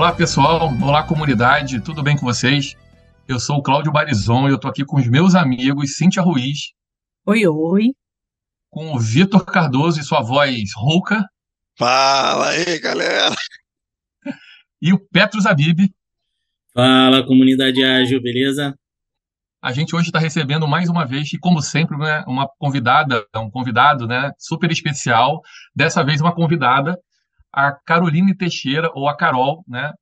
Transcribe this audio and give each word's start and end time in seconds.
Olá, 0.00 0.14
pessoal. 0.14 0.70
Olá, 0.82 1.02
comunidade. 1.02 1.78
Tudo 1.78 2.02
bem 2.02 2.16
com 2.16 2.24
vocês? 2.24 2.74
Eu 3.28 3.38
sou 3.38 3.58
o 3.58 3.62
Cláudio 3.62 3.92
Barizon 3.92 4.48
e 4.48 4.50
eu 4.50 4.58
tô 4.58 4.66
aqui 4.66 4.82
com 4.82 4.96
os 4.96 5.06
meus 5.06 5.34
amigos 5.34 5.98
Cíntia 5.98 6.22
Ruiz. 6.22 6.72
Oi, 7.26 7.46
oi. 7.46 7.90
Com 8.70 8.94
o 8.94 8.98
Vitor 8.98 9.44
Cardoso 9.44 10.00
e 10.00 10.02
sua 10.02 10.22
voz 10.22 10.70
rouca. 10.74 11.22
Fala 11.78 12.48
aí, 12.48 12.78
galera. 12.80 13.36
E 14.80 14.90
o 14.90 14.98
Petro 14.98 15.38
Zabib. 15.38 15.92
Fala, 16.72 17.22
comunidade 17.26 17.84
ágil, 17.84 18.22
beleza? 18.22 18.74
A 19.60 19.70
gente 19.70 19.94
hoje 19.94 20.08
está 20.08 20.18
recebendo 20.18 20.66
mais 20.66 20.88
uma 20.88 21.04
vez, 21.04 21.30
e 21.34 21.38
como 21.38 21.60
sempre, 21.60 21.98
né, 21.98 22.24
uma 22.26 22.48
convidada, 22.58 23.22
um 23.36 23.50
convidado 23.50 24.06
né, 24.06 24.32
super 24.38 24.70
especial. 24.70 25.42
Dessa 25.76 26.02
vez, 26.02 26.22
uma 26.22 26.34
convidada, 26.34 26.98
a 27.52 27.72
Caroline 27.72 28.36
Teixeira, 28.36 28.90
ou 28.94 29.08
a 29.08 29.16
Carol, 29.16 29.64
né? 29.66 29.92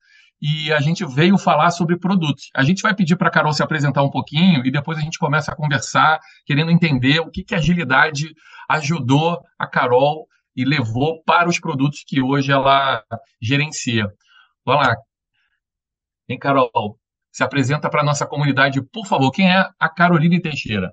E 0.41 0.73
a 0.73 0.81
gente 0.81 1.05
veio 1.05 1.37
falar 1.37 1.71
sobre 1.71 1.99
produtos. 1.99 2.49
A 2.55 2.63
gente 2.63 2.81
vai 2.81 2.95
pedir 2.95 3.17
para 3.17 3.29
a 3.29 3.31
Carol 3.31 3.53
se 3.53 3.63
apresentar 3.63 4.03
um 4.05 4.11
pouquinho 4.11 4.65
e 4.65 4.71
depois 4.71 4.97
a 4.97 5.01
gente 5.01 5.19
começa 5.19 5.51
a 5.51 5.57
conversar, 5.57 6.21
querendo 6.47 6.71
entender 6.71 7.19
o 7.21 7.31
que, 7.31 7.43
que 7.43 7.55
a 7.55 7.59
agilidade 7.59 8.33
ajudou 8.71 9.41
a 9.59 9.67
Carol 9.67 10.27
e 10.55 10.65
levou 10.65 11.23
para 11.25 11.49
os 11.49 11.59
produtos 11.59 12.05
que 12.07 12.23
hoje 12.23 12.53
ela 12.53 13.03
gerencia. 13.43 14.07
Vamos 14.65 14.87
lá. 14.87 14.95
Hein, 16.29 16.39
Carol? 16.39 16.71
Se 17.33 17.43
apresenta 17.43 17.91
para 17.91 18.03
a 18.03 18.05
nossa 18.05 18.27
comunidade, 18.27 18.81
por 18.93 19.07
favor. 19.07 19.31
Quem 19.33 19.51
é 19.51 19.69
a 19.79 19.89
Caroline 19.89 20.41
Teixeira? 20.41 20.93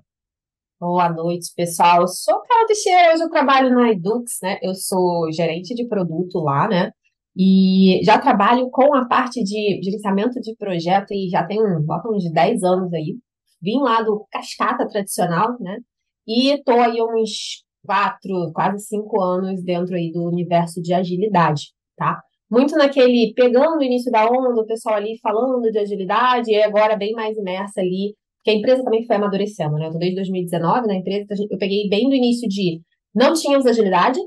Boa 0.78 1.08
noite, 1.10 1.52
pessoal. 1.56 2.02
Eu 2.02 2.08
sou 2.08 2.38
Carol 2.42 2.66
Teixeira, 2.66 3.14
hoje 3.14 3.22
eu 3.22 3.30
trabalho 3.30 3.70
na 3.74 3.90
Edux, 3.92 4.38
né? 4.42 4.58
Eu 4.62 4.74
sou 4.74 5.32
gerente 5.32 5.74
de 5.74 5.86
produto 5.88 6.38
lá, 6.40 6.68
né? 6.68 6.92
E 7.34 8.00
já 8.04 8.18
trabalho 8.18 8.68
com 8.70 8.94
a 8.94 9.06
parte 9.06 9.42
de 9.42 9.80
gerenciamento 9.82 10.38
de 10.40 10.54
projeto 10.56 11.12
e 11.12 11.30
já 11.30 11.44
tem 11.46 11.58
uns 11.62 12.30
10 12.30 12.62
anos 12.62 12.92
aí. 12.92 13.16
Vim 13.62 13.80
lá 13.80 14.02
do 14.02 14.26
Cascata 14.30 14.86
tradicional, 14.86 15.56
né? 15.60 15.78
E 16.26 16.50
estou 16.50 16.78
aí 16.78 17.00
uns 17.02 17.64
quatro, 17.84 18.52
quase 18.52 18.84
cinco 18.86 19.20
anos 19.22 19.62
dentro 19.64 19.94
aí 19.96 20.12
do 20.12 20.24
universo 20.24 20.82
de 20.82 20.92
agilidade, 20.92 21.72
tá? 21.96 22.20
muito 22.50 22.76
naquele 22.76 23.32
pegando 23.34 23.78
o 23.78 23.82
início 23.82 24.10
da 24.10 24.24
onda, 24.26 24.60
o 24.60 24.66
pessoal 24.66 24.96
ali 24.96 25.18
falando 25.20 25.70
de 25.70 25.78
agilidade, 25.78 26.50
e 26.50 26.62
agora 26.62 26.96
bem 26.96 27.12
mais 27.12 27.36
imersa 27.36 27.80
ali, 27.80 28.14
que 28.46 28.50
a 28.52 28.54
empresa 28.54 28.84
também 28.84 29.04
foi 29.04 29.16
amadurecendo, 29.16 29.74
né? 29.74 29.88
Eu 29.88 29.90
tô 29.90 29.98
desde 29.98 30.14
2019 30.14 30.86
na 30.86 30.94
empresa, 30.94 31.34
eu 31.50 31.58
peguei 31.58 31.88
bem 31.88 32.08
do 32.08 32.14
início 32.14 32.48
de 32.48 32.80
não 33.12 33.32
tínhamos 33.32 33.66
agilidade, 33.66 34.20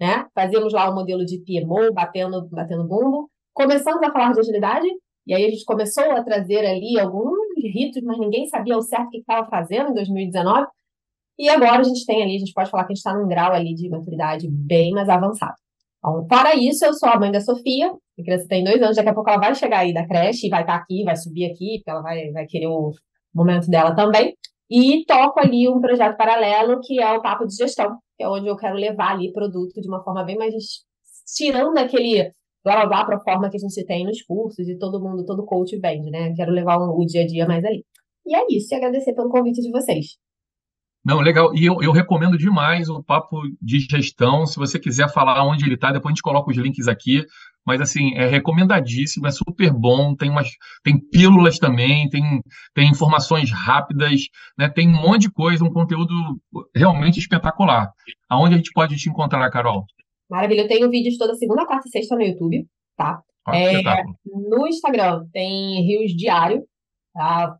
né? 0.00 0.24
Fazíamos 0.34 0.72
lá 0.72 0.88
o 0.88 0.92
um 0.92 0.94
modelo 0.94 1.26
de 1.26 1.42
PMO, 1.44 1.92
batendo, 1.92 2.48
batendo 2.48 2.88
bumbo. 2.88 3.28
Começamos 3.52 4.02
a 4.02 4.10
falar 4.10 4.32
de 4.32 4.40
agilidade, 4.40 4.86
e 5.26 5.34
aí 5.34 5.44
a 5.44 5.50
gente 5.50 5.66
começou 5.66 6.04
a 6.04 6.24
trazer 6.24 6.64
ali 6.64 6.98
alguns 6.98 7.36
ritos, 7.62 8.02
mas 8.02 8.18
ninguém 8.18 8.46
sabia 8.46 8.78
o 8.78 8.80
certo 8.80 9.10
que 9.10 9.18
estava 9.18 9.46
fazendo 9.46 9.90
em 9.90 9.94
2019. 9.94 10.66
E 11.38 11.50
agora 11.50 11.80
a 11.80 11.82
gente 11.82 12.06
tem 12.06 12.22
ali, 12.22 12.36
a 12.36 12.38
gente 12.38 12.54
pode 12.54 12.70
falar 12.70 12.84
que 12.84 12.92
a 12.92 12.94
gente 12.94 13.04
está 13.04 13.12
num 13.12 13.28
grau 13.28 13.52
ali 13.52 13.74
de 13.74 13.90
maturidade 13.90 14.48
bem 14.50 14.92
mais 14.92 15.10
avançado. 15.10 15.56
Então, 15.98 16.26
fora 16.26 16.56
isso, 16.56 16.82
eu 16.82 16.94
sou 16.94 17.10
a 17.10 17.20
mãe 17.20 17.30
da 17.30 17.42
Sofia, 17.42 17.88
a 17.90 18.22
criança 18.22 18.46
tem 18.48 18.64
dois 18.64 18.80
anos, 18.80 18.96
daqui 18.96 19.10
a 19.10 19.14
pouco 19.14 19.28
ela 19.28 19.38
vai 19.38 19.54
chegar 19.54 19.80
aí 19.80 19.92
da 19.92 20.06
creche, 20.06 20.48
vai 20.48 20.62
estar 20.62 20.76
aqui, 20.76 21.04
vai 21.04 21.16
subir 21.16 21.44
aqui, 21.44 21.76
porque 21.78 21.90
ela 21.90 22.00
vai, 22.00 22.30
vai 22.30 22.46
querer 22.46 22.68
o 22.68 22.92
momento 23.36 23.68
dela 23.68 23.94
também. 23.94 24.34
E 24.70 25.04
toco 25.06 25.40
ali 25.40 25.68
um 25.68 25.80
projeto 25.80 26.16
paralelo, 26.16 26.80
que 26.80 27.00
é 27.00 27.12
o 27.12 27.22
Papo 27.22 27.46
de 27.46 27.54
Gestão, 27.54 27.98
que 28.16 28.24
é 28.24 28.28
onde 28.28 28.48
eu 28.48 28.56
quero 28.56 28.74
levar 28.74 29.12
ali 29.12 29.32
produto 29.32 29.80
de 29.80 29.88
uma 29.88 30.02
forma 30.02 30.24
bem 30.24 30.36
mais. 30.36 30.54
tirando 31.36 31.78
aquele 31.78 32.32
blá 32.64 32.84
blá 32.86 33.04
para 33.04 33.16
a 33.16 33.20
forma 33.20 33.48
que 33.48 33.56
a 33.56 33.60
gente 33.60 33.84
tem 33.86 34.04
nos 34.04 34.22
cursos 34.22 34.68
e 34.68 34.76
todo 34.76 35.00
mundo, 35.00 35.24
todo 35.24 35.46
coach 35.46 35.78
vende, 35.78 36.10
né? 36.10 36.34
Quero 36.34 36.50
levar 36.52 36.78
o 36.78 37.04
dia 37.06 37.22
a 37.22 37.26
dia 37.26 37.46
mais 37.46 37.64
ali. 37.64 37.84
E 38.26 38.34
é 38.34 38.44
isso, 38.50 38.74
e 38.74 38.76
agradecer 38.76 39.14
pelo 39.14 39.30
convite 39.30 39.60
de 39.60 39.70
vocês. 39.70 40.16
Não, 41.06 41.20
legal. 41.20 41.54
E 41.54 41.64
eu, 41.64 41.80
eu 41.80 41.92
recomendo 41.92 42.36
demais 42.36 42.88
o 42.88 43.00
papo 43.00 43.40
de 43.62 43.78
gestão. 43.78 44.44
Se 44.44 44.56
você 44.56 44.76
quiser 44.76 45.08
falar 45.08 45.44
onde 45.44 45.64
ele 45.64 45.76
está, 45.76 45.92
depois 45.92 46.10
a 46.10 46.14
gente 46.14 46.22
coloca 46.22 46.50
os 46.50 46.56
links 46.56 46.88
aqui. 46.88 47.24
Mas, 47.64 47.80
assim, 47.80 48.12
é 48.16 48.26
recomendadíssimo, 48.26 49.24
é 49.24 49.30
super 49.30 49.72
bom. 49.72 50.16
Tem, 50.16 50.28
umas, 50.28 50.48
tem 50.82 50.98
pílulas 50.98 51.60
também, 51.60 52.08
tem, 52.08 52.42
tem 52.74 52.90
informações 52.90 53.52
rápidas, 53.52 54.22
né? 54.58 54.68
tem 54.68 54.88
um 54.88 55.00
monte 55.00 55.22
de 55.22 55.30
coisa, 55.30 55.64
um 55.64 55.72
conteúdo 55.72 56.12
realmente 56.74 57.20
espetacular. 57.20 57.88
Aonde 58.28 58.54
a 58.54 58.56
gente 58.56 58.72
pode 58.72 58.96
te 58.96 59.08
encontrar, 59.08 59.48
Carol? 59.50 59.84
Maravilha. 60.28 60.62
Eu 60.62 60.68
tenho 60.68 60.90
vídeos 60.90 61.16
toda 61.16 61.36
segunda, 61.36 61.66
quarta 61.66 61.86
e 61.86 61.90
sexta 61.90 62.16
no 62.16 62.22
YouTube, 62.22 62.66
tá? 62.96 63.20
Ah, 63.46 63.56
é, 63.56 63.80
no 64.24 64.66
Instagram 64.66 65.24
tem 65.32 65.86
Rios 65.86 66.16
Diário, 66.16 66.64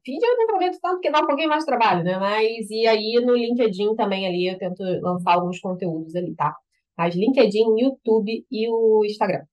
Feed 0.04 0.22
eu 0.22 0.36
não 0.36 0.44
aproveito 0.44 0.78
tanto 0.82 0.94
porque 0.96 1.10
dá 1.10 1.20
um 1.20 1.26
pouquinho 1.26 1.48
mais 1.48 1.64
de 1.64 1.66
trabalho, 1.66 2.04
né? 2.04 2.18
Mas 2.18 2.70
e 2.70 2.86
aí 2.86 3.22
no 3.24 3.34
LinkedIn 3.34 3.94
também 3.94 4.26
ali 4.26 4.48
eu 4.48 4.58
tento 4.58 4.82
lançar 5.00 5.32
alguns 5.32 5.58
conteúdos 5.58 6.14
ali, 6.14 6.34
tá? 6.34 6.54
Mas 6.96 7.14
LinkedIn, 7.14 7.78
YouTube 7.78 8.44
e 8.50 8.68
o 8.68 9.02
Instagram. 9.04 9.44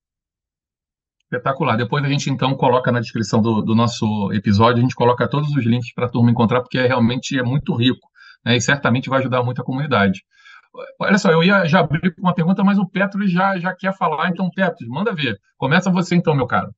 Espetacular. 1.24 1.78
Depois 1.78 2.04
a 2.04 2.10
gente 2.10 2.30
então 2.30 2.56
coloca 2.56 2.92
na 2.92 3.00
descrição 3.00 3.42
do, 3.42 3.62
do 3.62 3.74
nosso 3.74 4.32
episódio, 4.34 4.80
a 4.80 4.82
gente 4.82 4.96
coloca 4.96 5.28
todos 5.28 5.50
os 5.56 5.66
links 5.66 5.94
para 5.94 6.06
a 6.06 6.10
turma 6.10 6.30
encontrar, 6.30 6.62
porque 6.62 6.78
é, 6.78 6.88
realmente 6.88 7.40
é 7.40 7.44
muito 7.44 7.74
rico, 7.74 8.08
né? 8.46 8.58
E 8.58 8.62
certamente 8.62 9.10
vai 9.10 9.20
ajudar 9.20 9.42
muito 9.42 9.62
a 9.62 9.66
comunidade. 9.66 10.22
Olha 11.00 11.18
só, 11.18 11.32
eu 11.32 11.44
ia 11.44 11.66
já 11.66 11.80
abrir 11.80 12.14
com 12.14 12.22
uma 12.22 12.34
pergunta, 12.34 12.64
mas 12.64 12.78
o 12.78 12.88
Petro 12.88 13.26
já, 13.28 13.58
já 13.58 13.74
quer 13.76 13.96
falar, 13.96 14.30
então, 14.30 14.50
Petro, 14.50 14.88
manda 14.90 15.14
ver. 15.14 15.40
Começa 15.58 15.92
você 15.92 16.16
então, 16.16 16.36
meu 16.36 16.48
caro 16.48 16.74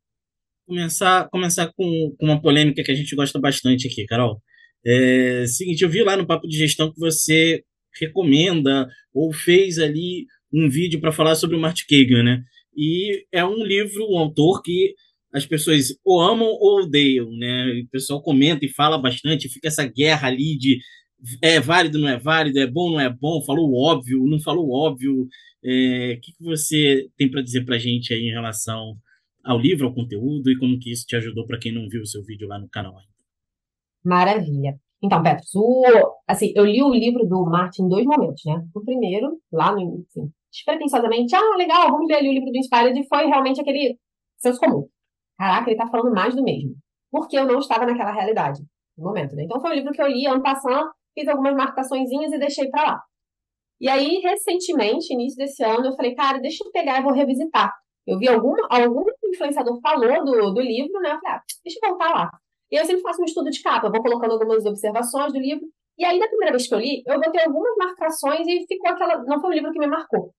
começar, 0.65 1.29
começar 1.29 1.71
com, 1.75 2.15
com 2.17 2.25
uma 2.25 2.41
polêmica 2.41 2.83
que 2.83 2.91
a 2.91 2.95
gente 2.95 3.15
gosta 3.15 3.39
bastante 3.39 3.87
aqui, 3.87 4.05
Carol. 4.05 4.41
É, 4.85 5.45
seguinte, 5.47 5.83
eu 5.83 5.89
vi 5.89 6.03
lá 6.03 6.15
no 6.17 6.27
Papo 6.27 6.47
de 6.47 6.57
Gestão 6.57 6.91
que 6.91 6.99
você 6.99 7.63
recomenda 7.99 8.87
ou 9.13 9.33
fez 9.33 9.79
ali 9.79 10.25
um 10.53 10.69
vídeo 10.69 10.99
para 10.99 11.11
falar 11.11 11.35
sobre 11.35 11.55
o 11.55 11.59
Martin 11.59 11.85
Kagan, 11.87 12.23
né? 12.23 12.43
E 12.75 13.25
é 13.31 13.43
um 13.45 13.63
livro, 13.63 14.05
um 14.09 14.17
autor 14.17 14.61
que 14.61 14.93
as 15.33 15.45
pessoas 15.45 15.87
ou 16.03 16.21
amam 16.21 16.47
ou 16.47 16.83
odeiam, 16.83 17.31
né? 17.31 17.81
O 17.85 17.89
pessoal 17.89 18.21
comenta 18.21 18.65
e 18.65 18.69
fala 18.69 18.97
bastante, 18.97 19.49
fica 19.49 19.67
essa 19.67 19.85
guerra 19.85 20.27
ali 20.27 20.57
de 20.57 20.79
é 21.41 21.59
válido, 21.59 21.97
não 21.97 22.07
é 22.07 22.19
válido, 22.19 22.59
é 22.59 22.67
bom, 22.67 22.91
não 22.91 22.99
é 22.99 23.09
bom, 23.09 23.43
falou 23.43 23.73
óbvio, 23.73 24.25
não 24.25 24.39
falou 24.39 24.69
óbvio. 24.71 25.27
É, 25.63 26.15
o 26.17 26.21
que, 26.21 26.31
que 26.33 26.43
você 26.43 27.07
tem 27.17 27.29
para 27.29 27.41
dizer 27.41 27.65
para 27.65 27.79
gente 27.79 28.13
aí 28.13 28.21
em 28.21 28.31
relação 28.31 28.95
ao 29.45 29.59
livro, 29.59 29.87
ao 29.87 29.93
conteúdo 29.93 30.49
e 30.49 30.57
como 30.57 30.79
que 30.79 30.91
isso 30.91 31.05
te 31.05 31.15
ajudou 31.15 31.45
para 31.45 31.59
quem 31.59 31.73
não 31.73 31.87
viu 31.87 32.01
o 32.01 32.05
seu 32.05 32.23
vídeo 32.23 32.47
lá 32.47 32.59
no 32.59 32.67
canal 32.69 32.97
ainda. 32.97 33.13
Maravilha. 34.03 34.79
Então, 35.03 35.21
Petros, 35.21 35.51
assim, 36.27 36.51
eu 36.55 36.65
li 36.65 36.81
o 36.81 36.93
livro 36.93 37.27
do 37.27 37.45
Martin 37.45 37.83
em 37.83 37.89
dois 37.89 38.05
momentos, 38.05 38.41
né? 38.45 38.65
O 38.73 38.83
primeiro, 38.83 39.39
lá 39.51 39.71
no, 39.71 40.03
assim, 40.09 40.31
despretensiosamente, 40.51 41.35
ah, 41.35 41.55
legal, 41.57 41.91
vamos 41.91 42.07
ler 42.07 42.15
ali 42.15 42.29
o 42.29 42.33
livro 42.33 42.51
do 42.51 42.57
Inspired, 42.57 42.99
e 42.99 43.07
foi 43.07 43.25
realmente 43.25 43.61
aquele 43.61 43.99
senso 44.37 44.59
comum. 44.59 44.87
Caraca, 45.37 45.69
ele 45.69 45.77
tá 45.77 45.87
falando 45.87 46.13
mais 46.13 46.35
do 46.35 46.43
mesmo. 46.43 46.75
Porque 47.11 47.37
eu 47.37 47.45
não 47.45 47.59
estava 47.59 47.85
naquela 47.85 48.11
realidade 48.11 48.61
no 48.97 49.05
momento, 49.05 49.35
né? 49.35 49.43
Então 49.43 49.59
foi 49.59 49.71
um 49.71 49.75
livro 49.75 49.91
que 49.91 50.01
eu 50.01 50.07
li 50.07 50.25
ano 50.25 50.41
passado, 50.41 50.89
fiz 51.13 51.27
algumas 51.27 51.55
marcaçõezinhas 51.55 52.31
e 52.31 52.39
deixei 52.39 52.69
para 52.69 52.83
lá. 52.83 53.01
E 53.79 53.89
aí, 53.89 54.21
recentemente, 54.23 55.13
início 55.13 55.37
desse 55.37 55.63
ano, 55.63 55.87
eu 55.87 55.95
falei, 55.95 56.15
cara, 56.15 56.39
deixa 56.39 56.63
eu 56.63 56.71
pegar 56.71 56.99
e 56.99 57.03
vou 57.03 57.11
revisitar. 57.11 57.73
Eu 58.07 58.17
vi 58.17 58.27
algum, 58.27 58.53
algum 58.69 59.03
influenciador 59.35 59.79
falou 59.81 60.25
do, 60.25 60.53
do 60.53 60.61
livro, 60.61 60.99
né? 61.01 61.11
Eu 61.11 61.19
falei, 61.19 61.37
ah, 61.37 61.41
deixa 61.63 61.79
eu 61.81 61.89
voltar 61.89 62.09
lá. 62.11 62.29
E 62.71 62.75
eu 62.75 62.85
sempre 62.85 63.01
faço 63.01 63.21
um 63.21 63.25
estudo 63.25 63.49
de 63.49 63.61
capa, 63.61 63.89
vou 63.89 64.01
colocando 64.01 64.33
algumas 64.33 64.65
observações 64.65 65.31
do 65.31 65.39
livro. 65.39 65.65
E 65.97 66.03
aí, 66.03 66.19
da 66.19 66.27
primeira 66.27 66.51
vez 66.51 66.67
que 66.67 66.73
eu 66.73 66.79
li, 66.79 67.03
eu 67.05 67.19
botei 67.19 67.41
algumas 67.43 67.75
marcações 67.77 68.45
e 68.47 68.65
ficou 68.67 68.89
aquela. 68.89 69.23
Não 69.23 69.39
foi 69.39 69.51
um 69.51 69.53
livro 69.53 69.71
que 69.71 69.79
me 69.79 69.87
marcou. 69.87 70.33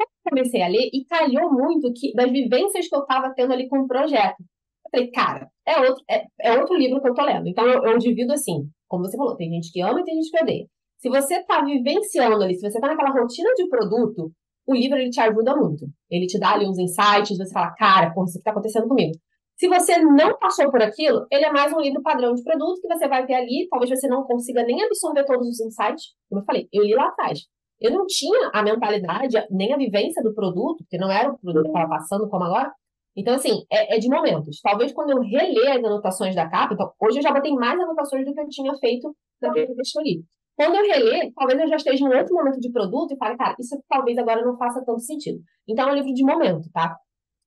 Eu 0.00 0.06
comecei 0.24 0.62
a 0.62 0.68
ler 0.68 0.90
e 0.92 1.04
calhou 1.04 1.52
muito 1.52 1.92
que 1.94 2.12
das 2.14 2.30
vivências 2.30 2.88
que 2.88 2.94
eu 2.94 3.00
estava 3.00 3.32
tendo 3.34 3.52
ali 3.52 3.68
com 3.68 3.80
o 3.80 3.86
projeto. 3.86 4.40
Eu 4.40 4.90
falei, 4.90 5.10
cara, 5.12 5.48
é 5.66 5.78
outro, 5.80 6.04
é, 6.10 6.24
é 6.40 6.58
outro 6.58 6.76
livro 6.76 7.00
que 7.00 7.08
eu 7.08 7.14
tô 7.14 7.22
lendo. 7.22 7.46
Então 7.48 7.66
eu, 7.66 7.84
eu 7.84 7.98
divido 7.98 8.32
assim, 8.32 8.68
como 8.88 9.04
você 9.04 9.16
falou, 9.16 9.36
tem 9.36 9.50
gente 9.50 9.70
que 9.72 9.80
ama 9.80 10.00
e 10.00 10.04
tem 10.04 10.16
gente 10.16 10.30
que 10.30 10.42
odeia. 10.42 10.66
Se 10.98 11.08
você 11.08 11.36
está 11.36 11.62
vivenciando 11.64 12.42
ali, 12.42 12.54
se 12.54 12.60
você 12.60 12.78
está 12.78 12.88
naquela 12.88 13.10
rotina 13.10 13.52
de 13.54 13.68
produto, 13.68 14.32
o 14.70 14.74
livro 14.74 14.98
ele 14.98 15.10
te 15.10 15.20
ajuda 15.20 15.56
muito. 15.56 15.86
Ele 16.10 16.26
te 16.26 16.38
dá 16.38 16.52
ali 16.52 16.66
uns 16.66 16.78
insights, 16.78 17.36
você 17.36 17.52
fala, 17.52 17.72
cara, 17.72 18.12
porra, 18.12 18.26
isso 18.26 18.34
que 18.34 18.38
está 18.40 18.50
acontecendo 18.50 18.88
comigo. 18.88 19.12
Se 19.56 19.68
você 19.68 19.98
não 19.98 20.38
passou 20.38 20.70
por 20.70 20.80
aquilo, 20.82 21.26
ele 21.30 21.44
é 21.44 21.52
mais 21.52 21.72
um 21.72 21.80
livro 21.80 22.02
padrão 22.02 22.34
de 22.34 22.42
produto 22.42 22.80
que 22.80 22.88
você 22.88 23.06
vai 23.06 23.26
ter 23.26 23.34
ali. 23.34 23.68
Talvez 23.68 23.90
você 23.90 24.08
não 24.08 24.22
consiga 24.22 24.62
nem 24.62 24.82
absorver 24.82 25.24
todos 25.24 25.46
os 25.46 25.60
insights. 25.60 26.14
Como 26.28 26.40
eu 26.40 26.44
falei, 26.46 26.66
eu 26.72 26.82
li 26.82 26.94
lá 26.94 27.08
atrás. 27.08 27.40
Eu 27.78 27.90
não 27.90 28.06
tinha 28.06 28.50
a 28.54 28.62
mentalidade, 28.62 29.36
nem 29.50 29.74
a 29.74 29.76
vivência 29.76 30.22
do 30.22 30.34
produto, 30.34 30.84
porque 30.84 30.98
não 30.98 31.10
era 31.10 31.30
o 31.30 31.38
produto 31.38 31.64
que 31.64 31.68
estava 31.68 31.88
passando 31.88 32.28
como 32.28 32.44
agora. 32.44 32.72
Então, 33.16 33.34
assim, 33.34 33.64
é, 33.70 33.96
é, 33.96 33.98
de 33.98 34.08
momentos. 34.08 34.60
Talvez 34.62 34.92
quando 34.92 35.10
eu 35.10 35.20
reler 35.20 35.72
as 35.72 35.84
anotações 35.84 36.34
da 36.34 36.48
capa, 36.48 36.74
então, 36.74 36.90
hoje 36.98 37.18
eu 37.18 37.22
já 37.22 37.32
botei 37.32 37.52
mais 37.52 37.78
anotações 37.78 38.24
do 38.24 38.32
que 38.32 38.40
eu 38.40 38.48
tinha 38.48 38.74
feito 38.76 39.14
na 39.42 39.52
vez 39.52 39.68
que 39.68 39.98
eu 39.98 40.02
li. 40.02 40.24
Quando 40.56 40.76
eu 40.76 40.86
reler, 40.86 41.32
talvez 41.34 41.58
eu 41.60 41.68
já 41.68 41.76
esteja 41.76 42.04
em 42.04 42.14
outro 42.14 42.34
momento 42.34 42.60
de 42.60 42.70
produto 42.70 43.12
e 43.12 43.16
fale, 43.16 43.36
cara, 43.36 43.56
isso 43.58 43.82
talvez 43.88 44.18
agora 44.18 44.44
não 44.44 44.58
faça 44.58 44.84
tanto 44.84 45.00
sentido. 45.00 45.40
Então 45.66 45.88
é 45.88 45.92
um 45.92 45.94
livro 45.94 46.12
de 46.12 46.22
momento, 46.22 46.70
tá? 46.70 46.96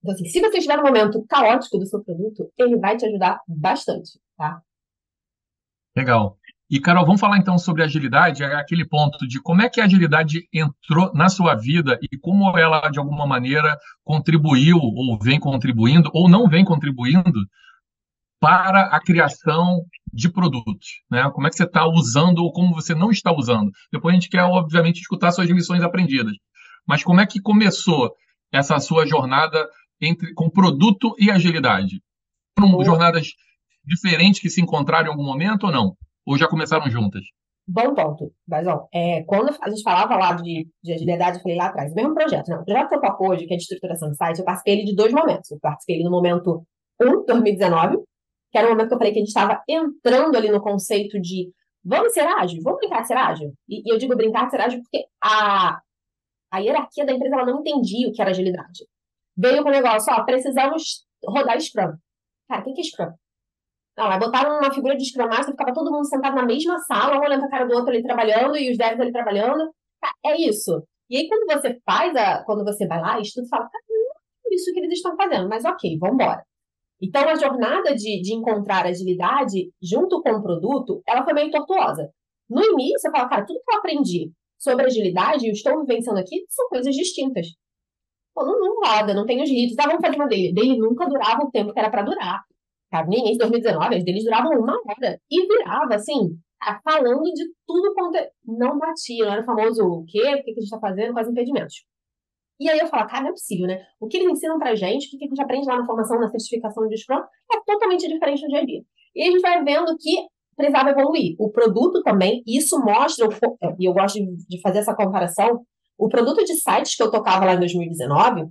Então, 0.01 0.13
assim, 0.13 0.25
se 0.25 0.41
você 0.41 0.57
estiver 0.57 0.77
no 0.77 0.83
momento 0.83 1.23
caótico 1.27 1.77
do 1.77 1.85
seu 1.85 2.03
produto, 2.03 2.51
ele 2.57 2.77
vai 2.77 2.97
te 2.97 3.05
ajudar 3.05 3.39
bastante, 3.47 4.19
tá? 4.37 4.61
Legal. 5.95 6.37
E, 6.69 6.79
Carol, 6.79 7.05
vamos 7.05 7.21
falar 7.21 7.37
então 7.37 7.57
sobre 7.57 7.83
agilidade, 7.83 8.43
é 8.43 8.55
aquele 8.55 8.83
ponto 8.83 9.27
de 9.27 9.39
como 9.39 9.61
é 9.61 9.69
que 9.69 9.79
a 9.79 9.85
agilidade 9.85 10.47
entrou 10.51 11.13
na 11.13 11.29
sua 11.29 11.53
vida 11.53 11.99
e 12.01 12.17
como 12.17 12.57
ela, 12.57 12.89
de 12.89 12.97
alguma 12.97 13.27
maneira, 13.27 13.77
contribuiu, 14.03 14.77
ou 14.77 15.19
vem 15.19 15.39
contribuindo, 15.39 16.09
ou 16.13 16.27
não 16.27 16.47
vem 16.49 16.65
contribuindo 16.65 17.39
para 18.43 18.87
a 18.87 18.99
criação 18.99 19.85
de 20.11 20.29
produtos, 20.29 21.01
né? 21.09 21.31
Como 21.33 21.47
é 21.47 21.49
que 21.49 21.55
você 21.55 21.63
está 21.63 21.87
usando 21.87 22.39
ou 22.39 22.51
como 22.51 22.75
você 22.75 22.93
não 22.93 23.09
está 23.09 23.33
usando. 23.33 23.71
Depois 23.89 24.11
a 24.11 24.15
gente 24.19 24.29
quer, 24.29 24.43
obviamente, 24.43 24.99
escutar 24.99 25.31
suas 25.31 25.49
lições 25.49 25.81
aprendidas. 25.81 26.33
Mas 26.85 27.01
como 27.01 27.21
é 27.21 27.25
que 27.25 27.39
começou 27.39 28.13
essa 28.51 28.77
sua 28.81 29.07
jornada 29.07 29.65
entre 30.01 30.33
com 30.33 30.49
produto 30.49 31.15
e 31.17 31.31
agilidade? 31.31 32.01
Foram 32.59 32.83
jornadas 32.83 33.29
diferentes 33.85 34.41
que 34.41 34.49
se 34.49 34.59
encontraram 34.59 35.07
em 35.07 35.11
algum 35.11 35.23
momento 35.23 35.67
ou 35.67 35.71
não? 35.71 35.95
Ou 36.25 36.37
já 36.37 36.45
começaram 36.45 36.91
juntas? 36.91 37.23
Bom 37.65 37.95
ponto, 37.95 38.29
Bazão. 38.45 38.89
É, 38.93 39.23
quando 39.23 39.55
a 39.61 39.69
gente 39.69 39.83
falava 39.83 40.17
lá 40.17 40.33
de, 40.33 40.67
de 40.83 40.91
agilidade, 40.91 41.37
eu 41.37 41.41
falei 41.43 41.57
lá 41.57 41.67
atrás, 41.67 41.93
o 41.93 41.95
mesmo 41.95 42.13
projeto, 42.13 42.49
não. 42.49 42.59
O 42.59 42.65
projeto 42.65 42.89
que 42.89 42.95
eu 42.95 43.29
hoje, 43.29 43.45
que 43.45 43.53
é 43.53 43.57
de 43.57 43.63
estruturação 43.63 44.09
de 44.09 44.17
site, 44.17 44.39
eu 44.39 44.45
participei 44.45 44.73
ele 44.73 44.83
de 44.83 44.95
dois 44.95 45.13
momentos. 45.13 45.49
Eu 45.49 45.59
participei 45.61 45.95
ele 45.95 46.03
no 46.03 46.11
momento 46.11 46.67
1, 47.01 47.23
2019, 47.25 48.03
que 48.53 48.57
era 48.59 48.67
o 48.67 48.69
momento 48.69 48.89
que 48.89 48.93
eu 48.93 48.97
falei 48.99 49.11
que 49.11 49.17
a 49.17 49.21
gente 49.21 49.29
estava 49.29 49.63
entrando 49.67 50.37
ali 50.37 50.51
no 50.51 50.61
conceito 50.61 51.19
de 51.19 51.51
vamos 51.83 52.13
ser 52.13 52.21
ágil, 52.21 52.61
vamos 52.61 52.79
brincar 52.79 53.01
de 53.01 53.07
ser 53.07 53.17
ágil. 53.17 53.51
E, 53.67 53.81
e 53.83 53.91
eu 53.91 53.97
digo 53.97 54.15
brincar 54.15 54.45
de 54.45 54.51
ser 54.51 54.61
ágil 54.61 54.79
porque 54.83 55.07
a, 55.21 55.81
a 56.51 56.59
hierarquia 56.59 57.03
da 57.03 57.13
empresa 57.13 57.35
ela 57.35 57.47
não 57.47 57.61
entendia 57.61 58.07
o 58.07 58.13
que 58.13 58.21
era 58.21 58.29
agilidade. 58.29 58.85
Veio 59.35 59.63
com 59.63 59.69
o 59.69 59.71
negócio, 59.71 60.13
ó, 60.13 60.23
precisamos 60.23 61.03
rodar 61.25 61.59
Scrum. 61.59 61.93
Cara, 62.47 62.61
o 62.61 62.63
que 62.63 62.79
é 62.79 62.83
Scrum? 62.83 63.11
Não, 63.97 64.05
aí 64.05 64.19
botaram 64.19 64.59
uma 64.59 64.71
figura 64.71 64.95
de 64.95 65.03
Scrum 65.03 65.27
Master, 65.27 65.49
ficava 65.49 65.73
todo 65.73 65.91
mundo 65.91 66.07
sentado 66.07 66.35
na 66.35 66.45
mesma 66.45 66.77
sala, 66.77 67.17
um 67.17 67.21
olhando 67.21 67.41
pra 67.41 67.49
cara 67.49 67.65
do 67.65 67.73
outro 67.73 67.89
ali 67.89 68.03
trabalhando, 68.03 68.55
e 68.55 68.71
os 68.71 68.77
devs 68.77 68.99
ali 68.99 69.11
trabalhando. 69.11 69.73
É 70.23 70.39
isso. 70.39 70.83
E 71.09 71.17
aí, 71.17 71.27
quando 71.27 71.45
você 71.51 71.79
faz 71.85 72.15
a. 72.15 72.43
Quando 72.43 72.63
você 72.63 72.85
vai 72.87 73.01
lá, 73.01 73.19
estuda, 73.19 73.47
fala, 73.47 73.67
cara, 73.69 73.83
não 73.89 74.51
é 74.51 74.55
isso 74.55 74.71
que 74.73 74.79
eles 74.79 74.93
estão 74.93 75.15
fazendo, 75.15 75.49
mas 75.49 75.65
ok, 75.65 75.97
vamos 75.99 76.15
embora. 76.15 76.43
Então, 77.03 77.27
a 77.27 77.35
jornada 77.35 77.93
de, 77.93 78.21
de 78.21 78.33
encontrar 78.33 78.85
agilidade 78.85 79.69
junto 79.81 80.21
com 80.21 80.31
o 80.31 80.41
produto, 80.41 81.03
ela 81.05 81.25
foi 81.25 81.33
meio 81.33 81.51
tortuosa. 81.51 82.09
No 82.49 82.63
início, 82.63 82.97
você 82.97 83.11
fala, 83.11 83.27
cara, 83.27 83.45
tudo 83.45 83.59
que 83.59 83.73
eu 83.73 83.77
aprendi 83.77 84.31
sobre 84.57 84.85
agilidade 84.85 85.45
e 85.45 85.51
estou 85.51 85.81
vivenciando 85.81 86.21
aqui 86.21 86.45
são 86.47 86.69
coisas 86.69 86.95
distintas. 86.95 87.47
Pô, 88.33 88.45
não, 88.45 88.57
não 88.57 88.79
roda, 88.79 89.13
não 89.13 89.25
tem 89.25 89.43
os 89.43 89.49
ritos. 89.49 89.77
Ah, 89.77 89.87
vamos 89.87 90.01
fazer 90.01 90.15
uma 90.15 90.27
dele. 90.27 90.53
Dele 90.53 90.77
nunca 90.77 91.05
durava 91.05 91.43
o 91.43 91.51
tempo 91.51 91.73
que 91.73 91.79
era 91.79 91.91
para 91.91 92.03
durar. 92.03 92.41
Sabe? 92.89 93.17
Em 93.17 93.37
2019, 93.37 93.95
as 93.97 94.03
deles 94.05 94.23
duravam 94.23 94.57
uma 94.57 94.73
hora. 94.73 95.19
E 95.29 95.45
virava, 95.45 95.95
assim, 95.95 96.37
falando 96.85 97.23
de 97.33 97.43
tudo 97.67 97.93
quanto. 97.93 98.15
É... 98.15 98.29
Não 98.45 98.79
batia, 98.79 99.25
não 99.25 99.33
era 99.33 99.43
famoso 99.43 99.83
o 99.83 100.05
quê? 100.05 100.21
O 100.21 100.43
que 100.43 100.51
a 100.51 100.53
gente 100.53 100.63
está 100.63 100.79
fazendo 100.79 101.19
os 101.19 101.27
impedimentos. 101.27 101.83
E 102.63 102.69
aí 102.69 102.79
eu 102.79 102.87
falo, 102.87 103.05
cara, 103.07 103.23
não 103.23 103.29
é 103.29 103.33
possível, 103.33 103.67
né? 103.67 103.85
O 103.99 104.07
que 104.07 104.15
eles 104.15 104.31
ensinam 104.31 104.57
pra 104.57 104.73
gente, 104.73 105.13
o 105.13 105.19
que 105.19 105.25
a 105.25 105.27
gente 105.27 105.41
aprende 105.41 105.67
lá 105.67 105.77
na 105.77 105.85
formação, 105.85 106.17
na 106.17 106.29
certificação 106.29 106.87
de 106.87 106.97
Scrum, 106.97 107.19
é 107.51 107.59
totalmente 107.65 108.07
diferente 108.07 108.41
do 108.41 108.47
dia 108.47 108.59
a 108.59 108.65
dia. 108.65 108.81
E 109.13 109.21
a 109.21 109.25
gente 109.25 109.41
vai 109.41 109.61
vendo 109.63 109.97
que 109.97 110.15
precisava 110.55 110.91
evoluir. 110.91 111.35
O 111.37 111.51
produto 111.51 112.01
também, 112.03 112.41
isso 112.47 112.79
mostra, 112.79 113.27
e 113.77 113.85
eu 113.85 113.93
gosto 113.93 114.17
de 114.47 114.61
fazer 114.61 114.79
essa 114.79 114.95
comparação, 114.95 115.65
o 115.97 116.07
produto 116.07 116.41
de 116.45 116.53
sites 116.55 116.95
que 116.95 117.03
eu 117.03 117.11
tocava 117.11 117.43
lá 117.43 117.55
em 117.55 117.59
2019, 117.59 118.45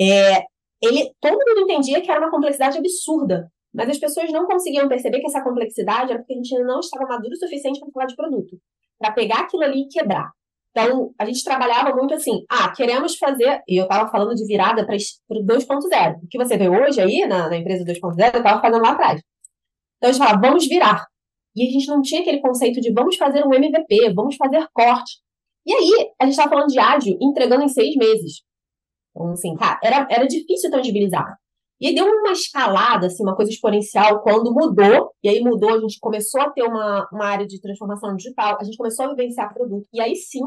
é, 0.00 0.44
ele, 0.80 1.10
todo 1.20 1.44
mundo 1.44 1.62
entendia 1.62 2.00
que 2.00 2.10
era 2.10 2.20
uma 2.20 2.30
complexidade 2.30 2.78
absurda. 2.78 3.50
Mas 3.74 3.90
as 3.90 3.98
pessoas 3.98 4.30
não 4.30 4.46
conseguiam 4.46 4.88
perceber 4.88 5.18
que 5.18 5.26
essa 5.26 5.42
complexidade 5.42 6.12
era 6.12 6.20
porque 6.20 6.34
a 6.34 6.36
gente 6.36 6.56
não 6.60 6.78
estava 6.78 7.04
maduro 7.06 7.34
o 7.34 7.36
suficiente 7.36 7.80
para 7.80 7.90
falar 7.90 8.06
de 8.06 8.16
produto. 8.16 8.56
Para 8.96 9.12
pegar 9.12 9.40
aquilo 9.40 9.64
ali 9.64 9.82
e 9.82 9.88
quebrar. 9.88 10.30
Então, 10.76 11.10
a 11.18 11.24
gente 11.24 11.42
trabalhava 11.42 11.96
muito 11.96 12.12
assim, 12.12 12.44
ah, 12.50 12.70
queremos 12.70 13.16
fazer, 13.16 13.62
e 13.66 13.80
eu 13.80 13.84
estava 13.84 14.10
falando 14.10 14.34
de 14.34 14.44
virada 14.44 14.84
para 14.84 14.94
o 14.94 15.42
2.0. 15.42 16.16
O 16.22 16.28
que 16.28 16.36
você 16.36 16.58
vê 16.58 16.68
hoje 16.68 17.00
aí 17.00 17.26
na, 17.26 17.48
na 17.48 17.56
empresa 17.56 17.82
2.0, 17.82 18.34
eu 18.34 18.38
estava 18.40 18.60
fazendo 18.60 18.82
lá 18.82 18.90
atrás. 18.90 19.22
Então, 19.96 20.10
a 20.10 20.12
gente 20.12 20.22
falava, 20.22 20.46
vamos 20.46 20.68
virar. 20.68 21.06
E 21.56 21.66
a 21.66 21.70
gente 21.70 21.86
não 21.86 22.02
tinha 22.02 22.20
aquele 22.20 22.40
conceito 22.40 22.78
de 22.82 22.92
vamos 22.92 23.16
fazer 23.16 23.42
um 23.46 23.54
MVP, 23.54 24.12
vamos 24.12 24.36
fazer 24.36 24.68
corte. 24.74 25.12
E 25.64 25.72
aí, 25.72 26.10
a 26.20 26.24
gente 26.26 26.32
estava 26.32 26.50
falando 26.50 26.68
de 26.68 26.78
ágil 26.78 27.16
entregando 27.22 27.64
em 27.64 27.68
seis 27.68 27.96
meses. 27.96 28.42
Então, 29.12 29.30
assim, 29.30 29.54
cara, 29.54 29.80
era, 29.82 30.06
era 30.10 30.26
difícil 30.26 30.70
tangibilizar. 30.70 31.38
E 31.80 31.88
aí 31.88 31.94
deu 31.94 32.04
uma 32.04 32.32
escalada, 32.32 33.06
assim, 33.06 33.22
uma 33.22 33.34
coisa 33.34 33.50
exponencial 33.50 34.22
quando 34.22 34.52
mudou, 34.52 35.10
e 35.22 35.28
aí 35.28 35.40
mudou, 35.40 35.74
a 35.74 35.80
gente 35.80 35.98
começou 36.00 36.40
a 36.42 36.50
ter 36.50 36.62
uma, 36.62 37.08
uma 37.10 37.26
área 37.26 37.46
de 37.46 37.60
transformação 37.60 38.14
digital, 38.14 38.58
a 38.58 38.64
gente 38.64 38.76
começou 38.76 39.06
a 39.06 39.08
vivenciar 39.10 39.52
produto, 39.52 39.86
e 39.92 40.00
aí 40.00 40.16
sim, 40.16 40.40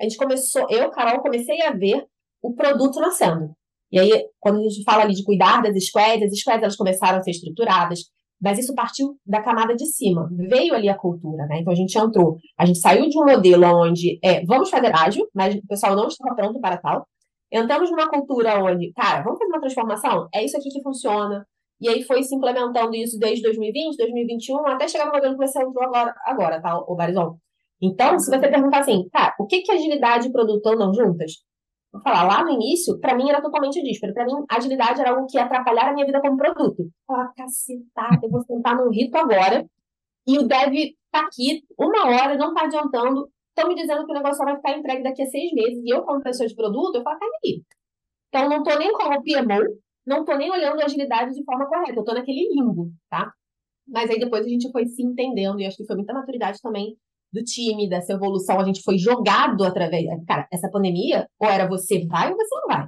a 0.00 0.04
gente 0.04 0.16
começou, 0.16 0.66
eu, 0.70 0.90
Carol, 0.90 1.20
comecei 1.20 1.60
a 1.62 1.72
ver 1.72 2.04
o 2.42 2.54
produto 2.54 2.98
nascendo. 3.00 3.50
E 3.92 3.98
aí, 3.98 4.26
quando 4.38 4.60
a 4.60 4.62
gente 4.62 4.82
fala 4.84 5.02
ali 5.02 5.14
de 5.14 5.24
cuidar 5.24 5.62
das 5.62 5.84
squads, 5.86 6.32
as 6.32 6.38
squads 6.38 6.62
elas 6.62 6.76
começaram 6.76 7.18
a 7.18 7.22
ser 7.22 7.32
estruturadas, 7.32 8.04
mas 8.40 8.58
isso 8.58 8.74
partiu 8.74 9.16
da 9.26 9.42
camada 9.42 9.76
de 9.76 9.84
cima, 9.86 10.28
veio 10.32 10.74
ali 10.74 10.88
a 10.88 10.96
cultura, 10.96 11.44
né? 11.46 11.58
Então 11.60 11.72
a 11.72 11.76
gente 11.76 11.96
entrou, 11.98 12.38
a 12.56 12.64
gente 12.64 12.78
saiu 12.78 13.08
de 13.08 13.18
um 13.18 13.26
modelo 13.26 13.66
onde 13.66 14.18
é, 14.24 14.44
vamos 14.46 14.70
fazer 14.70 14.94
ágil, 14.94 15.28
mas 15.34 15.54
o 15.56 15.66
pessoal 15.66 15.94
não 15.94 16.06
estava 16.06 16.34
pronto 16.34 16.58
para 16.60 16.78
tal, 16.78 17.06
Entramos 17.52 17.90
numa 17.90 18.08
cultura 18.08 18.62
onde, 18.62 18.92
cara, 18.92 19.22
vamos 19.22 19.38
fazer 19.38 19.50
uma 19.50 19.60
transformação? 19.60 20.28
É 20.32 20.44
isso 20.44 20.56
aqui 20.56 20.68
que 20.70 20.82
funciona. 20.82 21.44
E 21.80 21.88
aí 21.88 22.02
foi 22.02 22.22
se 22.22 22.34
implementando 22.34 22.94
isso 22.94 23.18
desde 23.18 23.42
2020, 23.42 23.96
2021, 23.96 24.66
até 24.68 24.86
chegar 24.86 25.06
no 25.06 25.12
modelo 25.12 25.36
que 25.36 25.46
você 25.46 25.60
entrou 25.60 25.82
agora, 25.82 26.14
agora 26.26 26.60
tá, 26.60 26.78
o 26.78 26.94
Barizon? 26.94 27.36
Então, 27.80 28.18
se 28.18 28.30
você 28.30 28.48
perguntar 28.48 28.80
assim, 28.80 29.08
tá, 29.10 29.34
o 29.38 29.46
que 29.46 29.62
que 29.62 29.72
agilidade 29.72 30.28
e 30.28 30.32
produto 30.32 30.66
andam 30.66 30.92
juntas? 30.92 31.32
Vou 31.92 32.02
falar, 32.02 32.24
lá 32.24 32.44
no 32.44 32.50
início, 32.50 32.98
para 33.00 33.16
mim 33.16 33.28
era 33.28 33.40
totalmente 33.40 33.82
dísparo. 33.82 34.14
Para 34.14 34.26
mim, 34.26 34.34
agilidade 34.48 35.00
era 35.00 35.10
algo 35.10 35.26
que 35.26 35.36
ia 35.36 35.44
atrapalhar 35.44 35.88
a 35.88 35.92
minha 35.92 36.06
vida 36.06 36.20
como 36.20 36.36
produto. 36.36 36.88
Falar, 37.06 37.32
cacetada, 37.34 38.20
eu 38.22 38.30
vou 38.30 38.42
sentar 38.42 38.76
num 38.76 38.90
rito 38.90 39.16
agora 39.16 39.66
e 40.26 40.38
o 40.38 40.46
dev 40.46 40.94
tá 41.10 41.20
aqui 41.20 41.64
uma 41.76 42.06
hora, 42.06 42.36
não 42.36 42.54
tá 42.54 42.64
adiantando, 42.64 43.28
estão 43.48 43.68
me 43.68 43.74
dizendo 43.74 44.04
que 44.04 44.12
o 44.12 44.14
negócio 44.14 44.44
vai 44.44 44.56
ficar 44.56 44.78
entregue 44.78 45.02
daqui 45.02 45.22
a 45.22 45.26
seis 45.26 45.52
meses. 45.52 45.82
E 45.82 45.90
eu, 45.90 46.02
como 46.02 46.22
pessoa 46.22 46.46
de 46.46 46.54
produto, 46.54 46.96
eu 46.96 47.02
falo, 47.02 47.18
calma 47.18 47.34
aí. 47.44 47.62
Então, 48.28 48.48
não 48.48 48.58
estou 48.58 48.78
nem 48.78 48.92
como 48.92 49.22
PMO, 49.22 49.80
não 50.06 50.20
estou 50.20 50.36
nem 50.36 50.50
olhando 50.50 50.80
a 50.80 50.84
agilidade 50.84 51.34
de 51.34 51.44
forma 51.44 51.66
correta. 51.66 51.94
Eu 51.94 52.00
estou 52.00 52.14
naquele 52.14 52.48
limbo, 52.54 52.92
tá? 53.08 53.32
Mas 53.88 54.08
aí 54.10 54.20
depois 54.20 54.46
a 54.46 54.48
gente 54.48 54.70
foi 54.70 54.86
se 54.86 55.02
entendendo, 55.02 55.58
e 55.60 55.66
acho 55.66 55.76
que 55.76 55.86
foi 55.86 55.96
muita 55.96 56.14
maturidade 56.14 56.60
também 56.62 56.96
do 57.32 57.42
time, 57.42 57.88
dessa 57.88 58.12
evolução. 58.12 58.60
A 58.60 58.64
gente 58.64 58.82
foi 58.82 58.98
jogado 58.98 59.64
através. 59.64 60.04
Cara, 60.26 60.46
essa 60.52 60.70
pandemia, 60.70 61.26
ou 61.38 61.48
era 61.48 61.68
você 61.68 62.06
vai 62.06 62.30
ou 62.30 62.36
você 62.36 62.54
não 62.54 62.66
vai, 62.68 62.86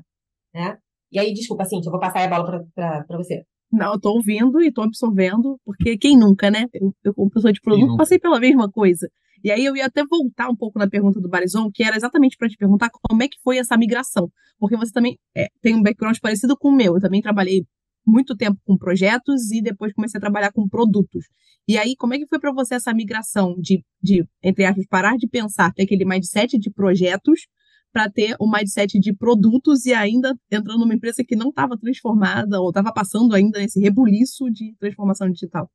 né? 0.54 0.78
E 1.10 1.18
aí, 1.18 1.32
desculpa, 1.32 1.64
Cintia, 1.64 1.88
eu 1.88 1.92
vou 1.92 2.00
passar 2.00 2.24
a 2.24 2.28
bola 2.28 2.64
para 2.74 3.16
você. 3.16 3.44
Não, 3.70 3.94
eu 3.94 4.00
tô 4.00 4.12
ouvindo 4.12 4.62
e 4.62 4.72
tô 4.72 4.82
absorvendo, 4.82 5.58
porque 5.64 5.96
quem 5.96 6.16
nunca, 6.16 6.50
né? 6.50 6.66
Eu, 6.74 6.94
eu 7.04 7.14
como 7.14 7.30
pessoa 7.30 7.52
de 7.52 7.60
produto, 7.60 7.96
passei 7.96 8.18
pela 8.18 8.38
mesma 8.38 8.70
coisa. 8.70 9.08
E 9.44 9.50
aí 9.50 9.64
eu 9.64 9.74
ia 9.74 9.86
até 9.86 10.04
voltar 10.04 10.48
um 10.48 10.56
pouco 10.56 10.78
na 10.78 10.88
pergunta 10.88 11.20
do 11.20 11.28
Barizon, 11.28 11.70
que 11.72 11.82
era 11.82 11.96
exatamente 11.96 12.36
para 12.36 12.48
te 12.48 12.56
perguntar 12.56 12.90
como 12.90 13.22
é 13.22 13.28
que 13.28 13.38
foi 13.42 13.58
essa 13.58 13.76
migração. 13.76 14.30
Porque 14.58 14.76
você 14.76 14.92
também 14.92 15.18
é, 15.36 15.48
tem 15.60 15.74
um 15.74 15.82
background 15.82 16.16
parecido 16.20 16.56
com 16.56 16.68
o 16.68 16.76
meu. 16.76 16.94
Eu 16.94 17.00
também 17.00 17.20
trabalhei 17.20 17.64
muito 18.06 18.36
tempo 18.36 18.58
com 18.64 18.76
projetos 18.76 19.50
e 19.50 19.62
depois 19.62 19.92
comecei 19.92 20.18
a 20.18 20.20
trabalhar 20.20 20.52
com 20.52 20.68
produtos. 20.68 21.26
E 21.68 21.78
aí, 21.78 21.94
como 21.96 22.14
é 22.14 22.18
que 22.18 22.26
foi 22.26 22.40
para 22.40 22.52
você 22.52 22.74
essa 22.74 22.92
migração 22.92 23.54
de, 23.58 23.84
de, 24.02 24.26
entre 24.42 24.64
aspas, 24.64 24.86
parar 24.86 25.16
de 25.16 25.28
pensar, 25.28 25.72
ter 25.72 25.84
aquele 25.84 26.04
mindset 26.04 26.58
de 26.58 26.70
projetos 26.70 27.46
para 27.92 28.10
ter 28.10 28.34
o 28.40 28.50
mindset 28.50 28.98
de 28.98 29.14
produtos 29.14 29.84
e 29.84 29.92
ainda 29.92 30.34
entrando 30.50 30.80
numa 30.80 30.94
empresa 30.94 31.22
que 31.22 31.36
não 31.36 31.50
estava 31.50 31.78
transformada 31.78 32.60
ou 32.60 32.70
estava 32.70 32.92
passando 32.92 33.34
ainda 33.34 33.58
nesse 33.58 33.78
rebuliço 33.80 34.50
de 34.50 34.74
transformação 34.78 35.30
digital? 35.30 35.70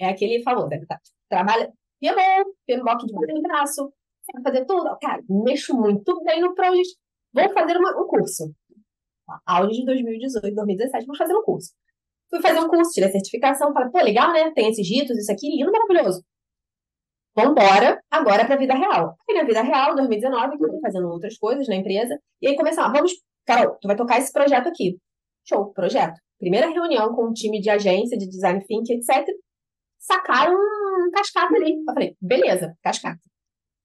É 0.00 0.08
aquele 0.08 0.42
famoso, 0.42 0.68
né? 0.68 0.80
trabalha, 1.28 1.72
PMO, 2.00 2.54
PMBOK 2.66 3.06
de 3.06 3.12
baixo 3.12 3.42
braço, 3.42 3.92
fazer 4.42 4.64
tudo. 4.64 4.96
Cara, 5.00 5.22
mexo 5.28 5.74
muito 5.76 6.20
bem 6.24 6.40
no 6.40 6.54
Project. 6.54 6.96
Vou 7.32 7.48
fazer 7.52 7.76
uma, 7.76 8.02
um 8.02 8.06
curso. 8.08 8.52
Aula 9.46 9.68
de 9.68 9.84
2018, 9.84 10.54
2017, 10.54 11.06
vou 11.06 11.16
fazer 11.16 11.34
um 11.34 11.42
curso. 11.42 11.72
Fui 12.30 12.40
fazer 12.40 12.60
um 12.60 12.68
curso, 12.68 12.92
tirei 12.92 13.08
a 13.08 13.12
certificação, 13.12 13.72
falei, 13.72 13.90
pô, 13.90 13.98
legal, 13.98 14.32
né? 14.32 14.52
Tem 14.52 14.68
esses 14.68 14.88
ritos, 14.88 15.16
isso 15.18 15.32
aqui, 15.32 15.50
lindo, 15.50 15.72
maravilhoso. 15.72 16.22
Vambora, 17.34 18.00
agora 18.10 18.44
para 18.44 18.54
a 18.54 18.58
vida 18.58 18.74
real. 18.74 19.16
Aí 19.28 19.36
na 19.36 19.44
vida 19.44 19.62
real, 19.62 19.94
2019, 19.94 20.56
eu 20.60 20.80
fazendo 20.80 21.08
outras 21.08 21.36
coisas 21.38 21.66
na 21.68 21.76
empresa, 21.76 22.18
e 22.40 22.48
aí 22.48 22.56
começamos, 22.56 22.92
vamos, 22.92 23.12
Carol, 23.46 23.76
tu 23.80 23.86
vai 23.86 23.96
tocar 23.96 24.18
esse 24.18 24.32
projeto 24.32 24.68
aqui. 24.68 24.98
Show, 25.44 25.72
projeto. 25.72 26.18
Primeira 26.38 26.68
reunião 26.68 27.14
com 27.14 27.28
um 27.28 27.32
time 27.32 27.60
de 27.60 27.70
agência, 27.70 28.16
de 28.16 28.28
design 28.28 28.64
thinking, 28.66 28.94
etc. 28.94 29.26
Sacaram 29.98 30.54
um 30.54 31.10
cascata 31.12 31.54
ali. 31.54 31.72
Eu 31.72 31.94
falei, 31.94 32.16
beleza, 32.20 32.74
cascata. 32.82 33.20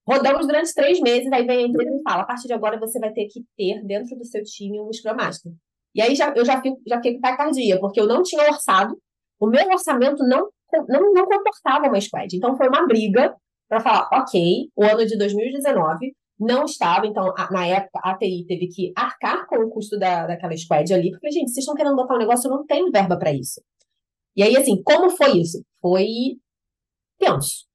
Rodamos 0.07 0.45
durante 0.45 0.73
três 0.73 0.99
meses, 0.99 1.31
aí 1.31 1.45
vem 1.45 1.65
a 1.65 1.67
empresa 1.67 1.95
e 1.95 2.03
fala: 2.03 2.23
a 2.23 2.25
partir 2.25 2.47
de 2.47 2.53
agora 2.53 2.79
você 2.79 2.99
vai 2.99 3.11
ter 3.11 3.27
que 3.27 3.43
ter 3.57 3.83
dentro 3.83 4.15
do 4.15 4.25
seu 4.25 4.43
time 4.43 4.79
um 4.79 4.91
Scrum 4.93 5.15
Master. 5.15 5.51
E 5.95 6.01
aí 6.01 6.15
já, 6.15 6.33
eu 6.35 6.45
já 6.45 6.61
fico, 6.61 6.79
já 6.85 6.97
fiquei 6.97 7.15
com 7.15 7.21
taquicardia, 7.21 7.79
porque 7.79 7.99
eu 7.99 8.07
não 8.07 8.21
tinha 8.21 8.43
orçado, 8.43 8.97
o 9.39 9.47
meu 9.47 9.65
orçamento 9.67 10.23
não, 10.23 10.49
não, 10.87 11.13
não 11.13 11.25
comportava 11.25 11.87
uma 11.87 12.01
squad. 12.01 12.35
Então 12.35 12.55
foi 12.57 12.67
uma 12.67 12.85
briga 12.85 13.35
para 13.67 13.79
falar, 13.79 14.09
ok, 14.13 14.69
o 14.75 14.83
ano 14.83 15.05
de 15.05 15.17
2019 15.17 16.13
não 16.39 16.65
estava, 16.65 17.07
então, 17.07 17.33
na 17.49 17.65
época, 17.65 17.99
a 18.03 18.17
TI 18.17 18.45
teve 18.45 18.67
que 18.67 18.91
arcar 18.95 19.47
com 19.47 19.55
o 19.55 19.69
custo 19.69 19.97
da, 19.97 20.27
daquela 20.27 20.55
squad 20.57 20.93
ali, 20.93 21.11
porque, 21.11 21.31
gente, 21.31 21.49
vocês 21.49 21.59
estão 21.59 21.75
querendo 21.75 21.95
botar 21.95 22.15
um 22.15 22.19
negócio, 22.19 22.47
eu 22.47 22.51
não 22.51 22.65
tenho 22.65 22.91
verba 22.91 23.17
para 23.17 23.31
isso. 23.31 23.61
E 24.35 24.43
aí, 24.43 24.55
assim, 24.57 24.83
como 24.83 25.09
foi 25.11 25.37
isso? 25.37 25.63
Foi 25.81 26.37
tenso. 27.17 27.65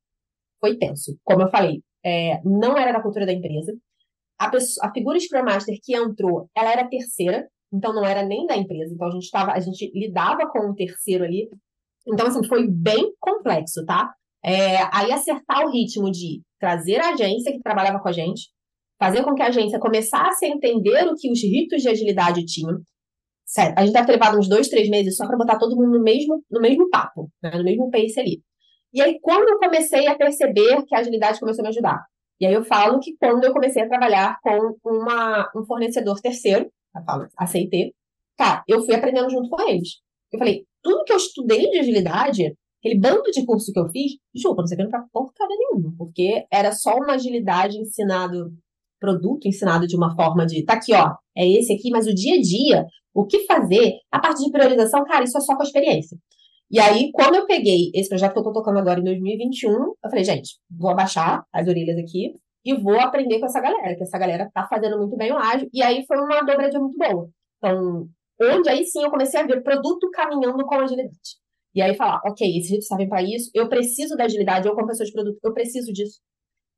Foi 0.61 0.77
tenso. 0.77 1.19
Como 1.25 1.43
eu 1.43 1.49
falei, 1.49 1.83
é, 2.05 2.41
não 2.45 2.77
era 2.77 2.93
da 2.93 3.03
cultura 3.03 3.27
da 3.27 3.33
empresa. 3.33 3.73
A, 4.39 4.49
pessoa, 4.49 4.87
a 4.87 4.93
figura 4.93 5.19
Scrum 5.19 5.45
Master 5.45 5.77
que 5.83 5.95
entrou, 5.95 6.49
ela 6.57 6.73
era 6.73 6.89
terceira, 6.89 7.47
então 7.73 7.93
não 7.93 8.05
era 8.05 8.23
nem 8.23 8.47
da 8.47 8.57
empresa. 8.57 8.93
Então 8.95 9.09
a 9.09 9.11
gente 9.11 9.31
tava, 9.31 9.53
a 9.53 9.61
gente 9.61 9.91
lidava 9.95 10.49
com 10.51 10.71
um 10.71 10.75
terceiro 10.75 11.25
ali. 11.25 11.49
Então, 12.07 12.27
assim, 12.27 12.43
foi 12.47 12.67
bem 12.69 13.13
complexo, 13.21 13.85
tá? 13.85 14.11
É, 14.43 14.79
aí 14.93 15.13
acertar 15.13 15.67
o 15.67 15.71
ritmo 15.71 16.11
de 16.11 16.41
trazer 16.59 17.01
a 17.01 17.11
agência 17.11 17.53
que 17.53 17.61
trabalhava 17.61 18.01
com 18.01 18.09
a 18.09 18.13
gente, 18.13 18.49
fazer 18.99 19.23
com 19.23 19.35
que 19.35 19.43
a 19.43 19.49
agência 19.49 19.79
começasse 19.79 20.47
a 20.47 20.49
entender 20.49 21.07
o 21.07 21.15
que 21.15 21.31
os 21.31 21.43
ritos 21.43 21.83
de 21.83 21.89
agilidade 21.89 22.45
tinham. 22.47 22.79
Sério, 23.45 23.75
a 23.77 23.85
gente 23.85 23.93
deve 23.93 24.07
ter 24.07 24.13
levado 24.13 24.39
uns 24.39 24.49
dois, 24.49 24.69
três 24.69 24.89
meses 24.89 25.17
só 25.17 25.27
para 25.27 25.37
botar 25.37 25.59
todo 25.59 25.77
mundo 25.77 25.99
no 25.99 26.03
mesmo, 26.03 26.43
no 26.51 26.61
mesmo 26.61 26.89
papo, 26.89 27.31
né? 27.43 27.51
no 27.55 27.65
mesmo 27.65 27.91
pace 27.91 28.19
ali. 28.19 28.43
E 28.93 29.01
aí, 29.01 29.19
quando 29.21 29.49
eu 29.49 29.59
comecei 29.59 30.07
a 30.09 30.17
perceber 30.17 30.85
que 30.87 30.95
a 30.95 30.99
agilidade 30.99 31.39
começou 31.39 31.63
a 31.63 31.65
me 31.65 31.69
ajudar? 31.69 32.05
E 32.41 32.47
aí 32.47 32.55
eu 32.55 32.65
falo 32.65 32.99
que 33.01 33.17
quando 33.19 33.45
eu 33.45 33.53
comecei 33.53 33.83
a 33.83 33.89
trabalhar 33.89 34.39
com 34.43 34.75
uma, 34.85 35.51
um 35.55 35.65
fornecedor 35.65 36.19
terceiro, 36.21 36.71
eu 36.97 37.03
falo, 37.05 37.29
cara, 38.37 38.65
eu 38.67 38.83
fui 38.83 38.95
aprendendo 38.95 39.31
junto 39.31 39.49
com 39.51 39.61
eles. 39.69 40.01
Eu 40.33 40.39
falei, 40.39 40.65
tudo 40.83 41.05
que 41.05 41.13
eu 41.13 41.19
estudei 41.19 41.69
de 41.71 41.79
agilidade, 41.79 42.57
aquele 42.79 42.99
bando 42.99 43.31
de 43.31 43.45
curso 43.45 43.73
que 43.73 43.79
eu 43.79 43.89
fiz, 43.91 44.13
desculpa, 44.35 44.63
não 44.63 44.67
sei 44.67 44.79
pra 44.89 45.05
porcaria 45.13 45.57
nenhuma, 45.57 45.95
porque 45.99 46.47
era 46.51 46.73
só 46.73 46.97
uma 46.97 47.13
agilidade 47.13 47.77
ensinado, 47.77 48.51
produto 48.99 49.47
ensinado 49.47 49.87
de 49.87 49.97
uma 49.97 50.15
forma 50.17 50.47
de, 50.47 50.65
tá 50.65 50.75
aqui, 50.75 50.95
ó, 50.95 51.15
é 51.37 51.47
esse 51.47 51.73
aqui, 51.75 51.91
mas 51.91 52.07
o 52.07 52.15
dia 52.15 52.37
a 52.37 52.41
dia, 52.41 52.87
o 53.13 53.27
que 53.27 53.45
fazer, 53.45 53.99
a 54.11 54.19
parte 54.19 54.43
de 54.43 54.51
priorização, 54.51 55.05
cara, 55.05 55.25
isso 55.25 55.37
é 55.37 55.41
só 55.41 55.55
com 55.55 55.63
a 55.63 55.67
experiência. 55.67 56.17
E 56.71 56.79
aí, 56.79 57.11
quando 57.13 57.35
eu 57.35 57.47
peguei 57.47 57.91
esse 57.95 58.09
projeto 58.09 58.33
que 58.33 58.39
eu 58.39 58.45
tô 58.45 58.53
tocando 58.53 58.79
agora 58.79 59.01
em 59.01 59.05
2021, 59.05 59.71
eu 59.71 59.95
falei, 60.09 60.25
gente, 60.25 60.57
vou 60.71 60.91
abaixar 60.91 61.45
as 61.53 61.67
orelhas 61.67 61.99
aqui 61.99 62.37
e 62.65 62.75
vou 62.75 63.01
aprender 63.01 63.41
com 63.41 63.47
essa 63.47 63.61
galera, 63.61 63.97
que 63.97 64.03
essa 64.05 64.19
galera 64.19 64.49
tá 64.55 64.67
fazendo 64.69 64.97
muito 64.99 65.17
bem 65.17 65.33
o 65.33 65.37
ágil. 65.37 65.69
E 65.73 65.83
aí 65.83 66.05
foi 66.07 66.17
uma 66.19 66.43
dobradinha 66.43 66.81
muito 66.81 66.97
boa. 66.97 67.29
Então, 67.59 68.09
onde 68.41 68.69
aí 68.69 68.85
sim 68.85 69.03
eu 69.03 69.11
comecei 69.11 69.41
a 69.41 69.47
ver 69.47 69.63
produto 69.63 70.09
caminhando 70.13 70.65
com 70.65 70.77
agilidade. 70.77 71.41
E 71.75 71.83
aí 71.83 71.95
falar, 71.97 72.21
ok, 72.25 72.49
esses 72.49 72.69
jeito 72.69 72.85
servem 72.85 73.09
para 73.09 73.23
isso, 73.23 73.51
eu 73.55 73.69
preciso 73.69 74.17
da 74.17 74.25
agilidade, 74.25 74.69
eu 74.69 74.75
como 74.75 74.87
pessoa 74.87 75.07
de 75.07 75.13
produto, 75.13 75.39
eu 75.43 75.53
preciso 75.53 75.93
disso. 75.93 76.21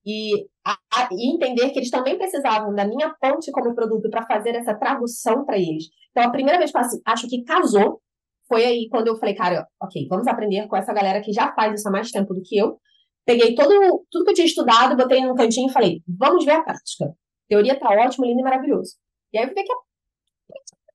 E, 0.06 0.46
a, 0.64 0.72
a, 0.92 1.08
e 1.12 1.34
entender 1.34 1.70
que 1.70 1.78
eles 1.78 1.90
também 1.90 2.16
precisavam 2.18 2.75
da 2.75 2.87
minha 2.87 3.14
ponte 3.20 3.50
como 3.52 3.75
produto 3.75 4.08
para 4.11 4.26
fazer 4.26 4.54
essa 4.54 4.75
tradução 4.75 5.44
para 5.44 5.58
eles. 5.58 5.84
Então, 6.11 6.25
a 6.25 6.30
primeira 6.30 6.58
vez 6.58 6.72
que 6.72 6.78
eu 6.78 6.82
acho 7.06 7.28
que 7.28 7.44
casou 7.44 8.00
foi 8.49 8.64
aí 8.64 8.88
quando 8.90 9.08
eu 9.08 9.16
falei, 9.16 9.34
cara, 9.34 9.66
ok, 9.80 10.06
vamos 10.08 10.26
aprender 10.26 10.66
com 10.66 10.76
essa 10.76 10.92
galera 10.92 11.20
que 11.22 11.32
já 11.32 11.52
faz 11.54 11.78
isso 11.78 11.88
há 11.88 11.92
mais 11.92 12.11
tempo 12.11 12.34
do 12.34 12.42
que 12.42 12.56
eu. 12.56 12.78
Peguei 13.25 13.54
todo, 13.54 14.04
tudo 14.11 14.25
que 14.25 14.30
eu 14.30 14.34
tinha 14.34 14.46
estudado, 14.46 14.96
botei 14.96 15.20
num 15.20 15.34
cantinho 15.34 15.68
e 15.68 15.72
falei, 15.72 16.02
vamos 16.06 16.44
ver 16.44 16.52
a 16.52 16.62
prática. 16.62 17.14
Teoria 17.49 17.78
tá 17.78 17.88
ótimo, 17.90 18.26
lindo 18.26 18.40
e 18.40 18.42
maravilhoso. 18.42 18.96
E 19.32 19.38
aí 19.38 19.44
eu 19.44 19.49
vi 19.49 19.54
que 19.54 19.61
é 19.61 19.64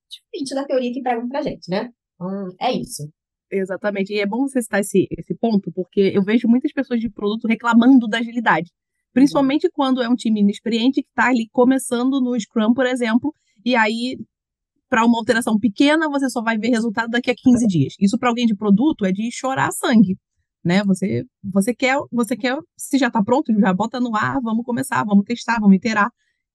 diferente 0.10 0.56
da 0.56 0.66
teoria 0.66 0.94
que 0.94 1.01
pregam 1.01 1.27
pra 1.30 1.42
gente, 1.42 1.70
né? 1.70 1.89
Então, 2.16 2.56
é 2.60 2.72
isso. 2.74 3.10
Exatamente. 3.51 4.13
E 4.13 4.20
é 4.20 4.25
bom 4.25 4.48
você 4.48 4.62
citar 4.62 4.82
esse, 4.82 5.08
esse 5.12 5.36
ponto, 5.36 5.72
porque 5.72 6.12
eu 6.13 6.24
vejo 6.24 6.48
muitas 6.48 6.72
pessoas 6.74 7.00
de 7.00 7.10
produto 7.10 7.48
reclamando 7.48 8.08
da 8.08 8.20
agilidade. 8.20 8.70
Principalmente 9.13 9.70
quando 9.72 10.01
é 10.01 10.10
um 10.10 10.16
time 10.16 10.42
inexperiente 10.42 11.01
que 11.01 11.10
está 11.10 11.30
ali 11.30 11.48
começando 11.51 12.22
no 12.22 12.39
Scrum, 12.39 12.74
por 12.74 12.86
exemplo, 12.86 13.34
e 13.66 13.75
aí 13.75 14.18
para 14.89 15.06
uma 15.06 15.17
alteração 15.20 15.58
pequena, 15.60 16.10
você 16.10 16.29
só 16.29 16.41
vai 16.41 16.58
ver 16.58 16.70
resultado 16.70 17.10
daqui 17.10 17.32
a 17.32 17.36
15 17.36 17.67
dias. 17.67 17.94
Isso 18.00 18.17
para 18.17 18.29
alguém 18.29 18.46
de 18.46 18.56
produto 18.56 19.06
é 19.06 19.12
de 19.12 19.29
chorar 19.32 19.72
sangue, 19.72 20.17
né? 20.63 20.84
Você 20.86 21.24
você 21.44 21.74
quer, 21.74 21.98
você 22.12 22.36
quer, 22.36 22.58
se 22.77 22.98
já 22.98 23.08
está 23.08 23.24
pronto, 23.24 23.51
já 23.60 23.74
bota 23.74 24.00
no 24.00 24.15
ar, 24.15 24.39
vamos 24.41 24.65
começar, 24.65 25.03
vamos 25.03 25.25
testar, 25.25 25.60
vamos 25.60 25.75
iterar. 25.75 26.10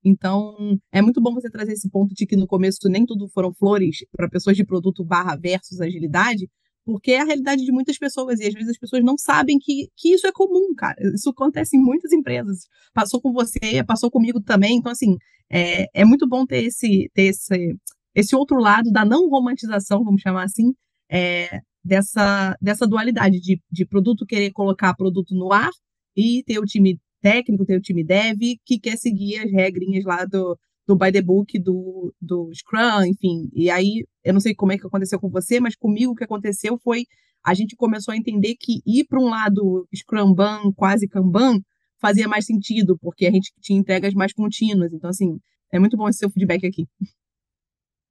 Então, 0.05 0.57
é 0.91 1.01
muito 1.01 1.21
bom 1.21 1.33
você 1.33 1.49
trazer 1.49 1.73
esse 1.73 1.89
ponto 1.89 2.13
de 2.15 2.27
que 2.27 2.37
no 2.37 2.47
começo 2.47 2.79
nem 2.89 3.07
tudo 3.07 3.29
foram 3.29 3.55
flores 3.55 3.99
para 4.17 4.29
pessoas 4.29 4.57
de 4.57 4.65
produto 4.65 5.05
barra 5.05 5.37
versus 5.37 5.81
agilidade, 5.81 6.49
porque 6.85 7.13
é 7.13 7.21
a 7.21 7.25
realidade 7.25 7.65
de 7.65 7.71
muitas 7.73 7.97
pessoas 7.99 8.41
e 8.41 8.47
às 8.47 8.53
vezes 8.53 8.71
as 8.71 8.79
pessoas 8.79 9.05
não 9.05 9.17
sabem 9.17 9.59
que, 9.61 9.89
que 9.97 10.13
isso 10.13 10.27
é 10.27 10.33
comum, 10.33 10.75
cara. 10.77 10.97
Isso 11.15 11.31
acontece 11.31 11.77
em 11.77 11.81
muitas 11.81 12.13
empresas. 12.13 12.67
Passou 12.93 13.21
com 13.21 13.33
você, 13.33 13.85
passou 13.87 14.11
comigo 14.11 14.41
também. 14.41 14.77
Então, 14.79 14.91
assim, 14.91 15.17
é, 15.51 15.87
é 15.95 16.05
muito 16.05 16.29
bom 16.29 16.45
ter 16.45 16.65
esse, 16.65 17.09
ter 17.15 17.25
esse, 17.25 17.77
esse 18.15 18.35
outro 18.37 18.59
lado 18.59 18.91
da 18.91 19.05
não 19.05 19.29
romantização, 19.29 20.05
vamos 20.05 20.23
chamar 20.23 20.45
assim, 20.45 20.73
é, 21.11 21.61
dessa, 21.85 22.57
dessa 22.61 22.87
dualidade 22.87 23.41
de, 23.41 23.61
de 23.71 23.87
produto 23.87 24.27
querer 24.27 24.51
colocar 24.53 24.95
produto 24.95 25.35
no 25.35 25.53
ar 25.53 25.71
e 26.17 26.43
ter 26.45 26.59
o 26.59 26.65
time 26.65 27.01
técnico, 27.21 27.65
ter 27.65 27.77
o 27.77 27.81
time 27.81 28.05
dev 28.05 28.39
que 28.65 28.79
quer 28.79 28.97
seguir 28.97 29.39
as 29.39 29.51
regrinhas 29.51 30.05
lá 30.05 30.25
do, 30.25 30.59
do 30.87 30.97
by 30.97 31.13
the 31.13 31.23
book, 31.23 31.59
do, 31.59 32.13
do 32.21 32.51
Scrum, 32.55 33.05
enfim. 33.07 33.49
E 33.55 33.71
aí, 33.71 34.05
eu 34.25 34.33
não 34.33 34.41
sei 34.41 34.55
como 34.55 34.73
é 34.73 34.79
que 34.79 34.87
aconteceu 34.87 35.19
com 35.21 35.31
você, 35.31 35.61
mas 35.61 35.77
comigo 35.77 36.13
o 36.13 36.15
que 36.15 36.25
aconteceu 36.25 36.79
foi 36.79 37.05
a 37.45 37.55
gente 37.55 37.75
começou 37.75 38.13
a 38.13 38.17
entender 38.17 38.55
que 38.59 38.81
ir 38.87 39.05
para 39.05 39.21
um 39.21 39.29
lado 39.29 39.89
Scrum 39.95 40.33
Ban, 40.33 40.73
quase 40.77 41.09
Kanban, 41.09 41.61
fazia 42.01 42.29
mais 42.29 42.47
sentido, 42.47 42.97
porque 43.01 43.27
a 43.27 43.31
gente 43.31 43.53
tinha 43.61 43.79
entregas 43.79 44.15
mais 44.15 44.33
contínuas. 44.33 44.93
Então, 44.93 45.11
assim, 45.11 45.39
é 45.73 45.79
muito 45.79 45.97
bom 45.97 46.09
esse 46.09 46.21
seu 46.21 46.31
feedback 46.31 46.67
aqui. 46.67 46.87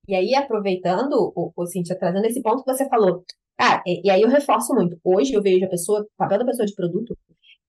E 0.08 0.15
aí, 0.15 0.36
aproveitando, 0.36 1.31
o, 1.36 1.51
o 1.55 1.65
Cintia, 1.65 1.98
trazendo 1.98 2.25
esse 2.25 2.41
ponto 2.41 2.63
que 2.63 2.74
você 2.74 2.88
falou, 2.89 3.24
ah, 3.60 3.81
e, 3.86 4.08
e, 4.08 4.10
aí 4.10 4.22
eu 4.22 4.29
reforço 4.29 4.74
muito. 4.74 4.98
Hoje 5.03 5.34
eu 5.34 5.41
vejo 5.41 5.65
a 5.65 5.70
pessoa, 5.70 6.01
o 6.01 6.08
papel 6.17 6.39
da 6.39 6.46
pessoa 6.46 6.65
de 6.65 6.75
produto, 6.75 7.15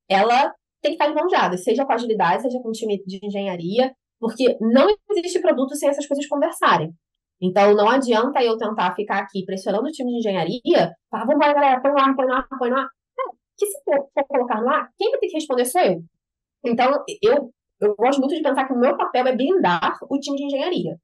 ela 0.09 0.53
tem 0.81 0.97
que 0.97 1.03
estar 1.03 1.11
enganjada, 1.11 1.57
seja 1.59 1.85
com 1.85 1.93
agilidade, 1.93 2.43
seja 2.43 2.59
com 2.61 2.73
time 2.73 3.03
de 3.07 3.21
engenharia, 3.23 3.93
porque 4.19 4.57
não 4.61 4.89
existe 5.11 5.41
produto 5.41 5.77
sem 5.77 5.89
essas 5.89 6.07
coisas 6.07 6.27
conversarem. 6.27 6.93
Então, 7.41 7.75
não 7.75 7.89
adianta 7.89 8.43
eu 8.43 8.57
tentar 8.57 8.95
ficar 8.95 9.19
aqui 9.19 9.45
pressionando 9.45 9.89
o 9.89 9.91
time 9.91 10.13
de 10.13 10.19
engenharia, 10.19 10.93
falar, 11.11 11.27
vamos 11.27 11.47
lá, 11.47 11.53
galera, 11.53 11.81
põe 11.83 11.91
no 11.91 11.99
ar, 11.99 12.15
põe 12.17 12.27
no 12.27 12.35
ar, 12.35 12.49
põe 12.59 12.71
no 12.71 12.77
ar. 12.77 12.89
que 13.59 13.67
se 13.67 13.83
for, 13.85 14.09
for 14.15 14.25
colocar 14.29 14.63
no 14.63 14.69
ar, 14.69 14.89
quem 14.97 15.11
vai 15.11 15.21
ter 15.21 15.27
que 15.27 15.35
responder 15.35 15.65
sou 15.65 15.81
eu. 15.83 16.03
Então, 16.65 17.05
eu, 17.21 17.51
eu 17.81 17.97
gosto 17.97 18.21
muito 18.21 18.35
de 18.35 18.43
pensar 18.43 18.67
que 18.67 18.73
o 18.73 18.79
meu 18.79 18.97
papel 18.97 19.27
é 19.27 19.37
blindar 19.37 19.99
o 20.09 20.19
time 20.19 20.37
de 20.37 20.45
engenharia. 20.45 20.97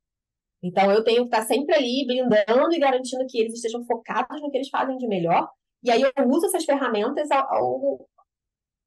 Então, 0.63 0.91
eu 0.91 1.05
tenho 1.05 1.29
que 1.29 1.37
estar 1.37 1.43
sempre 1.47 1.75
ali 1.75 2.05
blindando 2.07 2.73
e 2.73 2.79
garantindo 2.79 3.27
que 3.29 3.39
eles 3.39 3.55
estejam 3.55 3.85
focados 3.85 4.41
no 4.41 4.51
que 4.51 4.57
eles 4.57 4.69
fazem 4.69 4.97
de 4.97 5.07
melhor. 5.07 5.49
E 5.83 5.91
aí, 5.91 6.03
eu 6.03 6.29
uso 6.29 6.47
essas 6.47 6.65
ferramentas 6.65 7.29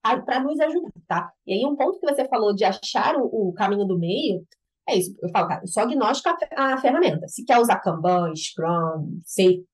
para 0.02 0.40
nos 0.42 0.60
ajudar, 0.60 0.92
tá? 1.08 1.32
E 1.46 1.54
aí, 1.54 1.66
um 1.66 1.76
ponto 1.76 2.00
que 2.00 2.06
você 2.12 2.28
falou 2.28 2.54
de 2.54 2.66
achar 2.66 3.16
o, 3.16 3.50
o 3.50 3.54
caminho 3.54 3.86
do 3.86 3.98
meio, 3.98 4.46
é 4.88 4.98
isso. 4.98 5.16
Eu 5.22 5.30
falo, 5.30 5.48
cara, 5.48 5.66
só 5.66 5.82
agnóstico 5.82 6.30
a, 6.56 6.74
a 6.74 6.78
ferramenta. 6.78 7.28
Se 7.28 7.46
quer 7.46 7.60
usar 7.60 7.80
Kanban, 7.80 8.34
Scrum, 8.36 8.66
não 8.68 9.66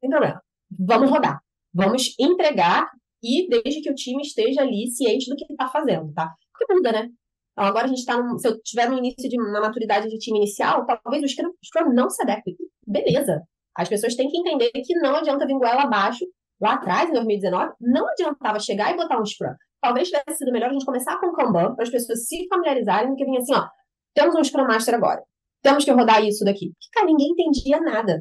tem 0.00 0.10
problema. 0.10 0.42
Vamos 0.78 1.10
rodar. 1.10 1.40
Vamos 1.72 2.14
entregar 2.18 2.90
e 3.22 3.48
desde 3.48 3.82
que 3.82 3.90
o 3.90 3.94
time 3.94 4.22
esteja 4.22 4.62
ali 4.62 4.90
ciente 4.90 5.28
do 5.28 5.36
que 5.36 5.44
está 5.50 5.68
fazendo, 5.68 6.12
tá? 6.12 6.32
Porque 6.52 6.72
muda, 6.72 6.92
né? 6.92 7.08
Então, 7.52 7.64
agora 7.64 7.84
a 7.84 7.88
gente 7.88 7.98
está, 7.98 8.16
se 8.38 8.48
eu 8.48 8.60
tiver 8.62 8.88
no 8.88 8.98
início 8.98 9.28
de 9.28 9.40
uma 9.40 9.60
maturidade 9.60 10.08
de 10.08 10.18
time 10.18 10.38
inicial, 10.38 10.86
talvez 10.86 11.22
o 11.22 11.28
Scrum, 11.28 11.50
Scrum 11.64 11.92
não 11.92 12.08
se 12.08 12.22
adeque. 12.22 12.56
Beleza. 12.86 13.42
As 13.76 13.88
pessoas 13.88 14.14
têm 14.14 14.28
que 14.28 14.38
entender 14.38 14.70
que 14.70 14.94
não 14.98 15.16
adianta 15.16 15.46
vir 15.46 15.58
goela 15.58 15.82
abaixo. 15.82 16.24
Lá 16.60 16.74
atrás, 16.74 17.08
em 17.08 17.12
2019, 17.12 17.72
não 17.80 18.06
adiantava 18.08 18.60
chegar 18.60 18.92
e 18.92 18.96
botar 18.96 19.20
um 19.20 19.24
Scrum. 19.24 19.54
Talvez 19.80 20.08
tivesse 20.08 20.38
sido 20.38 20.52
melhor 20.52 20.68
a 20.68 20.72
gente 20.72 20.84
começar 20.84 21.18
com 21.18 21.28
o 21.28 21.32
Kanban, 21.32 21.74
para 21.74 21.84
as 21.84 21.90
pessoas 21.90 22.26
se 22.26 22.46
familiarizarem, 22.48 23.14
que 23.16 23.24
vir 23.24 23.38
assim, 23.38 23.54
ó, 23.54 23.66
temos 24.14 24.34
um 24.34 24.44
Scrum 24.44 24.66
Master 24.66 24.94
agora. 24.94 25.22
Temos 25.62 25.84
que 25.84 25.90
rodar 25.90 26.24
isso 26.24 26.44
daqui. 26.44 26.70
Porque, 26.70 26.88
cara, 26.92 27.06
ninguém 27.06 27.30
entendia 27.30 27.80
nada. 27.80 28.20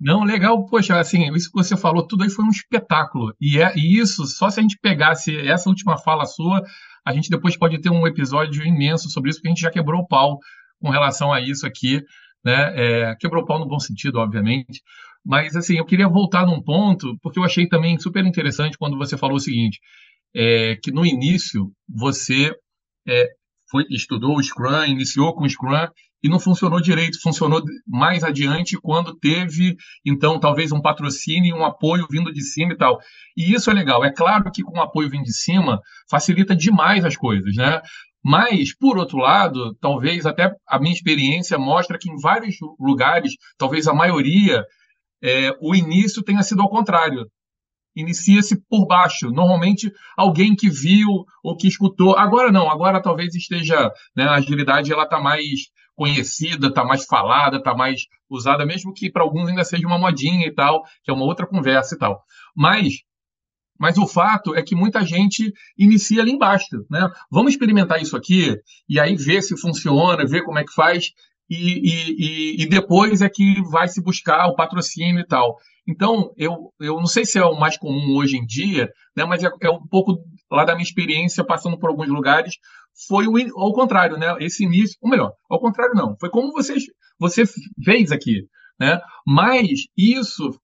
Não, 0.00 0.22
legal, 0.22 0.64
poxa, 0.66 0.98
assim, 0.98 1.32
isso 1.34 1.50
que 1.50 1.56
você 1.56 1.76
falou, 1.76 2.06
tudo 2.06 2.22
aí 2.22 2.30
foi 2.30 2.44
um 2.44 2.50
espetáculo. 2.50 3.34
E, 3.40 3.60
é, 3.60 3.76
e 3.76 3.98
isso, 3.98 4.26
só 4.26 4.48
se 4.48 4.60
a 4.60 4.62
gente 4.62 4.78
pegasse 4.80 5.36
essa 5.46 5.68
última 5.68 5.98
fala 5.98 6.24
sua, 6.24 6.62
a 7.04 7.12
gente 7.12 7.28
depois 7.30 7.56
pode 7.56 7.80
ter 7.80 7.90
um 7.90 8.06
episódio 8.06 8.64
imenso 8.64 9.10
sobre 9.10 9.30
isso, 9.30 9.38
porque 9.38 9.48
a 9.48 9.50
gente 9.52 9.62
já 9.62 9.70
quebrou 9.70 10.02
o 10.02 10.06
pau 10.06 10.38
com 10.80 10.90
relação 10.90 11.32
a 11.32 11.40
isso 11.40 11.66
aqui, 11.66 12.00
né? 12.44 13.10
É, 13.10 13.16
quebrou 13.16 13.42
o 13.42 13.46
pau 13.46 13.58
no 13.58 13.66
bom 13.66 13.80
sentido, 13.80 14.18
obviamente. 14.18 14.82
Mas, 15.24 15.56
assim, 15.56 15.76
eu 15.76 15.84
queria 15.84 16.08
voltar 16.08 16.46
num 16.46 16.62
ponto, 16.62 17.18
porque 17.20 17.38
eu 17.38 17.44
achei 17.44 17.66
também 17.68 17.98
super 17.98 18.24
interessante 18.24 18.78
quando 18.78 18.96
você 18.96 19.16
falou 19.16 19.36
o 19.36 19.40
seguinte, 19.40 19.80
é, 20.34 20.76
que 20.76 20.92
no 20.92 21.04
início 21.04 21.72
você 21.88 22.54
é, 23.06 23.26
foi, 23.70 23.84
estudou 23.90 24.36
o 24.36 24.42
Scrum, 24.42 24.84
iniciou 24.84 25.34
com 25.34 25.44
o 25.44 25.48
Scrum, 25.48 25.88
e 26.22 26.28
não 26.28 26.40
funcionou 26.40 26.80
direito, 26.80 27.20
funcionou 27.20 27.62
mais 27.86 28.24
adiante 28.24 28.76
quando 28.80 29.14
teve, 29.14 29.76
então, 30.04 30.40
talvez 30.40 30.72
um 30.72 30.80
patrocínio, 30.80 31.56
um 31.56 31.64
apoio 31.64 32.06
vindo 32.10 32.32
de 32.32 32.42
cima 32.42 32.72
e 32.72 32.76
tal. 32.76 32.98
E 33.36 33.54
isso 33.54 33.70
é 33.70 33.74
legal. 33.74 34.04
É 34.04 34.12
claro 34.12 34.50
que 34.50 34.62
com 34.62 34.78
o 34.78 34.82
apoio 34.82 35.10
vindo 35.10 35.24
de 35.24 35.36
cima 35.36 35.80
facilita 36.10 36.56
demais 36.56 37.04
as 37.04 37.16
coisas, 37.16 37.54
né? 37.54 37.80
Mas, 38.24 38.76
por 38.76 38.98
outro 38.98 39.18
lado, 39.18 39.76
talvez 39.80 40.26
até 40.26 40.52
a 40.68 40.78
minha 40.78 40.92
experiência 40.92 41.56
mostra 41.56 41.98
que 41.98 42.10
em 42.10 42.20
vários 42.20 42.56
lugares, 42.78 43.32
talvez 43.56 43.86
a 43.86 43.94
maioria, 43.94 44.64
é, 45.22 45.52
o 45.60 45.74
início 45.74 46.22
tenha 46.22 46.42
sido 46.42 46.62
ao 46.62 46.68
contrário 46.68 47.26
inicia-se 48.00 48.56
por 48.68 48.86
baixo. 48.86 49.30
Normalmente, 49.30 49.92
alguém 50.16 50.54
que 50.54 50.70
viu 50.70 51.24
ou 51.42 51.56
que 51.56 51.66
escutou. 51.66 52.16
Agora 52.16 52.52
não, 52.52 52.70
agora 52.70 53.02
talvez 53.02 53.34
esteja. 53.34 53.92
Né, 54.16 54.24
a 54.24 54.34
agilidade 54.34 54.92
ela 54.92 55.02
está 55.02 55.20
mais 55.20 55.68
conhecida, 55.96 56.68
está 56.68 56.84
mais 56.84 57.04
falada, 57.04 57.56
está 57.56 57.74
mais 57.74 58.02
usada, 58.30 58.64
mesmo 58.64 58.92
que 58.94 59.10
para 59.10 59.22
alguns 59.22 59.48
ainda 59.48 59.64
seja 59.64 59.86
uma 59.86 59.98
modinha 59.98 60.46
e 60.46 60.54
tal, 60.54 60.84
que 61.02 61.10
é 61.10 61.14
uma 61.14 61.24
outra 61.24 61.46
conversa 61.46 61.94
e 61.94 61.98
tal. 61.98 62.22
Mas. 62.56 63.02
Mas 63.80 63.96
o 63.96 64.08
fato 64.08 64.56
é 64.56 64.62
que 64.62 64.74
muita 64.74 65.04
gente 65.04 65.52
inicia 65.78 66.20
ali 66.20 66.32
embaixo, 66.32 66.84
né? 66.90 67.08
Vamos 67.30 67.52
experimentar 67.52 68.02
isso 68.02 68.16
aqui 68.16 68.56
e 68.88 68.98
aí 68.98 69.14
ver 69.14 69.40
se 69.40 69.56
funciona, 69.56 70.26
ver 70.26 70.42
como 70.42 70.58
é 70.58 70.64
que 70.64 70.72
faz 70.72 71.12
e, 71.48 72.58
e, 72.58 72.62
e, 72.62 72.68
depois 72.68 73.22
é 73.22 73.28
que 73.28 73.60
vai 73.70 73.88
se 73.88 74.02
buscar 74.02 74.46
o 74.46 74.54
patrocínio 74.54 75.20
e 75.20 75.26
tal. 75.26 75.56
Então, 75.86 76.32
eu, 76.36 76.72
eu 76.78 76.96
não 76.96 77.06
sei 77.06 77.24
se 77.24 77.38
é 77.38 77.44
o 77.44 77.58
mais 77.58 77.78
comum 77.78 78.16
hoje 78.16 78.36
em 78.36 78.44
dia, 78.44 78.90
né, 79.16 79.24
mas 79.24 79.42
é, 79.42 79.50
é 79.62 79.70
um 79.70 79.86
pouco 79.86 80.18
lá 80.50 80.64
da 80.64 80.74
minha 80.74 80.84
experiência, 80.84 81.44
passando 81.44 81.78
por 81.78 81.88
alguns 81.88 82.08
lugares, 82.08 82.56
foi 83.06 83.26
o, 83.26 83.36
ao 83.58 83.72
contrário, 83.72 84.16
né? 84.16 84.36
Esse 84.40 84.64
início, 84.64 84.98
ou 85.00 85.08
melhor, 85.08 85.32
ao 85.48 85.60
contrário 85.60 85.94
não, 85.94 86.16
foi 86.18 86.30
como 86.30 86.52
você, 86.52 86.74
você 87.18 87.44
fez 87.84 88.10
aqui, 88.10 88.42
né? 88.78 89.00
Mas 89.26 89.86
isso, 89.96 90.58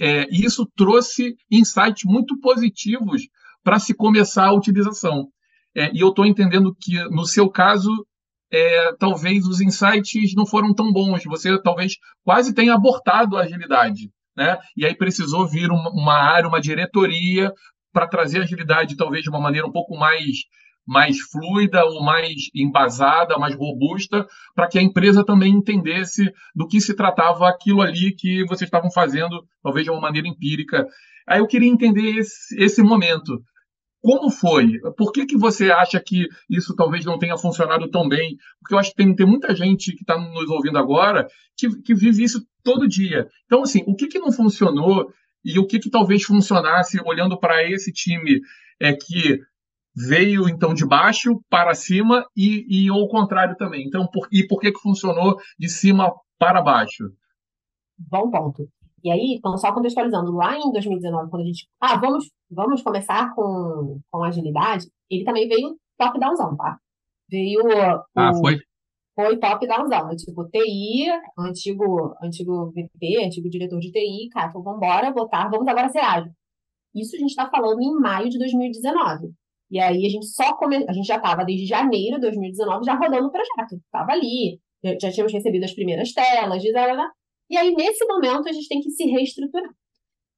é, 0.00 0.28
isso 0.30 0.66
trouxe 0.76 1.34
insights 1.50 2.04
muito 2.04 2.38
positivos 2.40 3.22
para 3.64 3.78
se 3.78 3.94
começar 3.94 4.46
a 4.46 4.54
utilização. 4.54 5.28
É, 5.74 5.90
e 5.92 6.00
eu 6.00 6.08
estou 6.08 6.26
entendendo 6.26 6.74
que, 6.78 7.02
no 7.10 7.24
seu 7.24 7.48
caso, 7.48 7.90
é, 8.52 8.92
talvez 8.98 9.46
os 9.46 9.60
insights 9.60 10.34
não 10.34 10.46
foram 10.46 10.74
tão 10.74 10.92
bons. 10.92 11.24
Você 11.24 11.60
talvez 11.62 11.94
quase 12.24 12.54
tenha 12.54 12.74
abortado 12.74 13.36
a 13.36 13.42
agilidade 13.42 14.10
né? 14.36 14.58
E 14.76 14.84
aí 14.84 14.94
precisou 14.94 15.46
vir 15.46 15.70
uma, 15.70 15.90
uma 15.90 16.14
área, 16.14 16.48
uma 16.48 16.60
diretoria 16.60 17.52
para 17.92 18.08
trazer 18.08 18.40
agilidade 18.40 18.96
talvez 18.96 19.22
de 19.22 19.30
uma 19.30 19.40
maneira 19.40 19.66
um 19.66 19.72
pouco 19.72 19.96
mais 19.96 20.44
mais 20.84 21.20
fluida 21.20 21.84
ou 21.84 22.02
mais 22.02 22.50
embasada, 22.52 23.38
mais 23.38 23.54
robusta, 23.54 24.26
para 24.52 24.66
que 24.66 24.76
a 24.76 24.82
empresa 24.82 25.24
também 25.24 25.52
entendesse 25.52 26.28
do 26.52 26.66
que 26.66 26.80
se 26.80 26.96
tratava 26.96 27.48
aquilo 27.48 27.80
ali 27.80 28.12
que 28.12 28.44
vocês 28.46 28.62
estavam 28.66 28.90
fazendo, 28.90 29.44
talvez 29.62 29.84
de 29.84 29.92
uma 29.92 30.00
maneira 30.00 30.26
empírica. 30.26 30.84
Aí 31.24 31.38
eu 31.38 31.46
queria 31.46 31.70
entender 31.70 32.18
esse, 32.18 32.60
esse 32.60 32.82
momento. 32.82 33.40
Como 34.02 34.30
foi? 34.30 34.80
Por 34.96 35.12
que, 35.12 35.24
que 35.24 35.38
você 35.38 35.70
acha 35.70 36.00
que 36.00 36.26
isso 36.50 36.74
talvez 36.74 37.04
não 37.04 37.18
tenha 37.18 37.38
funcionado 37.38 37.88
tão 37.88 38.08
bem? 38.08 38.36
Porque 38.60 38.74
eu 38.74 38.78
acho 38.78 38.90
que 38.90 38.96
tem, 38.96 39.14
tem 39.14 39.24
muita 39.24 39.54
gente 39.54 39.94
que 39.94 40.02
está 40.02 40.18
nos 40.18 40.50
ouvindo 40.50 40.76
agora 40.76 41.28
que, 41.56 41.70
que 41.82 41.94
vive 41.94 42.24
isso 42.24 42.44
todo 42.64 42.88
dia. 42.88 43.28
Então, 43.46 43.62
assim, 43.62 43.84
o 43.86 43.94
que, 43.94 44.08
que 44.08 44.18
não 44.18 44.32
funcionou 44.32 45.12
e 45.44 45.56
o 45.56 45.66
que, 45.66 45.78
que 45.78 45.88
talvez 45.88 46.24
funcionasse 46.24 47.00
olhando 47.04 47.38
para 47.38 47.64
esse 47.64 47.92
time 47.92 48.40
é 48.80 48.92
que 48.92 49.40
veio 49.94 50.48
então 50.48 50.74
de 50.74 50.84
baixo 50.84 51.40
para 51.48 51.74
cima 51.74 52.26
e, 52.36 52.86
e 52.86 52.88
ao 52.88 53.06
contrário 53.06 53.56
também. 53.56 53.86
Então, 53.86 54.08
por, 54.08 54.26
e 54.32 54.44
por 54.46 54.58
que, 54.58 54.72
que 54.72 54.80
funcionou 54.80 55.36
de 55.56 55.68
cima 55.68 56.12
para 56.38 56.60
baixo? 56.60 57.04
Bom 57.96 58.30
ponto. 58.30 58.68
E 59.02 59.10
aí, 59.10 59.34
então, 59.36 59.56
só 59.58 59.72
contextualizando, 59.72 60.32
lá 60.32 60.56
em 60.56 60.70
2019, 60.70 61.30
quando 61.30 61.42
a 61.42 61.46
gente. 61.46 61.66
Ah, 61.80 61.98
vamos, 61.98 62.30
vamos 62.50 62.82
começar 62.82 63.34
com, 63.34 64.00
com 64.10 64.24
agilidade, 64.24 64.86
ele 65.10 65.24
também 65.24 65.48
veio 65.48 65.76
top-downzão, 65.98 66.56
tá? 66.56 66.78
Veio. 67.28 67.62
Ah, 68.14 68.30
o, 68.30 68.34
foi? 68.38 68.58
Foi 69.14 69.36
top-downzão. 69.38 70.14
Tipo, 70.16 70.48
TI, 70.48 71.08
antigo, 71.38 72.14
antigo 72.22 72.70
VP, 72.70 73.24
antigo 73.24 73.50
diretor 73.50 73.80
de 73.80 73.90
TI, 73.90 74.28
cara, 74.30 74.52
falou, 74.52 74.72
vambora, 74.72 75.12
votar, 75.12 75.50
vamos 75.50 75.66
agora 75.66 75.88
ser 75.88 76.00
ágil. 76.00 76.32
Isso 76.94 77.16
a 77.16 77.18
gente 77.18 77.30
está 77.30 77.48
falando 77.50 77.80
em 77.80 77.94
maio 77.94 78.28
de 78.28 78.38
2019. 78.38 79.32
E 79.70 79.80
aí 79.80 80.04
a 80.04 80.08
gente 80.08 80.26
só 80.26 80.54
come... 80.56 80.84
a 80.86 80.92
gente 80.92 81.06
já 81.06 81.16
estava 81.16 81.44
desde 81.44 81.66
janeiro 81.66 82.16
de 82.16 82.22
2019 82.22 82.84
já 82.84 82.94
rodando 82.94 83.28
o 83.28 83.32
projeto. 83.32 83.76
Estava 83.76 84.12
ali, 84.12 84.60
já 85.00 85.10
tínhamos 85.10 85.32
recebido 85.32 85.64
as 85.64 85.72
primeiras 85.72 86.12
telas, 86.12 86.62
de 86.62 86.70
e 87.52 87.56
aí, 87.58 87.74
nesse 87.74 88.02
momento, 88.06 88.48
a 88.48 88.52
gente 88.52 88.66
tem 88.66 88.80
que 88.80 88.90
se 88.90 89.04
reestruturar. 89.04 89.70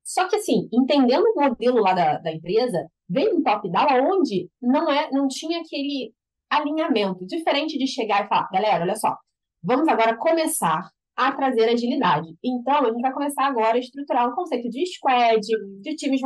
Só 0.02 0.28
que, 0.28 0.34
assim, 0.34 0.68
entendendo 0.72 1.24
o 1.24 1.40
modelo 1.40 1.80
lá 1.80 1.94
da, 1.94 2.18
da 2.18 2.32
empresa, 2.32 2.88
veio 3.08 3.38
um 3.38 3.42
top-down 3.42 4.18
onde 4.18 4.50
não, 4.60 4.90
é, 4.90 5.08
não 5.12 5.28
tinha 5.28 5.60
aquele 5.60 6.12
alinhamento, 6.50 7.24
diferente 7.24 7.78
de 7.78 7.86
chegar 7.86 8.24
e 8.24 8.28
falar, 8.28 8.48
galera, 8.52 8.82
olha 8.82 8.96
só, 8.96 9.16
vamos 9.62 9.86
agora 9.86 10.16
começar 10.16 10.90
a 11.16 11.30
trazer 11.30 11.68
agilidade. 11.68 12.26
Então, 12.42 12.84
a 12.84 12.90
gente 12.90 13.00
vai 13.00 13.12
começar 13.12 13.46
agora 13.46 13.76
a 13.76 13.78
estruturar 13.78 14.28
um 14.28 14.34
conceito 14.34 14.68
de 14.68 14.84
squad, 14.86 15.40
de 15.80 15.94
times 15.94 16.20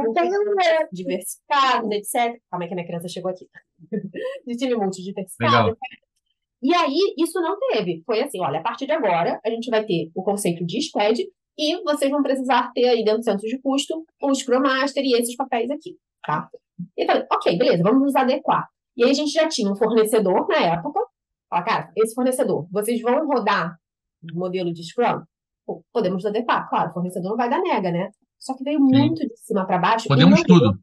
diversificados, 0.90 1.90
etc. 1.90 2.40
Calma 2.50 2.64
aí 2.64 2.68
que 2.68 2.72
a 2.72 2.76
minha 2.76 2.86
criança 2.86 3.08
chegou 3.08 3.30
aqui. 3.30 3.46
de 4.46 4.56
time 4.56 4.74
multidiversificado, 4.74 5.68
etc. 5.68 6.07
E 6.62 6.74
aí, 6.74 7.14
isso 7.16 7.40
não 7.40 7.56
teve. 7.58 8.02
Foi 8.04 8.20
assim, 8.20 8.40
olha, 8.40 8.58
a 8.58 8.62
partir 8.62 8.86
de 8.86 8.92
agora, 8.92 9.40
a 9.44 9.50
gente 9.50 9.70
vai 9.70 9.84
ter 9.84 10.10
o 10.14 10.22
conceito 10.22 10.64
de 10.66 10.82
squad 10.82 11.22
e 11.56 11.82
vocês 11.82 12.10
vão 12.10 12.22
precisar 12.22 12.70
ter 12.72 12.88
aí 12.88 13.04
dentro 13.04 13.20
do 13.20 13.24
centro 13.24 13.46
de 13.46 13.60
custo 13.60 14.04
o 14.22 14.34
Scrum 14.34 14.60
Master 14.60 15.04
e 15.04 15.14
esses 15.14 15.36
papéis 15.36 15.70
aqui, 15.70 15.96
tá? 16.24 16.48
Então, 16.96 17.24
ok, 17.32 17.56
beleza, 17.58 17.82
vamos 17.82 18.02
nos 18.02 18.16
adequar. 18.16 18.68
E 18.96 19.04
aí 19.04 19.10
a 19.10 19.14
gente 19.14 19.30
já 19.30 19.48
tinha 19.48 19.70
um 19.70 19.76
fornecedor 19.76 20.46
na 20.48 20.56
época. 20.56 21.00
Fala, 21.48 21.64
cara, 21.64 21.92
esse 21.96 22.14
fornecedor, 22.14 22.68
vocês 22.70 23.00
vão 23.00 23.26
rodar 23.26 23.76
o 24.32 24.38
modelo 24.38 24.72
de 24.72 24.84
Scrum? 24.84 25.22
Pô, 25.66 25.84
podemos 25.92 26.24
adequar, 26.24 26.68
claro, 26.68 26.90
o 26.90 26.94
fornecedor 26.94 27.30
não 27.30 27.36
vai 27.36 27.48
dar 27.48 27.60
nega, 27.60 27.90
né? 27.90 28.10
Só 28.38 28.56
que 28.56 28.64
veio 28.64 28.78
Sim. 28.78 28.84
muito 28.84 29.26
de 29.26 29.36
cima 29.36 29.66
para 29.66 29.78
baixo. 29.78 30.08
Podemos 30.08 30.42
tudo. 30.42 30.78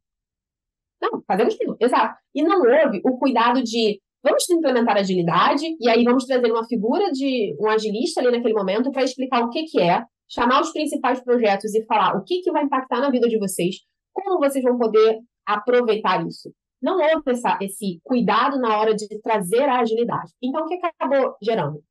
Não, 1.01 1.21
fazemos 1.27 1.55
tudo, 1.57 1.77
exato. 1.79 2.17
E 2.33 2.43
não 2.43 2.59
houve 2.59 3.01
o 3.03 3.17
cuidado 3.17 3.61
de 3.63 4.01
vamos 4.25 4.49
implementar 4.49 4.97
agilidade, 4.97 5.63
e 5.79 5.87
aí 5.87 6.03
vamos 6.03 6.25
trazer 6.25 6.51
uma 6.51 6.65
figura 6.65 7.11
de 7.11 7.55
um 7.59 7.69
agilista 7.69 8.19
ali 8.19 8.31
naquele 8.31 8.55
momento 8.55 8.91
para 8.91 9.03
explicar 9.03 9.43
o 9.43 9.49
que, 9.51 9.65
que 9.65 9.79
é, 9.79 10.03
chamar 10.27 10.61
os 10.61 10.71
principais 10.71 11.23
projetos 11.23 11.75
e 11.75 11.85
falar 11.85 12.17
o 12.17 12.23
que, 12.23 12.41
que 12.41 12.51
vai 12.51 12.63
impactar 12.63 12.99
na 12.99 13.11
vida 13.11 13.29
de 13.29 13.37
vocês, 13.37 13.75
como 14.11 14.39
vocês 14.39 14.63
vão 14.63 14.79
poder 14.79 15.19
aproveitar 15.45 16.25
isso. 16.25 16.51
Não 16.81 16.97
houve 16.97 17.31
essa, 17.31 17.57
esse 17.61 17.99
cuidado 18.03 18.59
na 18.59 18.79
hora 18.79 18.95
de 18.95 19.07
trazer 19.21 19.69
a 19.69 19.79
agilidade. 19.79 20.31
Então, 20.41 20.65
o 20.65 20.67
que 20.67 20.79
acabou 20.83 21.35
gerando? 21.41 21.83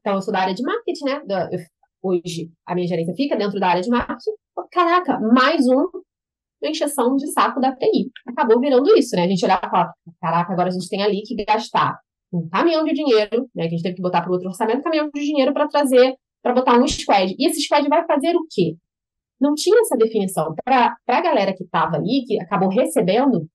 Então, 0.00 0.14
eu 0.14 0.22
sou 0.22 0.32
da 0.32 0.40
área 0.40 0.54
de 0.54 0.62
marketing, 0.62 1.04
né? 1.04 1.22
Eu, 1.52 1.60
hoje, 2.02 2.50
a 2.66 2.74
minha 2.74 2.86
gerência 2.86 3.14
fica 3.14 3.36
dentro 3.36 3.60
da 3.60 3.68
área 3.68 3.82
de 3.82 3.90
marketing. 3.90 4.32
Caraca, 4.72 5.20
mais 5.20 5.66
um 5.68 5.86
encheção 6.68 7.16
de 7.16 7.30
saco 7.32 7.60
da 7.60 7.74
TI. 7.74 8.10
Acabou 8.26 8.60
virando 8.60 8.96
isso, 8.96 9.16
né? 9.16 9.24
A 9.24 9.28
gente 9.28 9.44
olhava 9.44 9.66
e 9.66 9.70
falava, 9.70 9.94
caraca, 10.20 10.52
agora 10.52 10.68
a 10.68 10.72
gente 10.72 10.88
tem 10.88 11.02
ali 11.02 11.22
que 11.22 11.34
gastar 11.44 11.98
um 12.32 12.48
caminhão 12.48 12.84
de 12.84 12.92
dinheiro, 12.92 13.48
né? 13.54 13.62
Que 13.62 13.74
a 13.74 13.76
gente 13.76 13.82
teve 13.82 13.96
que 13.96 14.02
botar 14.02 14.22
para 14.22 14.32
outro 14.32 14.48
orçamento, 14.48 14.80
um 14.80 14.82
caminhão 14.82 15.10
de 15.12 15.20
dinheiro 15.20 15.52
para 15.52 15.68
trazer, 15.68 16.14
para 16.42 16.54
botar 16.54 16.78
um 16.78 16.86
squad. 16.86 17.34
E 17.38 17.46
esse 17.46 17.60
squad 17.62 17.88
vai 17.88 18.04
fazer 18.06 18.34
o 18.36 18.46
quê? 18.50 18.76
Não 19.40 19.54
tinha 19.54 19.80
essa 19.80 19.96
definição. 19.96 20.54
Para 20.64 20.96
a 21.06 21.20
galera 21.20 21.54
que 21.54 21.64
estava 21.64 21.96
ali, 21.96 22.24
que 22.26 22.40
acabou 22.40 22.68
recebendo, 22.68 23.46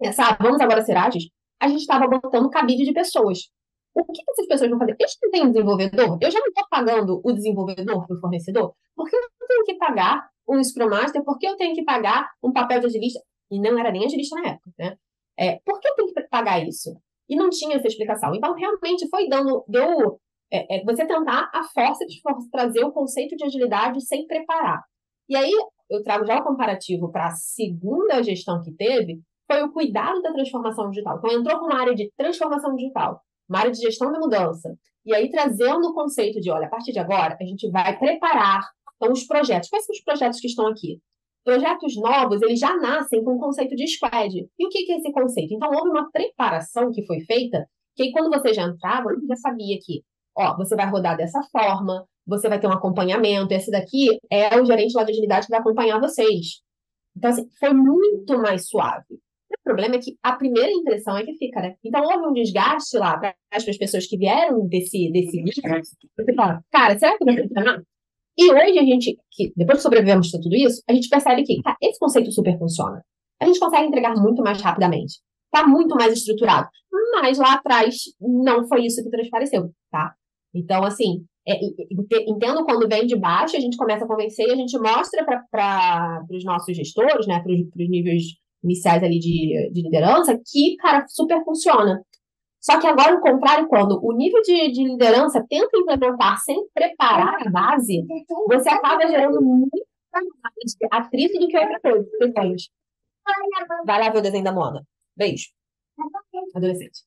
essa, 0.00 0.24
ah, 0.24 0.36
vamos 0.40 0.60
agora 0.60 0.82
ser 0.82 0.96
ágeis, 0.96 1.24
a 1.60 1.68
gente 1.68 1.80
estava 1.80 2.06
botando 2.06 2.50
cabide 2.50 2.84
de 2.84 2.92
pessoas. 2.92 3.50
O 3.94 4.04
que 4.04 4.22
essas 4.30 4.46
pessoas 4.46 4.70
vão 4.70 4.78
fazer? 4.78 4.96
Eles 4.98 5.16
não 5.22 5.30
têm 5.30 5.42
um 5.42 5.50
desenvolvedor? 5.50 6.18
Eu 6.20 6.30
já 6.30 6.38
não 6.38 6.46
estou 6.46 6.64
pagando 6.70 7.20
o 7.24 7.32
desenvolvedor 7.32 8.06
o 8.08 8.20
fornecedor? 8.20 8.74
Por 8.94 9.08
que 9.08 9.16
eu 9.16 9.20
tenho 9.48 9.64
que 9.64 9.74
pagar 9.74 10.30
um 10.50 10.62
Scrum 10.62 10.88
Master, 10.88 11.22
por 11.24 11.38
que 11.38 11.46
eu 11.46 11.56
tenho 11.56 11.74
que 11.74 11.84
pagar 11.84 12.28
um 12.42 12.52
papel 12.52 12.80
de 12.80 12.86
agilista? 12.86 13.20
E 13.50 13.60
não 13.60 13.78
era 13.78 13.92
nem 13.92 14.04
agilista 14.04 14.40
na 14.40 14.50
época, 14.50 14.70
né? 14.78 14.96
É, 15.38 15.60
por 15.64 15.80
que 15.80 15.88
eu 15.88 15.94
tenho 15.94 16.12
que 16.12 16.28
pagar 16.28 16.66
isso? 16.66 16.90
E 17.28 17.36
não 17.36 17.48
tinha 17.48 17.76
essa 17.76 17.86
explicação. 17.86 18.34
Então, 18.34 18.54
realmente, 18.54 19.08
foi 19.08 19.28
dando, 19.28 19.64
deu, 19.68 20.20
é, 20.52 20.76
é, 20.76 20.84
você 20.84 21.06
tentar 21.06 21.48
a 21.54 21.62
força 21.62 22.04
de 22.04 22.20
trazer 22.50 22.84
o 22.84 22.92
conceito 22.92 23.36
de 23.36 23.44
agilidade 23.44 24.04
sem 24.04 24.26
preparar. 24.26 24.82
E 25.28 25.36
aí, 25.36 25.52
eu 25.88 26.02
trago 26.02 26.26
já 26.26 26.38
o 26.38 26.44
comparativo 26.44 27.10
para 27.10 27.28
a 27.28 27.30
segunda 27.30 28.22
gestão 28.22 28.60
que 28.62 28.72
teve, 28.72 29.20
foi 29.50 29.62
o 29.62 29.72
cuidado 29.72 30.20
da 30.22 30.32
transformação 30.32 30.90
digital. 30.90 31.18
Então, 31.18 31.30
entrou 31.30 31.58
com 31.60 31.66
uma 31.66 31.80
área 31.80 31.94
de 31.94 32.10
transformação 32.16 32.74
digital, 32.74 33.20
uma 33.48 33.60
área 33.60 33.70
de 33.70 33.80
gestão 33.80 34.12
da 34.12 34.18
mudança. 34.18 34.76
E 35.04 35.14
aí, 35.14 35.30
trazendo 35.30 35.88
o 35.88 35.94
conceito 35.94 36.40
de, 36.40 36.50
olha, 36.50 36.66
a 36.66 36.70
partir 36.70 36.92
de 36.92 36.98
agora, 36.98 37.36
a 37.40 37.44
gente 37.44 37.70
vai 37.70 37.98
preparar 37.98 38.68
então, 39.00 39.12
os 39.12 39.24
projetos. 39.24 39.68
Quais 39.70 39.84
são 39.86 39.94
os 39.94 40.02
projetos 40.02 40.40
que 40.40 40.46
estão 40.46 40.66
aqui? 40.66 41.00
Projetos 41.42 41.96
novos, 41.96 42.42
eles 42.42 42.60
já 42.60 42.76
nascem 42.76 43.24
com 43.24 43.36
o 43.36 43.38
conceito 43.38 43.74
de 43.74 43.88
squad. 43.88 44.46
E 44.58 44.66
o 44.66 44.68
que 44.68 44.92
é 44.92 44.98
esse 44.98 45.10
conceito? 45.10 45.54
Então, 45.54 45.70
houve 45.70 45.88
uma 45.88 46.10
preparação 46.10 46.90
que 46.92 47.06
foi 47.06 47.20
feita, 47.20 47.66
que 47.96 48.02
aí, 48.02 48.12
quando 48.12 48.30
você 48.30 48.52
já 48.52 48.64
entrava, 48.64 49.14
você 49.14 49.26
já 49.26 49.36
sabia 49.36 49.78
que 49.80 50.02
ó, 50.36 50.56
você 50.56 50.74
vai 50.76 50.88
rodar 50.88 51.16
dessa 51.16 51.40
forma, 51.50 52.06
você 52.26 52.48
vai 52.48 52.60
ter 52.60 52.66
um 52.66 52.72
acompanhamento, 52.72 53.52
esse 53.52 53.70
daqui 53.70 54.18
é 54.30 54.58
o 54.60 54.64
gerente 54.64 54.94
lá 54.94 55.04
de 55.04 55.12
agilidade 55.12 55.46
que 55.46 55.50
vai 55.50 55.60
acompanhar 55.60 56.00
vocês. 56.00 56.60
Então, 57.16 57.30
assim, 57.30 57.48
foi 57.58 57.72
muito 57.72 58.38
mais 58.38 58.68
suave. 58.68 59.04
O 59.50 59.62
problema 59.64 59.96
é 59.96 59.98
que 59.98 60.16
a 60.22 60.32
primeira 60.32 60.70
impressão 60.70 61.16
é 61.16 61.24
que 61.24 61.34
fica, 61.36 61.60
né? 61.60 61.74
Então, 61.84 62.02
houve 62.02 62.28
um 62.28 62.32
desgaste 62.32 62.96
lá 62.96 63.18
para 63.18 63.34
as 63.52 63.64
pessoas 63.76 64.06
que 64.06 64.16
vieram 64.16 64.66
desse, 64.68 65.10
desse 65.10 65.42
livro. 65.42 65.82
Você 66.16 66.34
fala, 66.34 66.62
cara, 66.70 66.98
será 66.98 67.18
que 67.18 67.24
vai 67.24 67.36
funcionar? 67.42 67.82
E 68.40 68.50
hoje 68.50 68.78
a 68.78 68.82
gente, 68.82 69.18
que 69.30 69.52
depois 69.54 69.78
que 69.78 69.82
sobrevivemos 69.82 70.34
a 70.34 70.40
tudo 70.40 70.56
isso, 70.56 70.82
a 70.88 70.94
gente 70.94 71.10
percebe 71.10 71.42
que 71.42 71.60
cara, 71.60 71.76
esse 71.82 71.98
conceito 71.98 72.32
super 72.32 72.58
funciona. 72.58 73.04
A 73.38 73.44
gente 73.44 73.60
consegue 73.60 73.86
entregar 73.86 74.14
muito 74.16 74.42
mais 74.42 74.62
rapidamente. 74.62 75.18
Está 75.52 75.68
muito 75.68 75.94
mais 75.94 76.14
estruturado. 76.14 76.66
Mas 77.20 77.36
lá 77.36 77.54
atrás 77.54 77.96
não 78.18 78.66
foi 78.66 78.86
isso 78.86 79.02
que 79.02 79.10
transpareceu, 79.10 79.70
tá? 79.90 80.14
Então, 80.54 80.82
assim, 80.84 81.22
é, 81.46 81.58
entendo 82.26 82.64
quando 82.64 82.88
vem 82.88 83.06
de 83.06 83.14
baixo, 83.14 83.56
a 83.58 83.60
gente 83.60 83.76
começa 83.76 84.06
a 84.06 84.08
convencer 84.08 84.48
e 84.48 84.52
a 84.52 84.56
gente 84.56 84.78
mostra 84.78 85.22
para 85.50 86.24
os 86.30 86.44
nossos 86.44 86.74
gestores, 86.74 87.26
né, 87.26 87.40
para 87.40 87.52
os 87.52 87.90
níveis 87.90 88.22
iniciais 88.64 89.02
ali 89.02 89.18
de, 89.18 89.70
de 89.70 89.82
liderança, 89.82 90.38
que, 90.50 90.76
cara, 90.76 91.04
super 91.08 91.44
funciona. 91.44 92.02
Só 92.60 92.78
que 92.78 92.86
agora, 92.86 93.16
o 93.16 93.20
contrário, 93.20 93.66
quando 93.68 93.98
o 94.04 94.12
nível 94.12 94.42
de, 94.42 94.70
de 94.70 94.84
liderança 94.84 95.44
tenta 95.48 95.78
implementar 95.78 96.38
sem 96.40 96.68
preparar 96.74 97.46
a 97.46 97.50
base, 97.50 98.06
você 98.46 98.68
acaba 98.68 99.06
gerando 99.06 99.40
muito 99.40 99.86
mais 100.12 100.26
atrito 100.90 101.38
do 101.38 101.48
que 101.48 101.58
outra 101.58 101.80
coisa. 101.80 102.06
Vai 103.86 104.00
lá 104.00 104.10
ver 104.10 104.18
o 104.18 104.22
desenho 104.22 104.44
da 104.44 104.52
Mona. 104.52 104.84
Beijo. 105.16 105.48
Adolescente. 106.54 107.00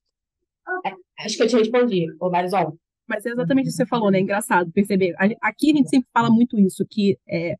É, 0.84 1.24
acho 1.24 1.36
que 1.36 1.42
eu 1.44 1.48
te 1.48 1.56
respondi, 1.56 2.06
ô 2.20 2.30
Marisol. 2.30 2.76
Mas 3.06 3.24
é 3.26 3.30
exatamente 3.30 3.68
isso 3.68 3.76
que 3.76 3.84
você 3.84 3.88
falou, 3.88 4.10
né? 4.10 4.18
Engraçado 4.18 4.72
perceber. 4.72 5.14
Aqui 5.40 5.70
a 5.70 5.76
gente 5.76 5.90
sempre 5.90 6.08
fala 6.12 6.30
muito 6.30 6.58
isso, 6.58 6.84
que 6.88 7.18
é, 7.28 7.54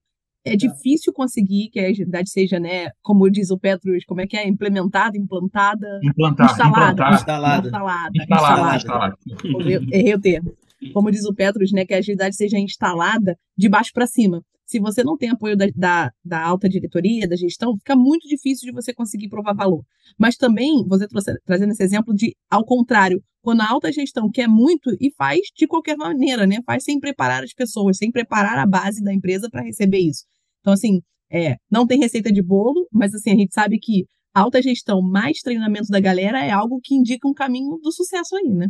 é 0.44 0.54
difícil 0.56 1.12
conseguir 1.12 1.70
que 1.70 1.80
a 1.80 1.88
agilidade 1.88 2.30
seja, 2.30 2.60
né, 2.60 2.90
como 3.02 3.30
diz 3.30 3.50
o 3.50 3.58
Petrus, 3.58 4.04
como 4.04 4.20
é 4.20 4.26
que 4.26 4.36
é? 4.36 4.46
Implementada, 4.46 5.16
implantada, 5.16 6.00
Implantar, 6.02 6.50
instalada, 6.50 6.92
implantar. 6.92 7.14
Instalada. 7.14 7.66
instalada, 7.66 8.12
Instalada, 8.14 8.76
instalada. 8.76 9.16
instalada. 9.26 9.86
Errei 9.90 10.14
o 10.14 10.20
termo. 10.20 10.54
Como 10.92 11.10
diz 11.10 11.24
o 11.24 11.34
Petrus, 11.34 11.72
né, 11.72 11.86
que 11.86 11.94
a 11.94 11.98
agilidade 11.98 12.36
seja 12.36 12.58
instalada 12.58 13.38
de 13.56 13.68
baixo 13.68 13.90
para 13.94 14.06
cima. 14.06 14.42
Se 14.66 14.78
você 14.78 15.02
não 15.02 15.16
tem 15.16 15.30
apoio 15.30 15.56
da, 15.56 15.66
da, 15.74 16.10
da, 16.24 16.42
alta 16.42 16.68
diretoria, 16.68 17.28
da 17.28 17.36
gestão, 17.36 17.76
fica 17.78 17.94
muito 17.94 18.26
difícil 18.26 18.66
de 18.66 18.72
você 18.72 18.94
conseguir 18.94 19.28
provar 19.28 19.54
valor. 19.54 19.82
Mas 20.18 20.36
também, 20.36 20.84
você 20.86 21.06
trouxe, 21.06 21.32
trazendo 21.44 21.72
esse 21.72 21.82
exemplo 21.82 22.14
de, 22.14 22.34
ao 22.50 22.64
contrário, 22.64 23.22
quando 23.42 23.60
a 23.60 23.70
alta 23.70 23.92
gestão 23.92 24.30
quer 24.30 24.48
muito 24.48 24.90
e 24.98 25.12
faz 25.12 25.40
de 25.54 25.66
qualquer 25.66 25.96
maneira, 25.96 26.46
né? 26.46 26.60
Faz 26.64 26.82
sem 26.82 26.98
preparar 26.98 27.44
as 27.44 27.52
pessoas, 27.52 27.98
sem 27.98 28.10
preparar 28.10 28.58
a 28.58 28.66
base 28.66 29.04
da 29.04 29.12
empresa 29.12 29.50
para 29.50 29.62
receber 29.62 29.98
isso. 29.98 30.24
Então, 30.64 30.72
assim, 30.72 31.02
é, 31.30 31.56
não 31.70 31.86
tem 31.86 31.98
receita 31.98 32.32
de 32.32 32.42
bolo, 32.42 32.88
mas 32.90 33.14
assim, 33.14 33.32
a 33.32 33.36
gente 33.36 33.52
sabe 33.52 33.78
que 33.78 34.06
alta 34.34 34.62
gestão 34.62 35.02
mais 35.02 35.40
treinamento 35.40 35.88
da 35.90 36.00
galera 36.00 36.42
é 36.42 36.50
algo 36.50 36.80
que 36.82 36.94
indica 36.94 37.28
um 37.28 37.34
caminho 37.34 37.76
do 37.82 37.92
sucesso 37.92 38.34
aí, 38.36 38.48
né? 38.48 38.68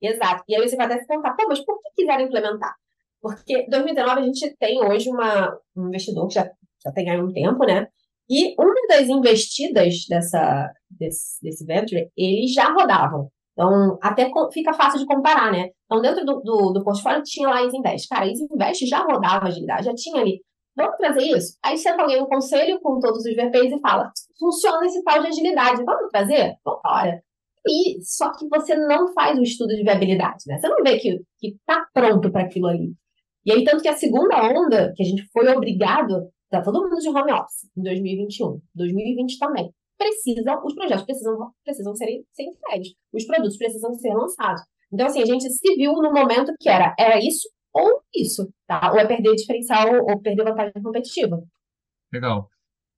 Exato. 0.00 0.44
E 0.48 0.54
aí 0.54 0.68
você 0.68 0.76
vai 0.76 0.86
até 0.86 1.00
se 1.00 1.06
perguntar, 1.06 1.34
pô, 1.34 1.48
mas 1.48 1.64
por 1.64 1.80
que 1.82 1.90
quiseram 1.96 2.26
implementar? 2.26 2.74
Porque 3.20 3.66
2019 3.68 4.20
a 4.20 4.24
gente 4.24 4.56
tem 4.56 4.78
hoje 4.84 5.10
uma, 5.10 5.58
um 5.76 5.88
investidor 5.88 6.28
que 6.28 6.34
já, 6.34 6.48
já 6.84 6.92
tem 6.92 7.10
aí 7.10 7.20
um 7.20 7.32
tempo, 7.32 7.64
né? 7.66 7.88
E 8.30 8.54
uma 8.56 8.86
das 8.88 9.08
investidas 9.08 10.06
dessa, 10.08 10.70
desse, 10.90 11.42
desse 11.42 11.64
venture, 11.66 12.08
eles 12.16 12.52
já 12.52 12.72
rodavam. 12.72 13.28
Então, 13.52 13.98
até 14.00 14.30
fica 14.52 14.72
fácil 14.72 15.00
de 15.00 15.06
comparar, 15.06 15.50
né? 15.50 15.70
Então, 15.86 16.00
dentro 16.00 16.24
do, 16.24 16.40
do, 16.40 16.72
do 16.72 16.84
portfólio 16.84 17.22
tinha 17.24 17.48
lá 17.48 17.58
a 17.58 17.64
Isinvest. 17.64 18.08
Cara, 18.08 18.24
a 18.24 18.28
Isinvest 18.28 18.86
já 18.86 19.00
rodava 19.00 19.46
agilidade, 19.46 19.86
já 19.86 19.94
tinha 19.94 20.20
ali. 20.20 20.40
Vamos 20.76 20.96
trazer 20.96 21.22
isso? 21.22 21.56
Aí 21.62 21.78
senta 21.78 22.02
alguém 22.02 22.20
no 22.20 22.28
conselho 22.28 22.80
com 22.80 22.98
todos 22.98 23.24
os 23.24 23.34
VPs 23.34 23.72
e 23.72 23.80
fala: 23.80 24.10
funciona 24.38 24.84
esse 24.86 25.02
tal 25.04 25.20
de 25.20 25.28
agilidade, 25.28 25.84
vamos 25.84 26.10
trazer? 26.10 26.56
Vambora. 26.64 27.22
E 27.66 28.02
só 28.02 28.30
que 28.32 28.46
você 28.48 28.74
não 28.74 29.12
faz 29.14 29.38
o 29.38 29.42
estudo 29.42 29.74
de 29.74 29.82
viabilidade, 29.82 30.44
né? 30.46 30.58
Você 30.58 30.68
não 30.68 30.82
vê 30.82 30.98
que, 30.98 31.18
que 31.38 31.56
tá 31.64 31.86
pronto 31.94 32.30
para 32.30 32.42
aquilo 32.42 32.66
ali. 32.66 32.92
E 33.46 33.52
aí, 33.52 33.64
tanto 33.64 33.82
que 33.82 33.88
a 33.88 33.96
segunda 33.96 34.42
onda, 34.42 34.92
que 34.94 35.02
a 35.02 35.06
gente 35.06 35.26
foi 35.32 35.48
obrigado, 35.48 36.30
tá 36.50 36.62
todo 36.62 36.82
mundo 36.82 36.98
de 36.98 37.08
home 37.08 37.32
office 37.32 37.70
em 37.76 37.82
2021, 37.82 38.60
2020 38.74 39.38
também. 39.38 39.70
Precisa, 39.96 40.60
os 40.62 40.74
projetos 40.74 41.04
precisam, 41.04 41.52
precisam 41.64 41.94
ser, 41.94 42.24
ser 42.32 42.44
os 43.12 43.24
produtos 43.24 43.56
precisam 43.56 43.94
ser 43.94 44.12
lançados. 44.12 44.62
Então, 44.92 45.06
assim, 45.06 45.22
a 45.22 45.26
gente 45.26 45.48
se 45.50 45.74
viu 45.76 45.92
no 45.94 46.12
momento 46.12 46.52
que 46.60 46.68
era, 46.68 46.94
era 46.98 47.18
isso 47.18 47.48
ou 47.74 48.00
isso, 48.14 48.48
tá? 48.66 48.92
Ou 48.92 48.98
é 48.98 49.06
perder 49.06 49.34
diferencial 49.34 49.88
ou 50.08 50.20
perder 50.20 50.44
vantagem 50.44 50.82
competitiva. 50.82 51.42
Legal. 52.12 52.48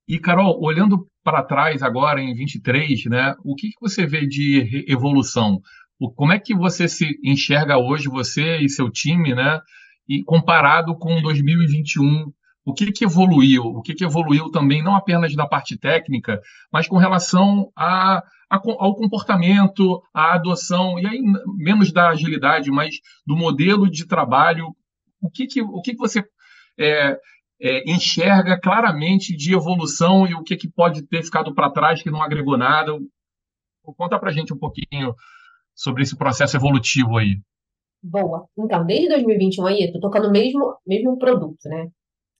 E, 0.07 0.19
Carol, 0.19 0.63
olhando 0.63 1.07
para 1.23 1.43
trás 1.43 1.83
agora 1.83 2.21
em 2.21 2.33
23, 2.33 3.05
né, 3.05 3.35
o 3.43 3.55
que, 3.55 3.69
que 3.69 3.81
você 3.81 4.05
vê 4.05 4.25
de 4.25 4.85
evolução? 4.87 5.59
O, 5.99 6.09
como 6.09 6.31
é 6.31 6.39
que 6.39 6.55
você 6.55 6.87
se 6.87 7.19
enxerga 7.25 7.77
hoje, 7.77 8.07
você 8.07 8.57
e 8.59 8.69
seu 8.69 8.89
time, 8.89 9.35
né, 9.35 9.59
e 10.07 10.23
comparado 10.23 10.95
com 10.95 11.21
2021? 11.21 12.31
O 12.65 12.73
que, 12.73 12.91
que 12.91 13.03
evoluiu? 13.03 13.63
O 13.63 13.81
que, 13.81 13.93
que 13.93 14.05
evoluiu 14.05 14.49
também, 14.51 14.83
não 14.83 14.95
apenas 14.95 15.35
na 15.35 15.47
parte 15.47 15.77
técnica, 15.77 16.39
mas 16.71 16.87
com 16.87 16.97
relação 16.97 17.69
a, 17.75 18.23
ao 18.49 18.95
comportamento, 18.95 20.01
à 20.13 20.35
adoção, 20.35 20.97
e 20.99 21.05
aí 21.05 21.21
menos 21.57 21.91
da 21.91 22.09
agilidade, 22.09 22.71
mas 22.71 22.95
do 23.25 23.35
modelo 23.35 23.89
de 23.89 24.07
trabalho. 24.07 24.75
O 25.21 25.29
que, 25.29 25.47
que, 25.47 25.61
o 25.61 25.81
que, 25.81 25.91
que 25.91 25.97
você 25.97 26.23
é, 26.79 27.19
é, 27.61 27.91
enxerga 27.91 28.59
claramente 28.59 29.35
de 29.35 29.53
evolução 29.53 30.25
e 30.27 30.33
o 30.33 30.43
que, 30.43 30.55
que 30.55 30.69
pode 30.69 31.01
ter 31.07 31.23
ficado 31.23 31.53
para 31.53 31.71
trás 31.71 32.01
que 32.01 32.11
não 32.11 32.21
agregou 32.21 32.57
nada? 32.57 32.97
Conta 33.83 34.19
para 34.19 34.31
gente 34.31 34.53
um 34.53 34.57
pouquinho 34.57 35.15
sobre 35.73 36.03
esse 36.03 36.17
processo 36.17 36.57
evolutivo 36.57 37.17
aí. 37.17 37.39
Boa. 38.01 38.47
Então, 38.57 38.85
desde 38.85 39.09
2021 39.09 39.65
aí, 39.65 39.83
estou 39.83 40.01
tocando 40.01 40.27
o 40.27 40.31
mesmo, 40.31 40.75
mesmo 40.85 41.17
produto, 41.17 41.57
né? 41.65 41.87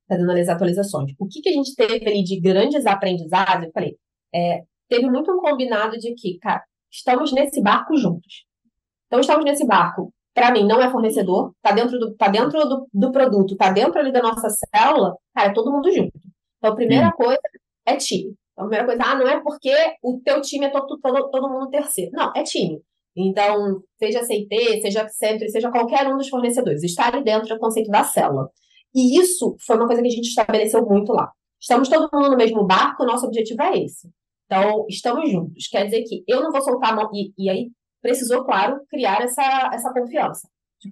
Fazendo 0.08 0.32
as 0.32 0.48
atualizações. 0.48 1.12
O 1.20 1.28
que, 1.28 1.42
que 1.42 1.50
a 1.50 1.54
gente 1.54 1.76
teve 1.76 2.08
ali 2.08 2.24
de 2.24 2.40
grandes 2.40 2.86
aprendizados? 2.86 3.66
Eu 3.66 3.72
falei, 3.72 3.96
é, 4.34 4.64
teve 4.88 5.10
muito 5.10 5.32
um 5.32 5.40
combinado 5.40 5.98
de 5.98 6.14
que, 6.14 6.38
cara, 6.40 6.64
estamos 6.92 7.32
nesse 7.32 7.62
barco 7.62 7.96
juntos. 7.96 8.46
Então, 9.08 9.20
estamos 9.20 9.46
nesse 9.46 9.66
barco 9.66 10.14
para 10.38 10.52
mim, 10.52 10.68
não 10.68 10.80
é 10.80 10.92
fornecedor, 10.92 11.52
tá 11.64 11.72
dentro 11.72 11.98
do, 11.98 12.14
tá 12.14 12.28
dentro 12.28 12.64
do, 12.70 12.88
do 12.94 13.12
produto, 13.12 13.56
tá 13.56 13.72
dentro 13.72 13.98
ali 13.98 14.12
da 14.12 14.22
nossa 14.22 14.48
célula, 14.50 15.18
cara, 15.34 15.50
é 15.50 15.54
todo 15.54 15.72
mundo 15.72 15.92
junto. 15.92 16.14
Então, 16.60 16.74
a 16.74 16.76
primeira 16.76 17.12
coisa 17.12 17.40
é 17.84 17.96
time. 17.96 18.36
Então, 18.54 18.66
a 18.66 18.68
primeira 18.68 18.86
coisa, 18.86 19.04
ah, 19.04 19.16
não 19.16 19.28
é 19.28 19.42
porque 19.42 19.74
o 20.04 20.20
teu 20.24 20.40
time 20.42 20.68
é 20.68 20.70
todo, 20.70 21.00
todo, 21.00 21.32
todo 21.32 21.50
mundo 21.50 21.72
terceiro. 21.72 22.12
Não, 22.14 22.32
é 22.36 22.44
time. 22.44 22.80
Então, 23.16 23.82
seja 23.98 24.20
CT, 24.20 24.82
seja 24.82 25.02
Accenture, 25.02 25.50
seja 25.50 25.72
qualquer 25.72 26.08
um 26.08 26.18
dos 26.18 26.30
fornecedores, 26.30 26.84
está 26.84 27.08
ali 27.08 27.24
dentro 27.24 27.48
do 27.48 27.60
conceito 27.60 27.90
da 27.90 28.04
célula. 28.04 28.48
E 28.94 29.20
isso 29.20 29.56
foi 29.66 29.76
uma 29.76 29.88
coisa 29.88 30.04
que 30.04 30.08
a 30.08 30.12
gente 30.12 30.28
estabeleceu 30.28 30.86
muito 30.86 31.12
lá. 31.14 31.32
Estamos 31.60 31.90
todo 31.90 32.10
mundo 32.14 32.30
no 32.30 32.38
mesmo 32.38 32.64
barco, 32.64 33.04
nosso 33.06 33.26
objetivo 33.26 33.64
é 33.64 33.80
esse. 33.80 34.08
Então, 34.48 34.86
estamos 34.90 35.30
juntos. 35.30 35.68
Quer 35.68 35.86
dizer 35.86 36.04
que 36.04 36.24
eu 36.28 36.42
não 36.42 36.52
vou 36.52 36.62
soltar 36.62 36.94
a 36.94 36.96
mão, 36.96 37.10
e, 37.14 37.32
e 37.38 37.50
aí 37.50 37.70
precisou, 38.02 38.44
claro, 38.46 38.80
criar 38.90 39.22
essa, 39.22 39.70
essa 39.74 39.94
confiança. 39.94 40.48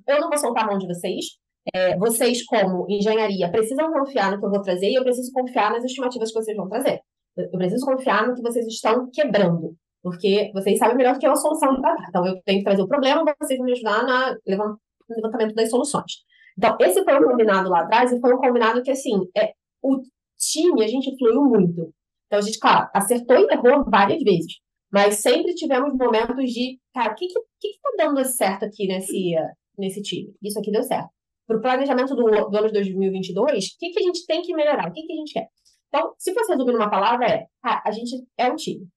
Eu 0.08 0.20
não 0.20 0.30
vou 0.30 0.38
soltar 0.38 0.66
a 0.66 0.68
mão 0.68 0.78
de 0.78 0.88
vocês. 0.88 1.26
É, 1.74 1.98
vocês, 1.98 2.46
como 2.46 2.86
engenharia, 2.90 3.50
precisam 3.50 3.92
confiar 3.92 4.32
no 4.32 4.40
que 4.40 4.46
eu 4.46 4.52
vou 4.52 4.62
trazer 4.62 4.90
e 4.90 4.96
eu 4.96 5.04
preciso 5.04 5.32
confiar 5.32 5.72
nas 5.72 5.84
estimativas 5.84 6.32
que 6.32 6.40
vocês 6.40 6.56
vão 6.56 6.70
trazer. 6.70 7.00
Eu 7.38 7.50
preciso 7.52 7.86
confiar 7.86 8.28
no 8.28 8.36
que 8.36 8.42
vocês 8.42 8.68
estão 8.68 9.10
quebrando, 9.12 9.76
porque 10.04 10.52
vocês 10.54 10.78
sabem 10.78 10.96
melhor 10.96 11.14
do 11.14 11.20
que 11.20 11.26
eu 11.26 11.32
a 11.32 11.36
solução 11.36 11.82
para 11.82 11.96
dar. 11.96 12.08
Então, 12.10 12.26
eu 12.26 12.42
tenho 12.44 12.60
que 12.60 12.66
trazer 12.66 12.82
o 12.82 12.88
problema, 12.88 13.24
vocês 13.40 13.58
vão 13.58 13.66
me 13.66 13.72
ajudar 13.72 14.04
no 14.04 14.78
levantamento 15.10 15.56
das 15.56 15.70
soluções. 15.70 16.24
Então, 16.58 16.78
esse 16.80 17.04
foi 17.04 17.20
um 17.20 17.24
combinado 17.24 17.70
lá 17.70 17.82
atrás 17.82 18.12
e 18.12 18.20
foi 18.20 18.34
um 18.34 18.38
combinado 18.38 18.82
que, 18.84 18.92
assim, 18.92 19.28
é, 19.36 19.54
o 19.82 20.02
time, 20.38 20.84
a 20.84 20.88
gente 20.88 21.18
fluiu 21.18 21.44
muito. 21.44 21.94
Então, 22.36 22.40
a 22.40 22.42
gente, 22.42 22.60
claro, 22.60 22.90
acertou 22.94 23.38
e 23.38 23.48
errou 23.54 23.86
várias 23.90 24.22
vezes. 24.22 24.60
Mas 24.92 25.22
sempre 25.22 25.56
tivemos 25.56 25.94
momentos 25.98 26.52
de, 26.52 26.80
cara, 26.94 27.14
o 27.14 27.16
que, 27.16 27.28
que, 27.28 27.40
que 27.62 27.80
tá 27.82 28.06
dando 28.06 28.26
certo 28.26 28.66
aqui 28.66 28.88
nesse, 28.88 29.34
nesse 29.78 30.02
time? 30.02 30.34
Isso 30.44 30.60
aqui 30.60 30.70
deu 30.70 30.84
certo. 30.84 31.10
Para 31.48 31.58
o 31.58 31.62
planejamento 31.62 32.16
do, 32.16 32.24
do 32.24 32.58
ano 32.58 32.68
de 32.68 32.74
2022, 32.74 33.66
o 33.66 33.78
que, 33.80 33.90
que 33.92 34.00
a 34.00 34.04
gente 34.04 34.26
tem 34.26 34.42
que 34.42 34.54
melhorar? 34.54 34.90
O 34.90 34.92
que, 34.92 35.02
que 35.02 35.14
a 35.14 35.16
gente 35.16 35.34
quer? 35.34 35.48
Então, 35.88 36.14
se 36.18 36.34
fosse 36.34 36.52
resumir 36.52 36.74
numa 36.74 36.90
palavra, 36.90 37.26
é: 37.26 37.46
ah, 37.64 37.82
a 37.86 37.92
gente 37.92 38.12
é 38.38 38.52
um 38.52 38.56
time. 38.56 38.88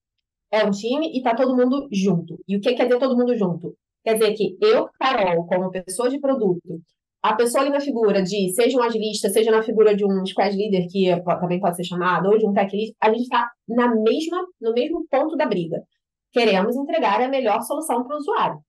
É 0.51 0.65
um 0.65 0.71
time 0.71 1.17
e 1.17 1.21
tá 1.21 1.35
todo 1.35 1.55
mundo 1.55 1.87
junto. 1.91 2.37
E 2.47 2.57
o 2.57 2.59
que 2.59 2.73
quer 2.73 2.87
dizer 2.87 2.99
todo 2.99 3.15
mundo 3.15 3.37
junto? 3.37 3.75
Quer 4.03 4.15
dizer 4.15 4.33
que 4.33 4.57
eu, 4.61 4.89
Carol, 4.99 5.45
como 5.45 5.71
pessoa 5.71 6.09
de 6.09 6.19
produto, 6.19 6.81
a 7.21 7.33
pessoa 7.35 7.63
ali 7.63 7.71
na 7.71 7.81
figura 7.81 8.21
de, 8.21 8.53
seja 8.53 8.77
um 8.77 8.83
agilista, 8.83 9.29
seja 9.29 9.51
na 9.51 9.61
figura 9.61 9.95
de 9.95 10.05
um 10.05 10.25
squad 10.25 10.55
leader, 10.55 10.87
que 10.89 11.21
também 11.39 11.59
pode 11.59 11.75
ser 11.75 11.83
chamado, 11.83 12.29
ou 12.29 12.37
de 12.37 12.47
um 12.47 12.53
tech 12.53 12.73
lead, 12.75 12.93
a 13.01 13.09
gente 13.09 13.23
está 13.23 13.49
na 13.67 13.93
mesma, 13.93 14.45
no 14.61 14.73
mesmo 14.73 15.05
ponto 15.09 15.35
da 15.35 15.45
briga. 15.45 15.83
Queremos 16.31 16.75
entregar 16.75 17.21
a 17.21 17.27
melhor 17.27 17.61
solução 17.61 18.03
para 18.03 18.15
o 18.15 18.19
usuário. 18.19 18.59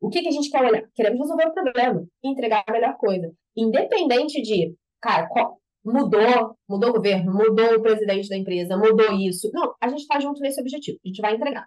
O 0.00 0.08
que, 0.08 0.22
que 0.22 0.28
a 0.28 0.32
gente 0.32 0.50
quer 0.50 0.62
olhar? 0.62 0.82
Queremos 0.94 1.20
resolver 1.20 1.46
o 1.46 1.52
problema, 1.52 2.04
entregar 2.22 2.64
a 2.66 2.72
melhor 2.72 2.96
coisa. 2.96 3.30
Independente 3.56 4.42
de, 4.42 4.74
cara, 5.00 5.28
qual, 5.28 5.58
mudou, 5.84 6.56
mudou 6.68 6.90
o 6.90 6.92
governo, 6.94 7.32
mudou 7.32 7.76
o 7.76 7.82
presidente 7.82 8.28
da 8.28 8.36
empresa, 8.36 8.76
mudou 8.76 9.12
isso. 9.12 9.50
Não, 9.52 9.74
a 9.80 9.88
gente 9.88 10.00
está 10.00 10.18
junto 10.18 10.40
nesse 10.40 10.60
objetivo, 10.60 10.98
a 11.04 11.08
gente 11.08 11.20
vai 11.20 11.34
entregar. 11.34 11.66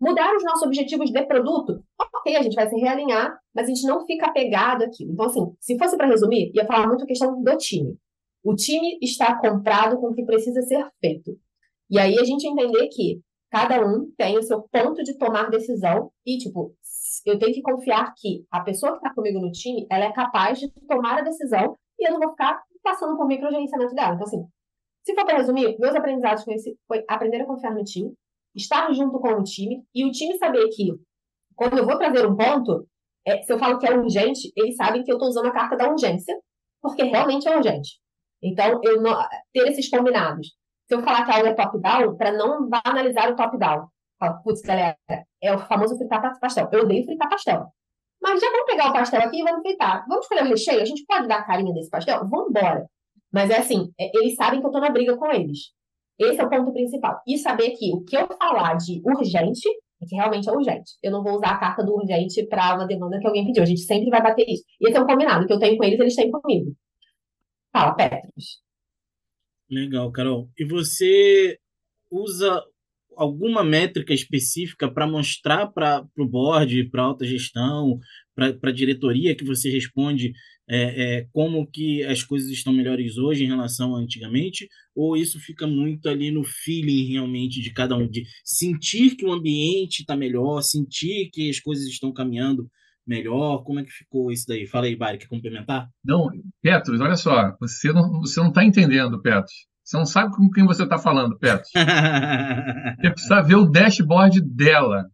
Mudar 0.00 0.34
os 0.36 0.44
nossos 0.44 0.62
objetivos 0.62 1.10
de 1.10 1.26
produto, 1.26 1.82
ok, 1.98 2.36
a 2.36 2.42
gente 2.42 2.54
vai 2.54 2.68
se 2.68 2.76
realinhar, 2.76 3.38
mas 3.54 3.64
a 3.64 3.68
gente 3.68 3.86
não 3.86 4.04
fica 4.06 4.26
apegado 4.26 4.82
aqui. 4.82 5.04
Então, 5.04 5.26
assim, 5.26 5.54
se 5.58 5.78
fosse 5.78 5.96
para 5.96 6.06
resumir, 6.06 6.52
ia 6.54 6.66
falar 6.66 6.86
muito 6.86 7.04
a 7.04 7.06
questão 7.06 7.42
do 7.42 7.56
time. 7.56 7.96
O 8.44 8.54
time 8.54 8.98
está 9.02 9.38
comprado 9.40 9.98
com 9.98 10.08
o 10.08 10.14
que 10.14 10.24
precisa 10.24 10.60
ser 10.62 10.86
feito. 11.00 11.38
E 11.90 11.98
aí 11.98 12.18
a 12.18 12.24
gente 12.24 12.46
entender 12.46 12.88
que 12.88 13.20
cada 13.50 13.80
um 13.86 14.10
tem 14.16 14.36
o 14.36 14.42
seu 14.42 14.62
ponto 14.62 15.02
de 15.02 15.16
tomar 15.16 15.50
decisão 15.50 16.10
e, 16.26 16.36
tipo, 16.36 16.74
eu 17.24 17.38
tenho 17.38 17.54
que 17.54 17.62
confiar 17.62 18.12
que 18.16 18.44
a 18.50 18.60
pessoa 18.60 18.92
que 18.92 18.98
está 18.98 19.14
comigo 19.14 19.40
no 19.40 19.50
time, 19.50 19.86
ela 19.90 20.04
é 20.04 20.12
capaz 20.12 20.58
de 20.58 20.70
tomar 20.86 21.18
a 21.18 21.22
decisão 21.22 21.76
e 21.98 22.06
eu 22.06 22.12
não 22.12 22.20
vou 22.20 22.30
ficar 22.30 22.62
passando 22.82 23.16
por 23.16 23.26
microgerenciamento 23.26 23.94
dela. 23.94 24.14
Então, 24.14 24.26
assim, 24.26 24.44
se 25.04 25.14
for 25.14 25.24
para 25.24 25.38
resumir, 25.38 25.76
meus 25.78 25.94
aprendizados 25.94 26.44
com 26.44 26.52
esse 26.52 26.76
foi 26.86 27.04
aprender 27.08 27.40
a 27.42 27.46
confiar 27.46 27.74
no 27.74 27.82
time, 27.82 28.12
estar 28.56 28.92
junto 28.92 29.20
com 29.20 29.34
o 29.34 29.44
time 29.44 29.84
e 29.94 30.04
o 30.04 30.10
time 30.10 30.36
saber 30.38 30.68
que 30.70 30.92
quando 31.54 31.78
eu 31.78 31.86
vou 31.86 31.98
trazer 31.98 32.26
um 32.26 32.36
ponto, 32.36 32.86
é, 33.26 33.42
se 33.42 33.52
eu 33.52 33.58
falo 33.58 33.78
que 33.78 33.86
é 33.86 33.96
urgente, 33.96 34.52
eles 34.56 34.76
sabem 34.76 35.02
que 35.02 35.10
eu 35.10 35.16
estou 35.16 35.28
usando 35.28 35.46
a 35.46 35.52
carta 35.52 35.76
da 35.76 35.90
urgência, 35.90 36.38
porque 36.80 37.02
realmente 37.02 37.48
é 37.48 37.56
urgente. 37.56 37.98
Então, 38.42 38.80
eu 38.82 39.00
não, 39.00 39.16
ter 39.52 39.68
esses 39.68 39.88
combinados. 39.88 40.48
Se 40.86 40.94
eu 40.94 41.02
falar 41.02 41.24
que 41.24 41.32
algo 41.32 41.48
é 41.48 41.54
top-down, 41.54 42.16
para 42.16 42.32
não 42.32 42.68
banalizar 42.68 43.30
o 43.30 43.36
top-down. 43.36 43.88
Putz, 44.44 44.62
galera, 44.62 44.96
é 45.42 45.54
o 45.54 45.58
famoso 45.58 45.96
fritar 45.98 46.38
pastel. 46.38 46.68
Eu 46.72 46.84
odeio 46.84 47.04
fritar 47.04 47.28
pastel. 47.28 47.66
Mas 48.22 48.40
já 48.40 48.50
vamos 48.50 48.66
pegar 48.66 48.90
o 48.90 48.92
pastel 48.92 49.20
aqui 49.20 49.40
e 49.40 49.42
vamos 49.42 49.62
fritar. 49.62 50.06
Vamos 50.08 50.24
escolher 50.24 50.44
o 50.44 50.48
recheio? 50.48 50.80
A 50.80 50.84
gente 50.84 51.04
pode 51.04 51.26
dar 51.26 51.38
a 51.38 51.44
carinha 51.44 51.74
desse 51.74 51.90
pastel? 51.90 52.26
Vamos 52.28 52.50
embora. 52.50 52.86
Mas 53.32 53.50
é 53.50 53.58
assim, 53.58 53.92
é, 53.98 54.10
eles 54.16 54.36
sabem 54.36 54.60
que 54.60 54.66
eu 54.66 54.70
tô 54.70 54.78
na 54.78 54.90
briga 54.90 55.16
com 55.16 55.26
eles. 55.32 55.72
Esse 56.18 56.40
é 56.40 56.44
o 56.44 56.50
ponto 56.50 56.72
principal. 56.72 57.20
E 57.26 57.36
saber 57.38 57.70
que 57.70 57.92
o 57.92 58.02
que 58.02 58.16
eu 58.16 58.26
falar 58.38 58.74
de 58.74 59.02
urgente 59.04 59.68
é 60.02 60.06
que 60.06 60.14
realmente 60.14 60.48
é 60.48 60.52
urgente. 60.52 60.92
Eu 61.02 61.10
não 61.10 61.22
vou 61.22 61.36
usar 61.36 61.52
a 61.52 61.58
carta 61.58 61.84
do 61.84 61.94
urgente 61.94 62.46
para 62.46 62.74
uma 62.74 62.86
demanda 62.86 63.18
que 63.18 63.26
alguém 63.26 63.46
pediu. 63.46 63.62
A 63.62 63.66
gente 63.66 63.80
sempre 63.80 64.10
vai 64.10 64.22
bater 64.22 64.46
isso. 64.48 64.64
E 64.80 64.88
esse 64.88 64.96
é 64.96 65.00
um 65.00 65.06
combinado 65.06 65.46
que 65.46 65.52
eu 65.52 65.58
tenho 65.58 65.76
com 65.76 65.84
eles, 65.84 65.98
eles 65.98 66.14
têm 66.14 66.30
comigo. 66.30 66.74
Fala, 67.72 67.94
Petros. 67.94 68.62
Legal, 69.70 70.10
Carol. 70.12 70.48
E 70.58 70.64
você 70.64 71.58
usa 72.10 72.62
alguma 73.16 73.64
métrica 73.64 74.12
específica 74.12 74.90
para 74.90 75.06
mostrar 75.06 75.66
para 75.68 76.06
o 76.18 76.26
board, 76.26 76.90
para 76.90 77.02
a 77.02 77.06
alta 77.06 77.24
gestão, 77.24 77.98
para 78.36 78.70
a 78.70 78.72
diretoria 78.72 79.34
que 79.34 79.44
você 79.44 79.70
responde 79.70 80.32
é, 80.68 81.18
é, 81.18 81.26
como 81.32 81.66
que 81.66 82.04
as 82.04 82.22
coisas 82.22 82.50
estão 82.50 82.72
melhores 82.72 83.16
hoje 83.16 83.44
em 83.44 83.48
relação 83.48 83.96
a 83.96 83.98
antigamente? 83.98 84.68
Ou 84.94 85.16
isso 85.16 85.40
fica 85.40 85.66
muito 85.66 86.08
ali 86.08 86.30
no 86.30 86.44
feeling 86.44 87.10
realmente 87.12 87.62
de 87.62 87.72
cada 87.72 87.96
um, 87.96 88.06
de 88.08 88.24
sentir 88.44 89.16
que 89.16 89.24
o 89.24 89.32
ambiente 89.32 90.00
está 90.00 90.14
melhor, 90.16 90.60
sentir 90.62 91.30
que 91.32 91.48
as 91.48 91.58
coisas 91.58 91.86
estão 91.86 92.12
caminhando 92.12 92.68
melhor? 93.06 93.62
Como 93.64 93.80
é 93.80 93.84
que 93.84 93.90
ficou 93.90 94.30
isso 94.30 94.44
daí? 94.46 94.66
Fala 94.66 94.86
aí, 94.86 94.96
Bari, 94.96 95.18
quer 95.18 95.28
complementar? 95.28 95.88
Não, 96.04 96.28
Petros, 96.60 97.00
olha 97.00 97.16
só, 97.16 97.56
você 97.58 97.92
não 97.92 98.20
você 98.20 98.40
não 98.40 98.48
está 98.48 98.64
entendendo, 98.64 99.22
Petros. 99.22 99.54
Você 99.84 99.96
não 99.96 100.04
sabe 100.04 100.34
com 100.34 100.50
quem 100.50 100.66
você 100.66 100.82
está 100.82 100.98
falando, 100.98 101.38
Petros. 101.38 101.70
você 103.00 103.10
precisa 103.10 103.40
ver 103.40 103.54
o 103.54 103.70
dashboard 103.70 104.40
dela. 104.42 105.04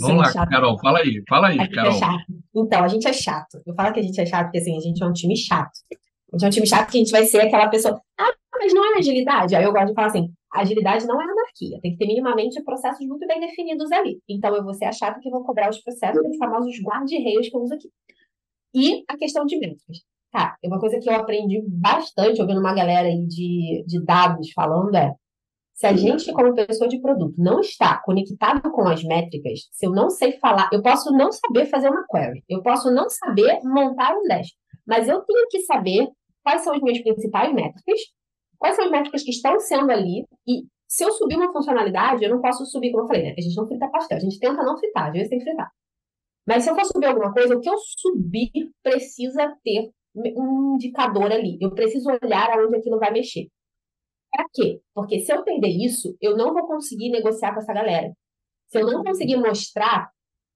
Vamos 0.00 0.18
lá, 0.18 0.32
chato. 0.32 0.50
Carol, 0.50 0.78
fala 0.78 0.98
aí, 0.98 1.22
fala 1.28 1.48
aí, 1.48 1.58
a 1.58 1.70
Carol. 1.70 1.92
É 1.92 1.98
chato. 1.98 2.24
Então, 2.54 2.84
a 2.84 2.88
gente 2.88 3.08
é 3.08 3.12
chato. 3.12 3.58
Eu 3.66 3.74
falo 3.74 3.92
que 3.92 4.00
a 4.00 4.02
gente 4.02 4.20
é 4.20 4.26
chato 4.26 4.44
porque 4.46 4.58
assim, 4.58 4.76
a 4.76 4.80
gente 4.80 5.02
é 5.02 5.06
um 5.06 5.12
time 5.12 5.36
chato. 5.36 5.72
A 6.32 6.36
gente 6.36 6.44
é 6.44 6.46
um 6.46 6.50
time 6.50 6.66
chato 6.66 6.90
que 6.90 6.98
a 6.98 7.00
gente 7.00 7.10
vai 7.10 7.24
ser 7.24 7.40
aquela 7.40 7.68
pessoa. 7.68 8.00
Ah, 8.18 8.32
mas 8.58 8.74
não 8.74 8.84
é 8.84 8.98
agilidade. 8.98 9.54
Aí 9.56 9.64
eu 9.64 9.72
gosto 9.72 9.88
de 9.88 9.94
falar 9.94 10.08
assim: 10.08 10.28
agilidade 10.52 11.06
não 11.06 11.20
é 11.20 11.24
anarquia. 11.24 11.78
Tem 11.80 11.92
que 11.92 11.98
ter 11.98 12.06
minimamente 12.06 12.62
processos 12.62 13.06
muito 13.06 13.26
bem 13.26 13.40
definidos 13.40 13.90
ali. 13.92 14.20
Então, 14.28 14.54
eu 14.54 14.62
vou 14.62 14.74
ser 14.74 14.84
a 14.84 14.92
chata 14.92 15.20
que 15.20 15.30
vou 15.30 15.44
cobrar 15.44 15.70
os 15.70 15.78
processos, 15.78 16.20
os 16.26 16.36
famosos 16.36 16.74
guarda-reios 16.82 17.48
que 17.48 17.56
eu 17.56 17.62
uso 17.62 17.74
aqui. 17.74 17.88
E 18.74 19.04
a 19.08 19.16
questão 19.16 19.46
de 19.46 19.58
métricas. 19.58 19.98
Tá, 20.30 20.56
uma 20.62 20.78
coisa 20.78 21.00
que 21.00 21.08
eu 21.08 21.14
aprendi 21.14 21.62
bastante 21.66 22.42
ouvindo 22.42 22.60
uma 22.60 22.74
galera 22.74 23.08
aí 23.08 23.26
de, 23.26 23.82
de 23.86 24.04
dados 24.04 24.52
falando 24.52 24.94
é 24.94 25.14
se 25.78 25.86
a 25.86 25.92
gente, 25.94 26.32
como 26.32 26.56
pessoa 26.56 26.88
de 26.88 27.00
produto, 27.00 27.36
não 27.38 27.60
está 27.60 28.02
conectado 28.02 28.68
com 28.72 28.82
as 28.88 29.04
métricas, 29.04 29.60
se 29.70 29.86
eu 29.86 29.92
não 29.92 30.10
sei 30.10 30.32
falar, 30.40 30.68
eu 30.72 30.82
posso 30.82 31.12
não 31.12 31.30
saber 31.30 31.66
fazer 31.66 31.88
uma 31.88 32.04
query, 32.10 32.42
eu 32.48 32.60
posso 32.64 32.90
não 32.90 33.08
saber 33.08 33.60
montar 33.62 34.12
um 34.12 34.24
dash, 34.24 34.48
mas 34.84 35.08
eu 35.08 35.20
tenho 35.20 35.46
que 35.48 35.60
saber 35.60 36.08
quais 36.42 36.62
são 36.62 36.74
as 36.74 36.82
minhas 36.82 37.00
principais 37.00 37.54
métricas, 37.54 38.00
quais 38.58 38.74
são 38.74 38.86
as 38.86 38.90
métricas 38.90 39.22
que 39.22 39.30
estão 39.30 39.60
sendo 39.60 39.92
ali, 39.92 40.26
e 40.48 40.64
se 40.88 41.04
eu 41.04 41.12
subir 41.12 41.36
uma 41.36 41.52
funcionalidade, 41.52 42.24
eu 42.24 42.30
não 42.30 42.40
posso 42.40 42.66
subir, 42.66 42.90
como 42.90 43.04
eu 43.04 43.06
falei, 43.06 43.22
né? 43.22 43.34
A 43.38 43.40
gente 43.40 43.54
não 43.54 43.68
frita 43.68 43.88
pastel, 43.88 44.18
a 44.18 44.20
gente 44.20 44.40
tenta 44.40 44.64
não 44.64 44.76
fritar, 44.76 45.06
às 45.06 45.12
vezes 45.12 45.28
tem 45.28 45.38
que 45.38 45.44
fritar. 45.44 45.70
Mas 46.44 46.64
se 46.64 46.70
eu 46.70 46.74
for 46.74 46.86
subir 46.86 47.06
alguma 47.06 47.32
coisa, 47.32 47.54
o 47.54 47.60
que 47.60 47.70
eu 47.70 47.76
subir 47.78 48.50
precisa 48.82 49.54
ter 49.62 49.92
um 50.16 50.74
indicador 50.74 51.30
ali. 51.30 51.56
Eu 51.60 51.72
preciso 51.72 52.08
olhar 52.10 52.50
aonde 52.50 52.78
aquilo 52.78 52.98
vai 52.98 53.12
mexer. 53.12 53.48
Para 54.30 54.44
quê? 54.52 54.80
Porque 54.94 55.20
se 55.20 55.32
eu 55.32 55.42
perder 55.42 55.68
isso, 55.68 56.16
eu 56.20 56.36
não 56.36 56.52
vou 56.52 56.66
conseguir 56.66 57.10
negociar 57.10 57.52
com 57.54 57.60
essa 57.60 57.72
galera. 57.72 58.12
Se 58.68 58.80
eu 58.80 58.86
não 58.86 59.02
conseguir 59.02 59.36
mostrar, 59.36 60.10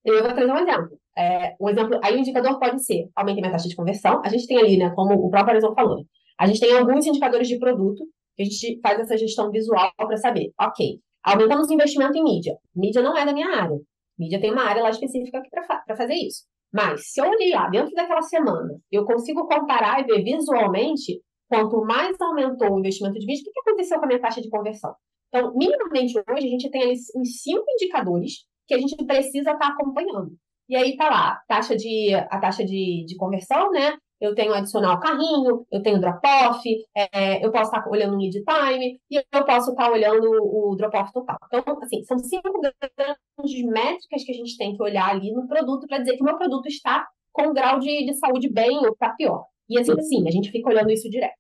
eu 0.05 0.23
vou 0.23 0.35
trazer 0.35 0.53
um 0.53 0.59
exemplo. 0.59 0.99
É, 1.17 1.55
um 1.61 1.69
exemplo, 1.69 2.01
aí 2.03 2.17
o 2.17 2.19
indicador 2.19 2.59
pode 2.59 2.85
ser 2.85 3.09
aumenta 3.15 3.41
minha 3.41 3.53
taxa 3.53 3.69
de 3.69 3.77
conversão. 3.77 4.21
A 4.25 4.29
gente 4.29 4.47
tem 4.47 4.59
ali, 4.59 4.77
né, 4.77 4.91
como 4.95 5.15
o 5.15 5.31
próprio 5.31 5.53
Arizon 5.53 5.75
falou, 5.75 6.05
a 6.39 6.47
gente 6.47 6.61
tem 6.61 6.77
alguns 6.77 7.07
indicadores 7.07 7.49
de 7.49 7.59
produto 7.59 8.05
que 8.37 8.43
a 8.43 8.45
gente 8.45 8.81
faz 8.83 9.01
essa 9.01 9.17
gestão 9.17 9.51
visual 9.51 9.91
para 9.97 10.17
saber, 10.17 10.51
ok, 10.61 10.99
aumentamos 11.23 11.69
o 11.69 11.73
investimento 11.73 12.17
em 12.17 12.25
mídia. 12.25 12.57
Mídia 12.75 13.03
não 13.03 13.17
é 13.17 13.25
da 13.25 13.33
minha 13.33 13.49
área. 13.49 13.79
Mídia 14.19 14.41
tem 14.41 14.53
uma 14.53 14.65
área 14.65 14.83
lá 14.83 14.91
específica 14.91 15.43
para 15.87 15.97
fazer 15.97 16.15
isso. 16.15 16.45
Mas 16.73 17.13
se 17.13 17.21
eu 17.21 17.29
olhar 17.29 17.71
dentro 17.71 17.95
daquela 17.95 18.23
semana, 18.23 18.79
eu 18.91 19.05
consigo 19.05 19.47
comparar 19.47 20.01
e 20.01 20.05
ver 20.05 20.23
visualmente 20.23 21.21
quanto 21.53 21.85
mais 21.85 22.19
aumentou 22.19 22.73
o 22.73 22.79
investimento 22.79 23.19
de 23.19 23.27
vídeo, 23.27 23.45
o 23.47 23.53
que 23.53 23.61
aconteceu 23.61 23.99
com 23.99 24.07
a 24.07 24.09
minha 24.09 24.21
taxa 24.21 24.41
de 24.41 24.49
conversão? 24.49 24.95
Então, 25.29 25.53
minimamente 25.55 26.17
hoje, 26.17 26.47
a 26.47 26.51
gente 26.51 26.71
tem 26.71 26.83
ali 26.83 26.95
uns 27.15 27.43
cinco 27.43 27.65
indicadores 27.69 28.47
que 28.67 28.73
a 28.73 28.79
gente 28.79 28.97
precisa 29.05 29.53
estar 29.53 29.59
tá 29.59 29.69
acompanhando. 29.69 30.33
E 30.67 30.75
aí 30.75 30.97
tá 30.97 31.11
lá, 31.11 31.43
taxa 31.47 31.77
de, 31.77 32.15
a 32.15 32.41
taxa 32.41 32.65
de, 32.65 33.05
de 33.07 33.17
conversão, 33.17 33.71
né? 33.71 33.99
Eu 34.19 34.35
tenho 34.35 34.55
adicionar 34.55 34.95
o 34.95 35.01
carrinho, 35.01 35.67
eu 35.71 35.83
tenho 35.83 36.01
drop-off, 36.01 36.63
é, 36.97 37.45
eu 37.45 37.51
posso 37.51 37.65
estar 37.65 37.83
tá 37.83 37.91
olhando 37.91 38.15
o 38.15 38.19
lead 38.19 38.43
time 38.43 38.99
e 39.11 39.17
eu 39.17 39.45
posso 39.45 39.73
estar 39.73 39.87
tá 39.87 39.93
olhando 39.93 40.31
o 40.31 40.75
drop-off 40.77 41.13
total. 41.13 41.37
Então, 41.53 41.79
assim, 41.83 42.03
são 42.05 42.19
cinco 42.19 42.61
grandes 42.61 43.65
métricas 43.65 44.25
que 44.25 44.33
a 44.33 44.35
gente 44.35 44.57
tem 44.57 44.75
que 44.75 44.83
olhar 44.83 45.11
ali 45.11 45.33
no 45.33 45.47
produto 45.47 45.87
para 45.87 45.99
dizer 45.99 46.17
que 46.17 46.23
o 46.23 46.25
meu 46.25 46.39
produto 46.39 46.67
está 46.67 47.07
com 47.31 47.49
um 47.49 47.53
grau 47.53 47.79
de, 47.79 48.07
de 48.07 48.15
saúde 48.15 48.49
bem 48.49 48.79
ou 48.79 48.93
está 48.93 49.11
pior. 49.11 49.45
E 49.73 49.79
assim, 49.79 49.93
assim, 49.93 50.29
a 50.29 50.31
gente 50.31 50.51
fica 50.51 50.69
olhando 50.69 50.91
isso 50.91 51.09
direto. 51.09 51.37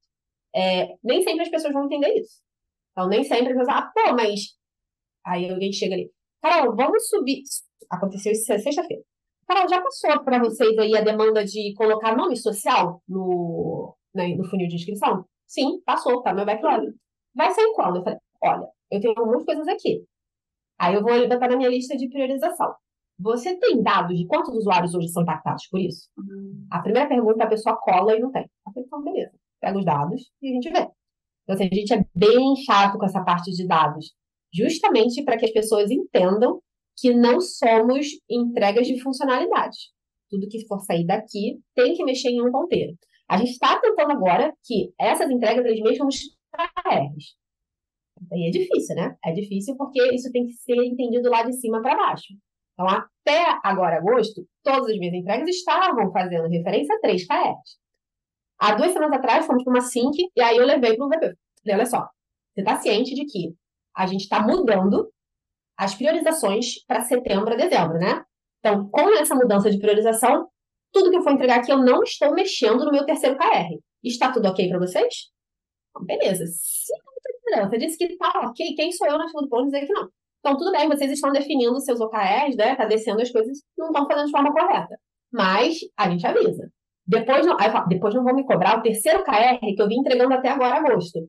É, 0.55 0.95
nem 1.03 1.23
sempre 1.23 1.42
as 1.42 1.51
pessoas 1.51 1.73
vão 1.73 1.87
entender 1.87 2.12
isso. 2.18 2.40
Então, 2.92 3.09
nem 3.09 3.25
sempre 3.25 3.53
as 3.53 3.59
pessoas, 3.59 3.68
ah, 3.68 3.90
pô, 3.95 4.14
mas. 4.14 4.57
Aí 5.25 5.51
alguém 5.51 5.73
chega 5.73 5.95
ali, 5.95 6.11
Carol, 6.42 6.75
vamos 6.75 7.09
subir. 7.09 7.42
Aconteceu 7.90 8.33
isso 8.33 8.45
sexta-feira. 8.45 9.03
Carol, 9.47 9.68
já 9.68 9.81
passou 9.81 10.25
para 10.25 10.38
vocês 10.40 10.77
aí 10.79 10.97
a 10.97 11.03
demanda 11.03 11.45
de 11.45 11.75
colocar 11.77 12.16
nome 12.16 12.37
social 12.37 13.03
no, 13.09 13.95
né, 14.14 14.29
no 14.35 14.45
funil 14.45 14.68
de 14.68 14.77
inscrição? 14.77 15.25
Sim, 15.47 15.81
passou, 15.85 16.23
tá 16.23 16.31
no 16.31 16.37
meu 16.37 16.47
backlog. 16.47 16.87
Vai 17.35 17.51
sair 17.53 17.73
quando? 17.75 17.99
Eu 17.99 18.03
falei, 18.05 18.18
olha, 18.42 18.68
eu 18.90 19.01
tenho 19.01 19.14
muitas 19.27 19.45
coisas 19.45 19.68
aqui. 19.68 20.05
Aí 20.79 20.95
eu 20.95 21.03
vou 21.03 21.29
botar 21.29 21.49
na 21.49 21.57
minha 21.57 21.68
lista 21.68 21.97
de 21.97 22.09
priorização. 22.09 22.75
Você 23.18 23.57
tem 23.59 23.83
dados 23.83 24.16
de 24.16 24.27
quantos 24.27 24.55
usuários 24.55 24.94
hoje 24.94 25.09
são 25.09 25.22
impactados 25.22 25.66
por 25.68 25.81
isso? 25.81 26.09
Uhum. 26.18 26.66
A 26.70 26.81
primeira 26.81 27.09
pergunta 27.09 27.44
a 27.44 27.48
pessoa 27.48 27.77
cola 27.77 28.16
e 28.16 28.20
não 28.20 28.33
tem. 28.33 28.48
Então, 28.77 29.03
beleza 29.03 29.42
pega 29.62 29.79
os 29.79 29.85
dados 29.85 30.20
e 30.42 30.51
a 30.51 30.55
gente 30.55 30.70
vê. 30.70 30.88
Então, 31.44 31.55
assim, 31.55 31.68
a 31.70 31.75
gente 31.75 31.94
é 31.94 32.05
bem 32.14 32.57
chato 32.66 32.98
com 32.98 33.07
essa 33.07 33.22
parte 33.25 33.51
de 33.53 33.66
dados, 33.66 34.12
justamente 34.53 35.25
para 35.25 35.38
que 35.38 35.46
as 35.46 35.53
pessoas 35.53 35.90
entendam 35.90 36.61
que 36.98 37.14
não 37.14 37.40
somos 37.40 38.07
entregas 38.29 38.87
de 38.87 39.01
funcionalidade. 39.01 39.77
Tudo 40.29 40.48
que 40.48 40.66
for 40.66 40.81
sair 40.81 41.07
daqui 41.07 41.61
tem 41.75 41.94
que 41.94 42.05
mexer 42.05 42.29
em 42.29 42.42
um 42.42 42.51
ponteiro. 42.51 42.94
A 43.29 43.37
gente 43.38 43.53
está 43.53 43.81
tentando 43.81 44.12
agora 44.12 44.53
que 44.64 44.92
essas 44.98 45.31
entregas 45.31 45.64
eles 45.64 45.81
mexam 45.81 46.07
nos 46.07 46.18
KRs. 46.53 47.37
Aí 48.31 48.48
é 48.48 48.51
difícil, 48.51 48.94
né? 48.94 49.16
É 49.25 49.33
difícil 49.33 49.77
porque 49.77 50.03
isso 50.14 50.31
tem 50.31 50.46
que 50.46 50.53
ser 50.53 50.77
entendido 50.77 51.31
lá 51.31 51.42
de 51.42 51.55
cima 51.55 51.81
para 51.81 51.96
baixo. 51.96 52.35
Então, 52.83 52.88
até 52.88 53.59
agora, 53.62 53.97
agosto, 53.97 54.47
todas 54.62 54.88
as 54.88 54.99
minhas 54.99 55.14
entregas 55.14 55.49
estavam 55.49 56.11
fazendo 56.12 56.49
referência 56.49 56.97
a 56.97 57.01
3 57.01 57.27
KRs. 57.27 57.79
Há 58.59 58.75
duas 58.75 58.92
semanas 58.92 59.18
atrás, 59.18 59.47
fomos 59.47 59.64
para 59.64 59.73
uma 59.73 59.81
sync, 59.81 60.16
e 60.35 60.40
aí 60.40 60.57
eu 60.57 60.66
levei 60.66 60.97
para 60.97 61.07
o 61.07 61.09
VP. 61.09 61.21
Falei, 61.62 61.77
olha 61.77 61.87
só, 61.87 62.09
você 62.55 62.61
está 62.61 62.81
ciente 62.81 63.14
de 63.14 63.25
que 63.25 63.55
a 63.97 64.07
gente 64.07 64.23
está 64.23 64.40
mudando 64.42 65.12
as 65.77 65.95
priorizações 65.95 66.85
para 66.87 67.03
setembro 67.03 67.53
a 67.53 67.57
dezembro, 67.57 67.99
né? 67.99 68.25
Então, 68.59 68.88
com 68.88 69.12
essa 69.14 69.35
mudança 69.35 69.71
de 69.71 69.79
priorização, 69.79 70.49
tudo 70.92 71.11
que 71.11 71.16
eu 71.16 71.23
for 71.23 71.33
entregar 71.33 71.59
aqui, 71.59 71.73
eu 71.73 71.79
não 71.79 72.03
estou 72.03 72.33
mexendo 72.33 72.85
no 72.85 72.92
meu 72.92 73.05
terceiro 73.05 73.37
KR. 73.37 73.79
Está 74.03 74.33
tudo 74.33 74.49
ok 74.49 74.68
para 74.68 74.79
vocês? 74.79 75.31
Beleza. 76.03 76.47
Se 76.47 76.92
você 77.61 77.79
disse 77.79 77.99
que 77.99 78.16
tá 78.16 78.31
ok, 78.45 78.75
quem 78.75 78.92
sou 78.92 79.07
eu 79.07 79.18
na 79.18 79.29
fila 79.29 79.42
do 79.42 79.49
pão 79.49 79.64
dizer 79.64 79.87
que 79.87 79.92
não? 79.92 80.09
Então, 80.44 80.59
tudo 80.59 80.72
bem, 80.72 80.88
vocês 80.88 81.11
estão 81.12 81.31
definindo 81.31 81.78
seus 81.81 82.00
OKRs, 82.00 82.57
né? 82.57 82.74
Tá 82.74 82.85
descendo 82.85 83.22
as 83.22 83.31
coisas, 83.31 83.59
não 83.78 83.87
estão 83.87 84.09
fazendo 84.09 84.26
de 84.26 84.33
forma 84.33 84.52
correta. 84.52 84.98
Mas 85.33 85.78
a 85.96 86.11
gente 86.11 86.26
avisa. 86.26 86.68
Depois 87.07 87.46
não, 87.46 87.57
falo, 87.57 87.87
depois 87.87 88.12
não 88.12 88.24
vão 88.24 88.35
me 88.35 88.44
cobrar 88.44 88.78
o 88.78 88.83
terceiro 88.83 89.22
KR 89.22 89.61
que 89.61 89.81
eu 89.81 89.87
vim 89.87 90.00
entregando 90.00 90.35
até 90.35 90.48
agora, 90.48 90.76
agosto. 90.76 91.20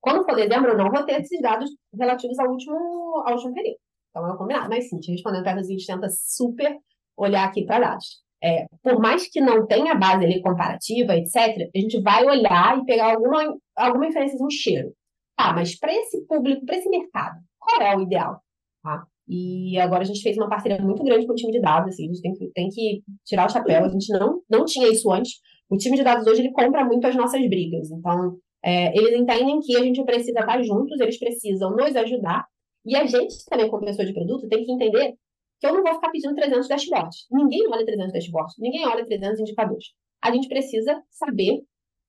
Quando 0.00 0.22
for 0.24 0.36
dezembro, 0.36 0.72
eu 0.72 0.76
não 0.76 0.90
vou 0.90 1.02
ter 1.04 1.20
esses 1.22 1.40
dados 1.40 1.70
relativos 1.98 2.38
ao 2.38 2.50
último, 2.50 2.76
ao 3.24 3.34
último 3.34 3.54
período. 3.54 3.78
Então, 4.10 4.34
é 4.34 4.36
combinado. 4.36 4.68
Mas 4.68 4.88
sim, 4.90 5.00
respondendo 5.08 5.46
a 5.46 5.62
gente 5.62 5.86
tenta 5.86 6.08
super 6.10 6.76
olhar 7.16 7.48
aqui 7.48 7.64
para 7.64 7.80
dados. 7.80 8.22
É, 8.44 8.66
por 8.82 9.00
mais 9.00 9.28
que 9.28 9.40
não 9.40 9.66
tenha 9.66 9.94
base 9.94 10.24
ali 10.26 10.42
comparativa, 10.42 11.16
etc., 11.16 11.70
a 11.74 11.78
gente 11.78 12.02
vai 12.02 12.24
olhar 12.24 12.78
e 12.78 12.84
pegar 12.84 13.14
alguma, 13.14 13.56
alguma 13.74 14.06
inferência 14.06 14.38
um 14.44 14.50
cheiro. 14.50 14.92
Tá, 15.36 15.54
mas 15.54 15.78
para 15.78 15.92
esse 15.92 16.24
público, 16.26 16.66
para 16.66 16.76
esse 16.76 16.88
mercado, 16.88 17.36
qual 17.58 17.80
é 17.80 17.96
o 17.96 18.02
ideal? 18.02 18.42
Tá? 18.82 19.04
E 19.28 19.78
agora 19.78 20.02
a 20.02 20.06
gente 20.06 20.22
fez 20.22 20.36
uma 20.36 20.48
parceria 20.48 20.80
muito 20.80 21.02
grande 21.04 21.26
com 21.26 21.32
o 21.32 21.36
time 21.36 21.52
de 21.52 21.60
dados, 21.60 21.90
assim, 21.92 22.04
a 22.04 22.06
gente 22.06 22.22
tem 22.22 22.32
que, 22.32 22.50
tem 22.52 22.68
que 22.68 23.02
tirar 23.26 23.46
o 23.46 23.50
chapéu, 23.50 23.84
a 23.84 23.88
gente 23.88 24.10
não, 24.12 24.40
não 24.48 24.64
tinha 24.64 24.88
isso 24.88 25.10
antes. 25.12 25.32
O 25.68 25.76
time 25.76 25.96
de 25.96 26.02
dados 26.02 26.26
hoje, 26.26 26.40
ele 26.40 26.52
compra 26.52 26.84
muito 26.84 27.06
as 27.06 27.14
nossas 27.14 27.40
brigas, 27.46 27.90
então 27.90 28.38
é, 28.64 28.96
eles 28.96 29.20
entendem 29.20 29.60
que 29.60 29.76
a 29.76 29.82
gente 29.82 30.02
precisa 30.04 30.40
estar 30.40 30.62
juntos, 30.62 30.98
eles 30.98 31.18
precisam 31.18 31.72
nos 31.72 31.94
ajudar, 31.94 32.46
e 32.86 32.96
a 32.96 33.04
gente 33.04 33.44
também, 33.46 33.68
como 33.68 33.84
pessoa 33.84 34.06
de 34.06 34.14
produto, 34.14 34.48
tem 34.48 34.64
que 34.64 34.72
entender 34.72 35.14
que 35.60 35.66
eu 35.66 35.74
não 35.74 35.82
vou 35.82 35.94
ficar 35.94 36.10
pedindo 36.10 36.34
300 36.34 36.68
dashboards. 36.68 37.26
Ninguém 37.30 37.66
olha 37.68 37.84
300 37.84 38.12
dashboards, 38.12 38.54
ninguém 38.58 38.86
olha 38.86 39.04
300 39.04 39.40
indicadores. 39.40 39.86
A 40.22 40.32
gente 40.32 40.48
precisa 40.48 41.02
saber 41.10 41.60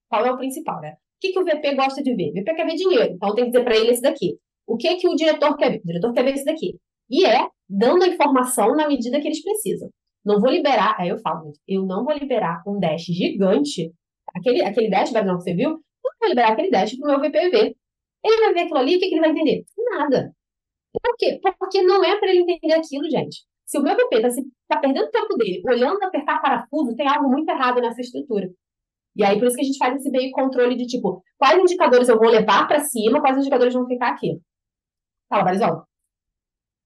qual 0.08 0.26
é 0.26 0.32
o 0.32 0.38
principal, 0.38 0.80
né? 0.80 0.92
O 0.92 1.20
que, 1.20 1.34
que 1.34 1.40
o 1.40 1.44
VP 1.44 1.76
gosta 1.76 2.02
de 2.02 2.16
ver? 2.16 2.30
O 2.30 2.34
VP 2.34 2.56
quer 2.56 2.66
ver 2.66 2.76
dinheiro, 2.76 3.14
então 3.14 3.36
tem 3.36 3.46
que 3.46 3.52
dizer 3.52 3.64
para 3.64 3.76
ele 3.76 3.92
esse 3.92 4.02
daqui. 4.02 4.38
O 4.70 4.78
que, 4.78 4.98
que 4.98 5.08
o 5.08 5.16
diretor 5.16 5.58
quer 5.58 5.72
ver? 5.72 5.80
O 5.80 5.88
diretor 5.88 6.14
quer 6.14 6.24
ver 6.24 6.36
esse 6.36 6.46
daqui. 6.46 6.78
E 7.10 7.26
é 7.26 7.48
dando 7.68 8.04
a 8.04 8.08
informação 8.08 8.76
na 8.76 8.88
medida 8.88 9.20
que 9.20 9.28
eles 9.28 9.44
precisam. 9.44 9.90
Não 10.24 10.40
vou 10.40 10.52
liberar, 10.52 10.96
aí 11.00 11.10
eu 11.10 11.18
falo, 11.18 11.52
eu 11.68 11.84
não 11.86 12.06
vou 12.06 12.14
liberar 12.14 12.62
um 12.68 12.80
dash 12.80 13.06
gigante, 13.06 13.92
aquele, 14.36 14.62
aquele 14.62 14.90
dash, 14.90 15.10
que 15.12 15.24
você 15.24 15.56
viu, 15.56 15.70
não 15.72 16.12
vou 16.22 16.30
liberar 16.30 16.52
aquele 16.52 16.70
dash 16.70 16.96
para 16.96 17.18
o 17.18 17.20
meu 17.20 17.30
VP 17.30 17.50
ver. 17.50 17.76
Ele 18.24 18.42
vai 18.42 18.54
ver 18.54 18.60
aquilo 18.62 18.78
ali, 18.78 18.96
o 18.96 19.00
que, 19.00 19.08
que 19.08 19.16
ele 19.16 19.22
vai 19.22 19.32
entender? 19.32 19.64
Nada. 19.92 20.32
Por 21.02 21.16
quê? 21.18 21.40
Porque 21.58 21.82
não 21.82 22.04
é 22.04 22.20
para 22.20 22.30
ele 22.30 22.42
entender 22.42 22.74
aquilo, 22.74 23.10
gente. 23.10 23.44
Se 23.66 23.80
o 23.80 23.82
meu 23.82 23.96
VP 23.96 24.18
está 24.18 24.30
tá 24.68 24.80
perdendo 24.80 25.10
tempo 25.10 25.36
dele 25.36 25.64
olhando 25.66 26.04
apertar 26.04 26.42
parafuso, 26.42 26.96
tem 26.96 27.08
algo 27.08 27.28
muito 27.28 27.50
errado 27.50 27.82
nessa 27.82 28.02
estrutura. 28.02 28.50
E 29.16 29.24
aí, 29.24 29.40
por 29.40 29.48
isso 29.48 29.56
que 29.56 29.62
a 29.62 29.66
gente 29.66 29.78
faz 29.78 29.96
esse 29.96 30.12
meio 30.12 30.32
controle 30.32 30.76
de 30.76 30.86
tipo, 30.86 31.24
quais 31.38 31.60
indicadores 31.60 32.08
eu 32.08 32.20
vou 32.20 32.30
levar 32.30 32.68
para 32.68 32.82
cima, 32.82 33.20
quais 33.20 33.38
indicadores 33.38 33.74
vão 33.74 33.88
ficar 33.88 34.10
aqui. 34.10 34.40
Fala, 35.30 35.44
Barizol. 35.44 35.86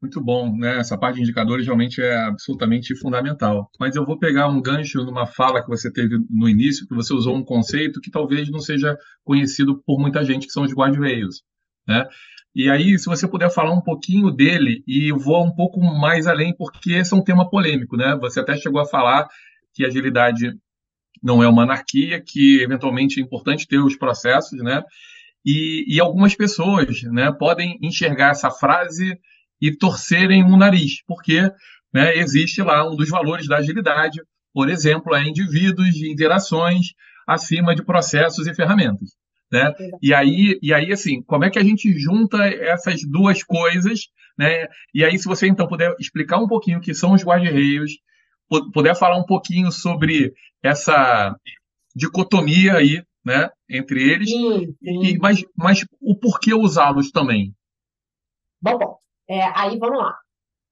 Muito 0.02 0.20
bom, 0.20 0.54
né? 0.58 0.80
Essa 0.80 0.98
parte 0.98 1.16
de 1.16 1.22
indicadores 1.22 1.66
realmente 1.66 2.02
é 2.02 2.14
absolutamente 2.26 2.94
fundamental. 2.98 3.72
Mas 3.80 3.96
eu 3.96 4.06
vou 4.06 4.20
pegar 4.20 4.50
um 4.50 4.62
gancho 4.62 5.02
numa 5.06 5.26
fala 5.26 5.64
que 5.64 5.70
você 5.70 5.90
teve 5.90 6.18
no 6.30 6.50
início, 6.50 6.86
que 6.86 6.94
você 6.94 7.14
usou 7.14 7.38
um 7.38 7.44
conceito 7.44 8.02
que 8.02 8.12
talvez 8.12 8.52
não 8.52 8.60
seja 8.60 8.98
conhecido 9.24 9.82
por 9.86 9.98
muita 9.98 10.22
gente, 10.26 10.46
que 10.46 10.52
são 10.52 10.64
os 10.64 10.74
guardrails, 10.74 11.42
né? 11.88 12.06
E 12.54 12.70
aí, 12.70 13.00
se 13.00 13.06
você 13.06 13.26
puder 13.26 13.50
falar 13.50 13.72
um 13.72 13.82
pouquinho 13.82 14.30
dele 14.30 14.84
e 14.86 15.12
vou 15.14 15.44
um 15.46 15.56
pouco 15.56 15.80
mais 15.80 16.28
além, 16.28 16.54
porque 16.56 16.92
esse 16.92 17.14
é 17.14 17.18
um 17.18 17.24
tema 17.24 17.50
polêmico, 17.50 17.96
né? 17.96 18.14
Você 18.18 18.42
até 18.42 18.58
chegou 18.58 18.82
a 18.82 18.86
falar 18.86 19.28
que 19.74 19.86
agilidade 19.86 20.54
não 21.24 21.42
é 21.42 21.48
uma 21.48 21.64
anarquia, 21.64 22.22
que 22.22 22.62
eventualmente 22.62 23.22
é 23.22 23.24
importante 23.24 23.66
ter 23.68 23.80
os 23.80 23.96
processos, 23.96 24.62
né? 24.62 24.84
E, 25.46 25.86
e 25.88 26.00
algumas 26.00 26.36
pessoas, 26.36 27.02
né, 27.04 27.32
podem 27.32 27.78
enxergar 27.82 28.32
essa 28.32 28.50
frase 28.50 29.18
e 29.62 29.76
torcerem 29.76 30.44
o 30.44 30.58
nariz, 30.58 31.04
porque 31.06 31.42
né, 31.94 32.18
existe 32.18 32.62
lá 32.62 32.90
um 32.90 32.96
dos 32.96 33.10
valores 33.10 33.48
da 33.48 33.58
agilidade, 33.58 34.22
por 34.54 34.70
exemplo, 34.70 35.16
é 35.16 35.24
indivíduos 35.24 35.96
e 35.96 36.12
interações 36.12 36.94
acima 37.28 37.76
de 37.76 37.84
processos 37.84 38.48
e 38.48 38.54
ferramentas. 38.54 39.10
Né? 39.52 39.72
E 40.02 40.14
aí, 40.14 40.58
e 40.62 40.74
aí, 40.74 40.92
assim, 40.92 41.22
como 41.22 41.46
é 41.46 41.50
que 41.50 41.60
a 41.60 41.64
gente 41.64 41.92
junta 41.98 42.44
essas 42.44 43.02
duas 43.04 43.44
coisas, 43.44 44.08
né? 44.38 44.68
E 44.94 45.06
aí, 45.06 45.16
se 45.18 45.26
você 45.26 45.48
então 45.48 45.68
puder 45.68 45.96
explicar 46.00 46.40
um 46.40 46.48
pouquinho 46.48 46.80
o 46.80 46.82
que 46.82 46.94
são 46.94 47.14
os 47.14 47.24
guarda-reios, 47.24 47.92
puder 48.74 48.96
falar 48.96 49.16
um 49.18 49.26
pouquinho 49.26 49.72
sobre 49.72 50.34
essa 50.64 51.36
dicotomia 51.96 52.78
aí, 52.78 53.04
né, 53.26 53.50
entre 53.70 54.12
eles, 54.12 54.30
sim, 54.30 54.76
sim. 54.84 55.04
E, 55.04 55.18
mas, 55.18 55.44
mas 55.58 55.86
o 56.02 56.16
porquê 56.18 56.54
usá-los 56.54 57.12
também? 57.12 57.54
Bom, 58.62 58.78
bom. 58.78 58.98
É, 59.30 59.44
aí 59.56 59.78
vamos 59.78 59.98
lá. 59.98 60.18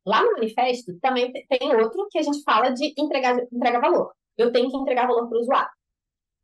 Lá 0.05 0.23
no 0.23 0.33
manifesto 0.33 0.97
também 0.99 1.31
tem 1.31 1.75
outro 1.75 2.07
que 2.09 2.17
a 2.17 2.23
gente 2.23 2.43
fala 2.43 2.69
de 2.71 2.93
entregar, 2.97 3.37
entregar 3.51 3.79
valor. 3.79 4.11
Eu 4.37 4.51
tenho 4.51 4.69
que 4.69 4.77
entregar 4.77 5.07
valor 5.07 5.27
para 5.27 5.37
o 5.37 5.41
usuário. 5.41 5.71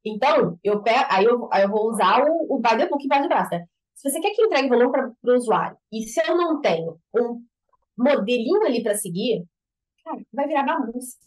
Então, 0.06 0.58
eu 0.64 0.82
pego, 0.82 1.06
aí, 1.10 1.26
eu, 1.26 1.50
aí 1.52 1.64
eu 1.64 1.70
vou 1.70 1.90
usar 1.90 2.24
o, 2.24 2.56
o 2.56 2.60
by 2.60 2.78
the 2.78 2.88
book 2.88 3.04
e 3.04 3.08
by 3.08 3.22
the 3.22 3.28
braço. 3.28 3.50
Né? 3.52 3.66
Se 3.96 4.10
você 4.10 4.20
quer 4.20 4.32
que 4.32 4.42
entregue 4.42 4.70
valor 4.70 4.92
para 4.92 5.12
o 5.24 5.36
usuário, 5.36 5.78
e 5.92 6.04
se 6.04 6.22
eu 6.22 6.38
não 6.38 6.62
tenho 6.62 7.00
um 7.16 7.44
modelinho 7.98 8.64
ali 8.66 8.84
para 8.84 8.96
seguir, 8.96 9.44
cara, 10.04 10.22
vai 10.32 10.48
virar 10.48 10.64
bagunça. 10.64 11.18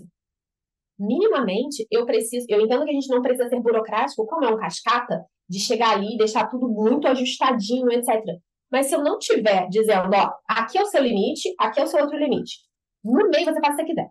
Minimamente, 1.00 1.86
eu 1.90 2.04
preciso, 2.04 2.44
eu 2.50 2.60
entendo 2.60 2.84
que 2.84 2.90
a 2.90 2.92
gente 2.92 3.08
não 3.08 3.22
precisa 3.22 3.48
ser 3.48 3.58
burocrático, 3.60 4.26
como 4.26 4.44
é 4.44 4.48
um 4.48 4.58
cascata, 4.58 5.24
de 5.48 5.58
chegar 5.58 5.92
ali 5.92 6.14
e 6.14 6.18
deixar 6.18 6.46
tudo 6.46 6.68
muito 6.68 7.08
ajustadinho, 7.08 7.90
etc. 7.90 8.22
Mas 8.70 8.86
se 8.86 8.94
eu 8.94 9.02
não 9.02 9.18
tiver 9.18 9.66
dizendo, 9.68 10.10
ó, 10.14 10.30
aqui 10.46 10.78
é 10.78 10.82
o 10.82 10.86
seu 10.86 11.02
limite, 11.02 11.54
aqui 11.58 11.80
é 11.80 11.84
o 11.84 11.86
seu 11.86 12.02
outro 12.02 12.18
limite. 12.18 12.58
No 13.02 13.28
meio 13.30 13.46
você 13.46 13.60
faz 13.60 13.74
o 13.74 13.76
que 13.78 13.82
você 13.82 13.84
quiser. 13.86 14.08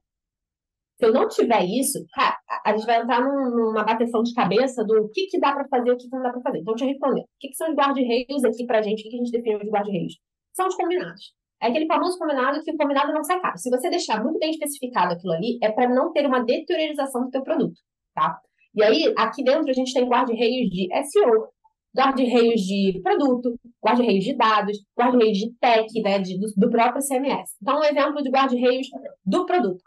Se 0.98 1.06
eu 1.06 1.14
não 1.14 1.30
tiver 1.30 1.64
isso, 1.64 2.04
cara, 2.14 2.36
a 2.66 2.76
gente 2.76 2.86
vai 2.86 3.02
entrar 3.02 3.22
numa 3.22 3.84
bateção 3.84 4.22
de 4.22 4.34
cabeça 4.34 4.84
do 4.84 5.10
que, 5.14 5.28
que 5.28 5.40
dá 5.40 5.54
para 5.54 5.68
fazer 5.70 5.90
e 5.90 5.94
o 5.94 5.98
que, 5.98 6.10
que 6.10 6.16
não 6.16 6.24
dá 6.24 6.32
para 6.32 6.42
fazer. 6.42 6.60
Então, 6.60 6.74
deixa 6.74 6.86
eu 6.86 6.90
responder. 6.90 7.22
O 7.22 7.28
que, 7.40 7.48
que 7.50 7.56
são 7.56 7.70
os 7.70 7.76
guarda-reios 7.76 8.44
aqui 8.44 8.66
pra 8.66 8.82
gente? 8.82 9.00
O 9.00 9.04
que, 9.04 9.10
que 9.10 9.16
a 9.16 9.20
gente 9.20 9.32
define 9.32 9.60
de 9.60 9.70
guarda-reios? 9.70 10.20
São 10.54 10.68
os 10.68 10.76
combinados. 10.76 11.39
É 11.62 11.68
aquele 11.68 11.88
famoso 11.88 12.18
combinado 12.18 12.64
que 12.64 12.72
o 12.72 12.78
combinado 12.78 13.12
não 13.12 13.24
sai 13.24 13.40
caro. 13.42 13.58
Se 13.58 13.70
você 13.70 13.90
deixar 13.90 14.24
muito 14.24 14.40
bem 14.40 14.52
especificado 14.52 15.14
aquilo 15.14 15.34
ali, 15.34 15.58
é 15.62 15.72
para 15.72 15.90
não 15.90 16.12
ter 16.14 16.26
uma 16.26 16.44
deteriorização 16.44 17.26
do 17.26 17.32
teu 17.32 17.44
produto, 17.44 17.80
tá? 18.14 18.40
E 18.74 18.84
aí, 18.84 19.14
aqui 19.18 19.44
dentro, 19.44 19.70
a 19.70 19.74
gente 19.74 19.94
tem 19.94 20.08
guarda-reios 20.08 20.70
de 20.70 20.88
SEO, 21.04 21.50
guarda-reios 21.96 22.62
de 22.62 23.02
produto, 23.04 23.60
guarda-reios 23.84 24.24
de 24.24 24.38
dados, 24.38 24.78
guarda-reios 24.98 25.38
de 25.38 25.52
tech, 25.60 26.02
né, 26.02 26.20
de, 26.20 26.40
do, 26.40 26.48
do 26.56 26.70
próprio 26.70 27.02
CMS. 27.06 27.56
Então, 27.62 27.80
um 27.80 27.84
exemplo 27.84 28.22
de 28.22 28.30
guarda-reios 28.30 28.88
do 29.26 29.46
produto 29.46 29.84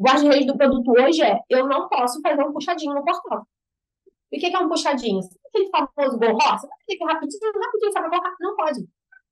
guarda-redes 0.00 0.46
do 0.46 0.56
produto 0.56 0.92
hoje 0.92 1.22
é 1.22 1.38
eu 1.48 1.66
não 1.66 1.88
posso 1.88 2.20
fazer 2.20 2.42
um 2.42 2.52
puxadinho 2.52 2.94
no 2.94 3.04
portal. 3.04 3.46
E 4.30 4.36
o 4.36 4.40
que 4.40 4.54
é 4.54 4.58
um 4.58 4.68
puxadinho? 4.68 5.20
Aquele 5.48 5.70
famoso 5.70 6.18
go 6.18 6.32
roça, 6.32 6.68
você 6.86 6.98
vai 6.98 7.14
rapidinho, 7.14 7.52
rapidinho, 7.64 7.92
só 7.92 8.02
colocar. 8.02 8.34
Não 8.40 8.56
pode. 8.56 8.80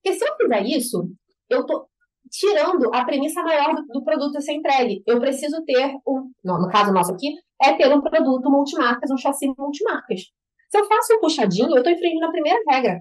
Porque 0.02 0.18
se 0.18 0.26
eu 0.26 0.36
fizer 0.36 0.62
isso, 0.64 1.10
eu 1.54 1.60
estou 1.62 1.86
tirando 2.30 2.92
a 2.94 3.04
premissa 3.04 3.42
maior 3.42 3.74
do, 3.74 3.86
do, 3.86 4.04
produto 4.04 4.40
ser 4.40 4.54
entregue. 4.54 5.02
Eu 5.06 5.20
preciso 5.20 5.64
ter 5.64 5.94
um, 6.06 6.30
no, 6.42 6.58
no 6.58 6.68
caso 6.68 6.92
nosso 6.92 7.12
aqui, 7.12 7.34
é 7.62 7.72
ter 7.74 7.92
um 7.94 8.00
produto 8.00 8.50
multimarcas, 8.50 9.10
um 9.10 9.16
chassi 9.16 9.46
multimarcas. 9.56 10.20
Se 10.70 10.78
eu 10.78 10.86
faço 10.86 11.14
um 11.14 11.20
puxadinho, 11.20 11.70
eu 11.70 11.78
estou 11.78 11.92
infringindo 11.92 12.26
a 12.26 12.30
primeira 12.30 12.58
regra. 12.68 13.00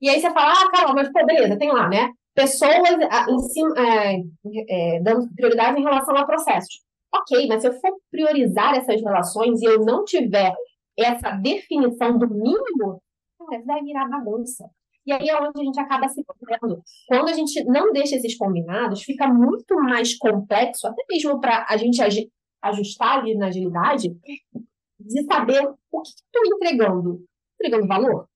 E 0.00 0.08
aí 0.08 0.20
você 0.20 0.30
fala, 0.30 0.52
ah, 0.52 0.70
Carol, 0.70 0.94
mas 0.94 1.10
pô, 1.12 1.24
beleza, 1.24 1.58
tem 1.58 1.72
lá, 1.72 1.88
né? 1.88 2.10
pessoas 2.36 2.76
em 3.28 3.38
cima, 3.48 3.74
é, 3.78 4.20
é, 4.68 5.00
dando 5.00 5.26
prioridade 5.34 5.80
em 5.80 5.82
relação 5.82 6.14
a 6.14 6.26
processos. 6.26 6.84
Ok, 7.12 7.48
mas 7.48 7.62
se 7.62 7.68
eu 7.68 7.72
for 7.72 7.96
priorizar 8.10 8.76
essas 8.76 9.00
relações 9.00 9.62
e 9.62 9.64
eu 9.64 9.80
não 9.84 10.04
tiver 10.04 10.54
essa 10.98 11.30
definição 11.30 12.18
do 12.18 12.28
mínimo, 12.28 13.00
vai 13.64 13.82
virar 13.82 14.08
bagunça. 14.08 14.68
E 15.06 15.12
aí 15.12 15.28
é 15.28 15.36
onde 15.40 15.60
a 15.60 15.64
gente 15.64 15.78
acaba 15.78 16.08
se 16.08 16.22
perdendo. 16.24 16.82
Quando 17.06 17.28
a 17.28 17.32
gente 17.32 17.64
não 17.64 17.92
deixa 17.92 18.16
esses 18.16 18.36
combinados, 18.36 19.02
fica 19.02 19.28
muito 19.28 19.76
mais 19.76 20.18
complexo, 20.18 20.88
até 20.88 21.02
mesmo 21.08 21.40
para 21.40 21.64
a 21.68 21.76
gente 21.76 22.00
ajustar 22.60 23.20
ali 23.20 23.36
na 23.36 23.46
agilidade, 23.46 24.08
de 24.98 25.24
saber 25.24 25.60
o 25.92 26.02
que 26.02 26.08
estou 26.08 26.42
entregando. 26.46 27.24
Entregando 27.54 27.86
valor? 27.86 28.26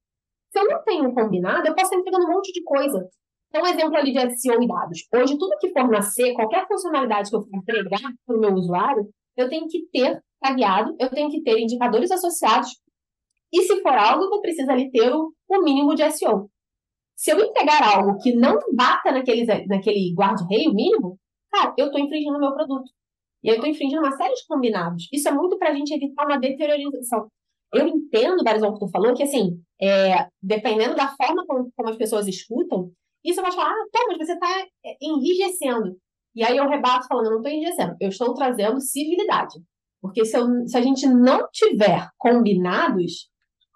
Se 0.52 0.60
eu 0.60 0.66
não 0.66 0.82
tenho 0.84 1.12
combinado, 1.12 1.66
eu 1.66 1.74
posso 1.74 1.86
estar 1.86 1.96
entregando 1.96 2.26
um 2.26 2.34
monte 2.34 2.52
de 2.52 2.62
coisa. 2.62 3.08
Então, 3.48 3.62
um 3.62 3.66
exemplo 3.66 3.96
ali 3.96 4.12
de 4.12 4.36
SEO 4.36 4.62
e 4.62 4.68
dados. 4.68 5.06
Hoje, 5.12 5.36
tudo 5.36 5.58
que 5.58 5.72
for 5.72 5.88
nascer, 5.88 6.34
qualquer 6.34 6.68
funcionalidade 6.68 7.30
que 7.30 7.36
eu 7.36 7.42
for 7.42 7.56
entregar 7.56 8.00
para 8.24 8.36
o 8.36 8.40
meu 8.40 8.54
usuário, 8.54 9.08
eu 9.36 9.48
tenho 9.48 9.66
que 9.66 9.88
ter 9.92 10.22
tagueado, 10.40 10.94
eu 11.00 11.10
tenho 11.10 11.28
que 11.30 11.42
ter 11.42 11.58
indicadores 11.58 12.10
associados. 12.12 12.70
E 13.52 13.62
se 13.62 13.82
for 13.82 13.92
algo, 13.92 14.24
eu 14.24 14.40
preciso 14.40 14.70
ali 14.70 14.90
ter 14.90 15.12
o, 15.12 15.32
o 15.48 15.62
mínimo 15.62 15.94
de 15.96 16.08
SEO. 16.12 16.48
Se 17.20 17.30
eu 17.30 17.38
entregar 17.38 17.82
algo 17.82 18.18
que 18.18 18.34
não 18.34 18.58
bata 18.74 19.12
naquele, 19.12 19.44
naquele 19.66 20.14
guarda-reio 20.14 20.72
mínimo, 20.72 21.18
cara, 21.52 21.74
eu 21.76 21.88
estou 21.88 22.00
infringindo 22.00 22.38
o 22.38 22.40
meu 22.40 22.54
produto. 22.54 22.90
E 23.44 23.48
eu 23.48 23.56
estou 23.56 23.68
infringindo 23.68 24.00
uma 24.00 24.16
série 24.16 24.32
de 24.32 24.46
combinados. 24.48 25.06
Isso 25.12 25.28
é 25.28 25.30
muito 25.30 25.58
para 25.58 25.68
a 25.68 25.74
gente 25.74 25.92
evitar 25.92 26.24
uma 26.24 26.38
deteriorização. 26.38 27.28
Eu 27.74 27.86
entendo, 27.86 28.42
Barizão, 28.42 28.72
que 28.72 28.78
tu 28.78 28.88
falou, 28.88 29.12
que 29.12 29.22
assim, 29.22 29.62
é, 29.78 30.28
dependendo 30.42 30.94
da 30.94 31.08
forma 31.08 31.44
como, 31.46 31.70
como, 31.76 31.90
as 31.90 31.96
pessoas 31.98 32.26
escutam, 32.26 32.90
isso 33.22 33.42
vai 33.42 33.52
falar, 33.52 33.68
ah, 33.68 33.86
tá, 33.92 34.06
mas 34.08 34.16
você 34.16 34.32
está 34.32 34.48
é, 34.86 34.96
enrijecendo. 35.02 35.98
E 36.34 36.42
aí 36.42 36.56
eu 36.56 36.70
rebato 36.70 37.06
falando, 37.06 37.26
eu 37.26 37.32
não 37.32 37.40
estou 37.40 37.52
enrijecendo, 37.52 37.96
eu 38.00 38.08
estou 38.08 38.32
trazendo 38.32 38.80
civilidade. 38.80 39.60
Porque 40.00 40.24
se, 40.24 40.38
eu, 40.38 40.46
se 40.66 40.74
a 40.74 40.80
gente 40.80 41.06
não 41.06 41.46
tiver 41.52 42.08
combinados, 42.16 43.28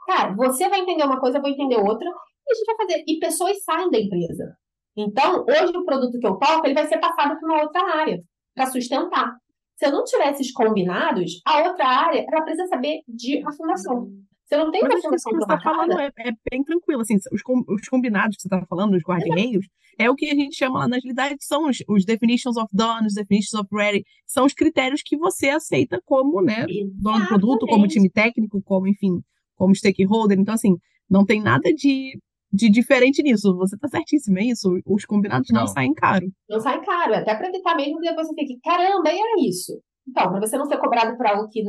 cara, 0.06 0.34
você 0.34 0.66
vai 0.66 0.80
entender 0.80 1.04
uma 1.04 1.20
coisa, 1.20 1.36
eu 1.36 1.42
vou 1.42 1.50
entender 1.50 1.76
outra, 1.76 2.10
e 2.46 2.52
a 2.52 2.54
gente 2.54 2.66
vai 2.66 2.76
fazer. 2.76 3.04
E 3.06 3.18
pessoas 3.18 3.62
saem 3.64 3.90
da 3.90 3.98
empresa. 3.98 4.56
Então, 4.96 5.44
hoje 5.48 5.76
o 5.76 5.84
produto 5.84 6.18
que 6.18 6.26
eu 6.26 6.36
toco, 6.36 6.66
ele 6.66 6.74
vai 6.74 6.86
ser 6.86 6.98
passado 6.98 7.38
para 7.38 7.48
uma 7.48 7.62
outra 7.62 7.82
área, 7.96 8.22
para 8.54 8.66
sustentar. 8.66 9.36
Se 9.76 9.86
eu 9.86 9.92
não 9.92 10.04
tiver 10.04 10.30
esses 10.30 10.52
combinados, 10.52 11.40
a 11.44 11.68
outra 11.68 11.86
área, 11.86 12.24
ela 12.28 12.42
precisa 12.42 12.68
saber 12.68 13.00
de 13.08 13.42
afirmação. 13.44 14.08
Se 14.44 14.54
eu 14.54 14.60
não 14.60 14.70
tenho 14.70 14.84
Mas 14.84 14.92
uma 14.92 14.98
afirmação 14.98 15.32
que 15.32 15.38
você 15.38 15.44
está 15.44 15.60
falando 15.60 15.98
é, 15.98 16.10
é, 16.18 16.32
bem 16.50 16.62
tranquilo, 16.62 17.00
assim, 17.00 17.16
os, 17.16 17.42
os 17.68 17.88
combinados 17.88 18.36
que 18.36 18.42
você 18.42 18.48
está 18.48 18.64
falando, 18.66 18.94
os 18.94 19.02
guarda-reios, 19.02 19.66
é 19.98 20.10
o 20.10 20.14
que 20.14 20.30
a 20.30 20.34
gente 20.34 20.56
chama 20.56 20.80
lá 20.80 20.88
na 20.88 20.96
agilidade, 20.96 21.36
que 21.36 21.44
são 21.44 21.68
os, 21.68 21.78
os 21.88 22.04
definitions 22.04 22.56
of 22.56 22.68
done, 22.72 23.06
os 23.06 23.14
definitions 23.14 23.54
of 23.54 23.68
ready, 23.72 24.04
são 24.26 24.44
os 24.44 24.52
critérios 24.52 25.02
que 25.02 25.16
você 25.16 25.48
aceita 25.48 26.00
como, 26.04 26.40
né, 26.40 26.66
dono 26.94 27.20
do 27.20 27.28
produto, 27.28 27.66
como 27.66 27.88
time 27.88 28.10
técnico, 28.10 28.62
como, 28.62 28.86
enfim, 28.86 29.20
como 29.56 29.74
stakeholder. 29.74 30.38
Então, 30.38 30.54
assim, 30.54 30.76
não 31.08 31.24
tem 31.24 31.40
nada 31.40 31.72
de 31.72 32.18
de 32.54 32.70
diferente 32.70 33.22
nisso. 33.22 33.56
Você 33.56 33.76
tá 33.76 33.88
certíssimo, 33.88 34.38
é 34.38 34.44
isso? 34.44 34.78
Os 34.86 35.04
combinados 35.04 35.48
não, 35.50 35.62
não 35.62 35.66
saem 35.66 35.92
caro. 35.92 36.26
Não 36.48 36.60
saem 36.60 36.82
caro, 36.82 37.14
até 37.14 37.34
para 37.34 37.48
evitar 37.48 37.74
mesmo 37.74 37.98
que 37.98 38.08
depois 38.08 38.28
você 38.28 38.34
fique, 38.34 38.60
caramba, 38.62 39.10
e 39.10 39.18
era 39.18 39.40
isso. 39.40 39.72
Então, 40.06 40.30
para 40.30 40.40
você 40.40 40.56
não 40.56 40.66
ser 40.66 40.78
cobrado 40.78 41.16
por 41.16 41.26
algo 41.26 41.48
que, 41.48 41.62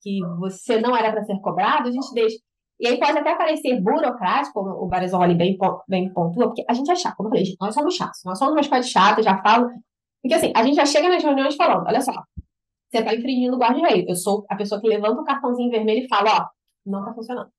que 0.00 0.18
você 0.38 0.80
não 0.80 0.96
era 0.96 1.12
para 1.12 1.24
ser 1.24 1.38
cobrado, 1.40 1.88
a 1.88 1.92
gente 1.92 2.12
deixa. 2.12 2.36
E 2.80 2.88
aí 2.88 2.98
pode 2.98 3.16
até 3.16 3.36
parecer 3.36 3.80
burocrático, 3.80 4.54
como 4.54 4.70
o 4.70 4.88
Barizoli 4.88 5.36
bem, 5.36 5.56
bem 5.88 6.12
pontua, 6.12 6.46
porque 6.46 6.64
a 6.68 6.74
gente 6.74 6.90
é 6.90 6.96
chato, 6.96 7.16
como 7.16 7.28
eu 7.28 7.32
falei, 7.32 7.56
nós 7.60 7.74
somos 7.74 7.94
chatos, 7.94 8.20
nós 8.24 8.38
somos 8.38 8.54
umas 8.54 8.66
coisas 8.66 8.90
chatas, 8.90 9.24
já 9.24 9.40
falo. 9.40 9.68
Porque 10.20 10.34
assim, 10.34 10.52
a 10.56 10.64
gente 10.64 10.74
já 10.74 10.86
chega 10.86 11.08
nas 11.08 11.22
reuniões 11.22 11.54
falando, 11.54 11.86
olha 11.86 12.00
só, 12.00 12.12
você 12.90 12.98
está 12.98 13.14
infringindo 13.14 13.56
o 13.56 13.58
guarda-reio. 13.58 14.06
Eu 14.08 14.16
sou 14.16 14.44
a 14.48 14.56
pessoa 14.56 14.80
que 14.80 14.88
levanta 14.88 15.20
o 15.20 15.24
cartãozinho 15.24 15.70
vermelho 15.70 16.04
e 16.04 16.08
fala, 16.08 16.30
ó, 16.30 16.46
não 16.84 17.00
está 17.00 17.14
funcionando. 17.14 17.50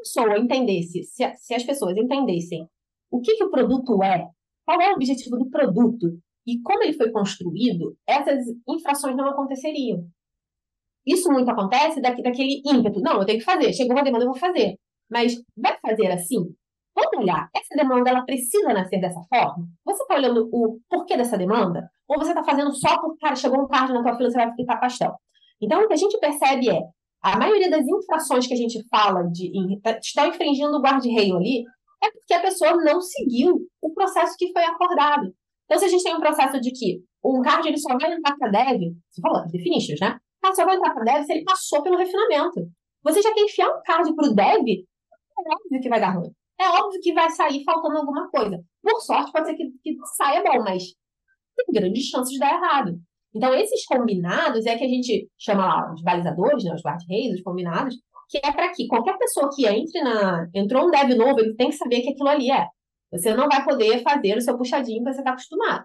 Pessoa 0.00 0.38
entendesse, 0.38 1.04
se, 1.04 1.36
se 1.36 1.54
as 1.54 1.62
pessoas 1.62 1.96
entendessem 1.96 2.66
o 3.10 3.20
que, 3.20 3.36
que 3.36 3.44
o 3.44 3.50
produto 3.50 4.02
é, 4.02 4.26
qual 4.64 4.80
é 4.80 4.90
o 4.90 4.94
objetivo 4.94 5.36
do 5.36 5.50
produto 5.50 6.18
e 6.46 6.60
como 6.62 6.82
ele 6.82 6.92
foi 6.92 7.10
construído, 7.10 7.96
essas 8.06 8.38
infrações 8.68 9.16
não 9.16 9.28
aconteceriam. 9.28 10.04
Isso 11.06 11.30
muito 11.30 11.50
acontece 11.50 12.00
daquele 12.00 12.62
ímpeto. 12.64 13.00
Não, 13.00 13.18
eu 13.18 13.26
tenho 13.26 13.38
que 13.38 13.44
fazer. 13.44 13.72
Chegou 13.72 13.96
uma 13.96 14.04
demanda, 14.04 14.24
eu 14.24 14.30
vou 14.30 14.38
fazer. 14.38 14.76
Mas 15.10 15.34
vai 15.56 15.76
fazer 15.80 16.08
assim? 16.12 16.38
Vamos 16.94 17.18
olhar. 17.18 17.48
Essa 17.54 17.74
demanda, 17.76 18.10
ela 18.10 18.22
precisa 18.24 18.72
nascer 18.72 19.00
dessa 19.00 19.20
forma? 19.28 19.66
Você 19.84 20.02
está 20.02 20.14
olhando 20.14 20.48
o 20.52 20.78
porquê 20.88 21.16
dessa 21.16 21.38
demanda? 21.38 21.90
Ou 22.08 22.18
você 22.18 22.30
está 22.30 22.44
fazendo 22.44 22.72
só 22.74 23.00
porque, 23.00 23.18
cara, 23.20 23.34
chegou 23.34 23.62
um 23.62 23.68
card 23.68 23.92
na 23.92 24.02
tua 24.02 24.16
fila, 24.16 24.30
você 24.30 24.36
vai 24.36 24.52
fritar 24.52 24.80
pastel? 24.80 25.14
Então, 25.60 25.82
o 25.82 25.86
que 25.86 25.94
a 25.94 25.96
gente 25.96 26.18
percebe 26.18 26.70
é, 26.70 26.80
a 27.22 27.38
maioria 27.38 27.70
das 27.70 27.86
infrações 27.86 28.46
que 28.46 28.54
a 28.54 28.56
gente 28.56 28.82
fala 28.88 29.24
de 29.24 29.52
tá, 29.82 29.98
está 29.98 30.26
infringindo 30.26 30.76
o 30.76 30.80
guarda-reio 30.80 31.36
ali 31.36 31.64
é 32.02 32.10
porque 32.10 32.32
a 32.32 32.40
pessoa 32.40 32.76
não 32.76 33.00
seguiu 33.00 33.66
o 33.80 33.92
processo 33.92 34.34
que 34.38 34.52
foi 34.52 34.64
acordado. 34.64 35.34
Então, 35.64 35.78
se 35.78 35.84
a 35.84 35.88
gente 35.88 36.02
tem 36.02 36.16
um 36.16 36.20
processo 36.20 36.60
de 36.60 36.72
que 36.72 37.02
um 37.22 37.42
card 37.42 37.68
ele 37.68 37.78
só 37.78 37.96
vai 37.98 38.12
entrar 38.12 38.36
para 38.36 38.50
dev, 38.50 38.80
você 39.10 39.20
falou, 39.20 39.46
definitions, 39.48 40.00
né? 40.00 40.18
Ah, 40.42 40.54
só 40.54 40.64
vai 40.64 40.76
entrar 40.76 40.94
para 40.94 41.04
dev 41.04 41.24
se 41.24 41.32
ele 41.32 41.44
passou 41.44 41.82
pelo 41.82 41.98
refinamento. 41.98 42.66
Você 43.02 43.20
já 43.20 43.32
quer 43.34 43.42
enfiar 43.42 43.68
um 43.68 43.82
card 43.84 44.14
para 44.14 44.28
o 44.28 44.34
dev, 44.34 44.68
é 44.68 45.54
óbvio 45.54 45.80
que 45.80 45.88
vai 45.88 46.00
dar 46.00 46.16
ruim. 46.16 46.32
É 46.58 46.68
óbvio 46.68 47.00
que 47.02 47.12
vai 47.12 47.30
sair 47.30 47.62
faltando 47.64 47.98
alguma 47.98 48.28
coisa. 48.30 48.58
Por 48.82 49.00
sorte, 49.00 49.32
pode 49.32 49.46
ser 49.46 49.54
que, 49.54 49.70
que 49.82 49.96
saia 50.16 50.42
bom, 50.42 50.62
mas 50.62 50.82
tem 51.56 51.66
grandes 51.72 52.04
chances 52.04 52.32
de 52.32 52.38
dar 52.38 52.54
errado. 52.54 52.98
Então, 53.34 53.54
esses 53.54 53.84
combinados 53.86 54.66
é 54.66 54.76
que 54.76 54.84
a 54.84 54.88
gente 54.88 55.28
chama 55.38 55.66
lá 55.66 55.92
os 55.92 56.02
balizadores, 56.02 56.64
né, 56.64 56.74
os 56.74 56.82
guard-reis, 56.82 57.34
os 57.34 57.42
combinados, 57.42 57.94
que 58.28 58.38
é 58.38 58.52
para 58.52 58.72
que 58.72 58.86
qualquer 58.86 59.16
pessoa 59.18 59.50
que 59.54 59.66
entre 59.66 60.02
na. 60.02 60.46
Entrou 60.54 60.86
um 60.86 60.90
dev 60.90 61.10
novo, 61.16 61.40
ele 61.40 61.54
tem 61.56 61.68
que 61.68 61.76
saber 61.76 62.00
que 62.00 62.10
aquilo 62.10 62.28
ali 62.28 62.50
é. 62.50 62.66
Você 63.12 63.34
não 63.34 63.48
vai 63.48 63.64
poder 63.64 64.02
fazer 64.02 64.36
o 64.36 64.40
seu 64.40 64.56
puxadinho 64.56 65.02
que 65.02 65.12
você 65.12 65.18
está 65.18 65.30
acostumado. 65.30 65.84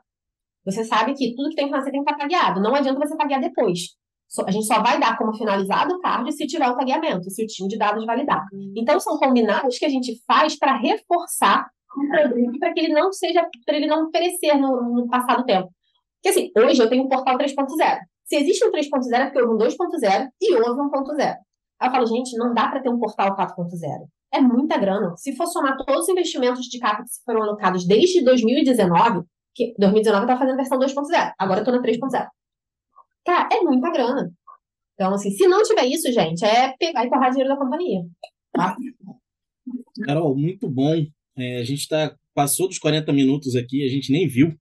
Você 0.63 0.83
sabe 0.83 1.13
que 1.13 1.35
tudo 1.35 1.49
que 1.49 1.55
tem 1.55 1.65
que 1.65 1.71
fazer 1.71 1.91
tem 1.91 2.03
que 2.03 2.11
estar 2.11 2.21
tagueado. 2.21 2.61
Não 2.61 2.75
adianta 2.75 2.99
você 2.99 3.17
taguear 3.17 3.41
depois. 3.41 3.79
A 4.45 4.51
gente 4.51 4.65
só 4.65 4.81
vai 4.81 4.99
dar 4.99 5.17
como 5.17 5.35
finalizado 5.35 5.95
o 5.95 5.99
card 6.01 6.31
se 6.31 6.47
tiver 6.47 6.67
o 6.67 6.75
tagueamento, 6.75 7.29
se 7.29 7.43
o 7.43 7.47
time 7.47 7.69
de 7.69 7.77
dados 7.77 8.05
validar. 8.05 8.43
Então, 8.75 8.99
são 8.99 9.17
combinados 9.17 9.77
que 9.77 9.85
a 9.85 9.89
gente 9.89 10.19
faz 10.27 10.57
para 10.57 10.77
reforçar 10.77 11.67
o 11.95 12.09
produto 12.09 12.59
para 12.59 12.73
que 12.73 12.79
ele 12.79 12.93
não 12.93 13.11
seja, 13.11 13.47
para 13.65 13.77
ele 13.77 13.87
não 13.87 14.09
perecer 14.09 14.59
no, 14.59 14.93
no 14.93 15.07
passar 15.07 15.37
do 15.37 15.45
tempo. 15.45 15.69
Porque 16.25 16.39
assim, 16.39 16.51
hoje 16.57 16.81
eu 16.81 16.89
tenho 16.89 17.03
um 17.03 17.07
portal 17.07 17.37
3.0. 17.37 17.99
Se 18.23 18.35
existe 18.37 18.65
um 18.65 18.71
3.0 18.71 19.13
é 19.13 19.25
porque 19.25 19.39
houve 19.43 19.53
um 19.53 19.57
2.0 19.67 20.27
e 20.41 20.55
houve 20.55 20.81
um 20.81 20.89
1.0. 20.89 21.19
Aí 21.21 21.87
eu 21.87 21.91
falo, 21.91 22.05
gente, 22.07 22.35
não 22.35 22.51
dá 22.51 22.67
para 22.67 22.81
ter 22.81 22.89
um 22.89 22.97
portal 22.97 23.37
4.0. 23.37 24.07
É 24.33 24.41
muita 24.41 24.75
grana. 24.79 25.15
Se 25.17 25.35
for 25.35 25.45
somar 25.45 25.77
todos 25.77 26.01
os 26.01 26.09
investimentos 26.09 26.65
de 26.65 26.79
CAPEX 26.79 27.19
que 27.19 27.23
foram 27.25 27.43
alocados 27.43 27.85
desde 27.85 28.23
2019, 28.23 29.23
que 29.53 29.75
2019 29.77 30.23
eu 30.23 30.25
estava 30.25 30.39
fazendo 30.39 30.57
versão 30.57 30.79
2.0, 30.79 31.33
agora 31.37 31.59
eu 31.59 31.63
estou 31.63 31.75
na 31.75 31.83
3.0. 31.83 32.27
Cara, 33.23 33.49
é 33.51 33.61
muita 33.61 33.91
grana. 33.91 34.31
Então, 34.95 35.13
assim, 35.13 35.29
se 35.29 35.47
não 35.47 35.61
tiver 35.61 35.85
isso, 35.85 36.11
gente, 36.11 36.43
é 36.43 36.73
pegar 36.79 37.05
e 37.05 37.09
torrar 37.09 37.29
dinheiro 37.29 37.53
da 37.53 37.59
companhia. 37.59 38.01
Tá? 38.51 38.75
Carol, 40.05 40.35
muito 40.35 40.67
bom. 40.67 40.91
É, 41.37 41.57
a 41.57 41.63
gente 41.63 41.87
tá, 41.87 42.15
passou 42.33 42.67
dos 42.67 42.79
40 42.79 43.13
minutos 43.13 43.55
aqui, 43.55 43.85
a 43.85 43.89
gente 43.89 44.11
nem 44.11 44.27
viu. 44.27 44.57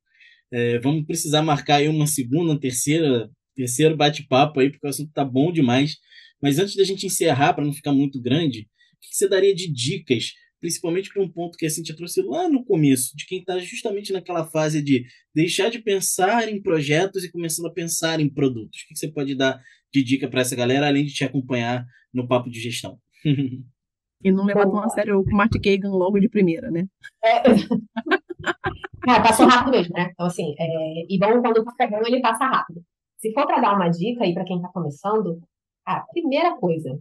É, 0.55 0.79
vamos 0.79 1.05
precisar 1.05 1.43
marcar 1.43 1.77
aí 1.77 1.89
uma 1.89 2.07
segunda, 2.07 2.57
terceira, 2.57 3.29
terceiro 3.57 3.97
bate-papo 3.97 4.61
aí, 4.61 4.71
porque 4.71 4.87
o 4.87 4.91
assunto 4.91 5.11
tá 5.13 5.25
bom 5.25 5.51
demais. 5.51 5.97
Mas 6.41 6.61
antes 6.61 6.77
da 6.77 6.85
gente 6.85 7.05
encerrar, 7.05 7.55
para 7.55 7.65
não 7.65 7.73
ficar 7.73 7.93
muito 7.93 8.23
grande, 8.23 8.61
o 8.61 9.01
que 9.01 9.17
você 9.17 9.29
daria 9.29 9.53
de 9.53 9.67
dicas, 9.67 10.33
principalmente 10.61 11.13
para 11.13 11.21
um 11.25 11.29
ponto 11.29 11.59
que 11.59 11.67
a 11.67 11.71
Cintia 11.71 11.97
trouxe 11.97 12.23
lá 12.23 12.49
no 12.49 12.65
começo, 12.65 13.17
de 13.17 13.27
quem 13.27 13.41
está 13.41 13.59
justamente 13.59 14.13
naquela 14.13 14.49
fase 14.49 14.81
de 14.81 15.05
deixar 15.35 15.71
de 15.71 15.81
pensar 15.81 16.49
em 16.49 16.63
projetos 16.63 17.25
e 17.25 17.33
começando 17.33 17.67
a 17.67 17.73
pensar 17.73 18.21
em 18.21 18.29
produtos? 18.29 18.83
O 18.83 18.89
que 18.89 18.97
você 18.97 19.09
pode 19.09 19.35
dar 19.35 19.61
de 19.93 20.05
dica 20.05 20.29
para 20.29 20.43
essa 20.43 20.55
galera, 20.55 20.87
além 20.87 21.05
de 21.05 21.15
te 21.15 21.25
acompanhar 21.25 21.85
no 22.13 22.29
papo 22.29 22.49
de 22.49 22.61
gestão? 22.61 22.97
E 24.23 24.33
não 24.33 24.47
levar 24.47 24.63
tão 24.63 24.83
a 24.83 24.89
sério 24.89 25.21
o 25.21 25.37
Martin 25.37 25.61
Kagan 25.61 25.91
logo 25.91 26.19
de 26.19 26.31
primeira, 26.31 26.71
né? 26.71 26.87
É. 27.23 27.43
Cara, 29.05 29.23
passou 29.23 29.47
rápido 29.47 29.71
mesmo, 29.71 29.93
né? 29.95 30.11
Então, 30.13 30.27
assim, 30.27 30.55
é... 30.59 31.05
e 31.09 31.19
bom 31.19 31.41
quando 31.43 31.65
tá 31.65 31.73
pegando, 31.77 32.07
ele 32.07 32.21
passa 32.21 32.47
rápido. 32.47 32.83
Se 33.19 33.33
for 33.33 33.47
para 33.47 33.61
dar 33.61 33.77
uma 33.77 33.89
dica 33.89 34.25
aí 34.25 34.35
para 34.35 34.45
quem 34.45 34.57
está 34.57 34.69
começando, 34.69 35.41
a 35.87 36.01
primeira 36.01 36.57
coisa, 36.57 36.99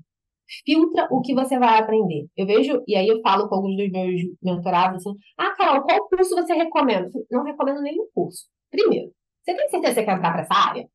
filtra 0.66 1.08
o 1.12 1.22
que 1.22 1.34
você 1.34 1.58
vai 1.58 1.80
aprender. 1.80 2.28
Eu 2.36 2.46
vejo, 2.46 2.84
e 2.88 2.96
aí 2.96 3.08
eu 3.08 3.22
falo 3.22 3.48
com 3.48 3.56
alguns 3.56 3.78
dos 3.78 3.92
meus 3.92 4.22
mentorados 4.42 4.98
assim: 5.06 5.18
ah, 5.38 5.56
Carol, 5.56 5.84
qual 5.84 6.08
curso 6.10 6.36
você 6.36 6.54
recomenda? 6.54 7.10
Não 7.32 7.44
recomendo 7.44 7.82
nenhum 7.82 8.08
curso. 8.14 8.46
Primeiro, 8.70 9.12
você 9.44 9.56
tem 9.56 9.70
certeza 9.70 9.94
que 9.94 10.00
você 10.00 10.06
quer 10.06 10.18
entrar 10.18 10.32
para 10.32 10.42
essa 10.42 10.54
área? 10.54 10.88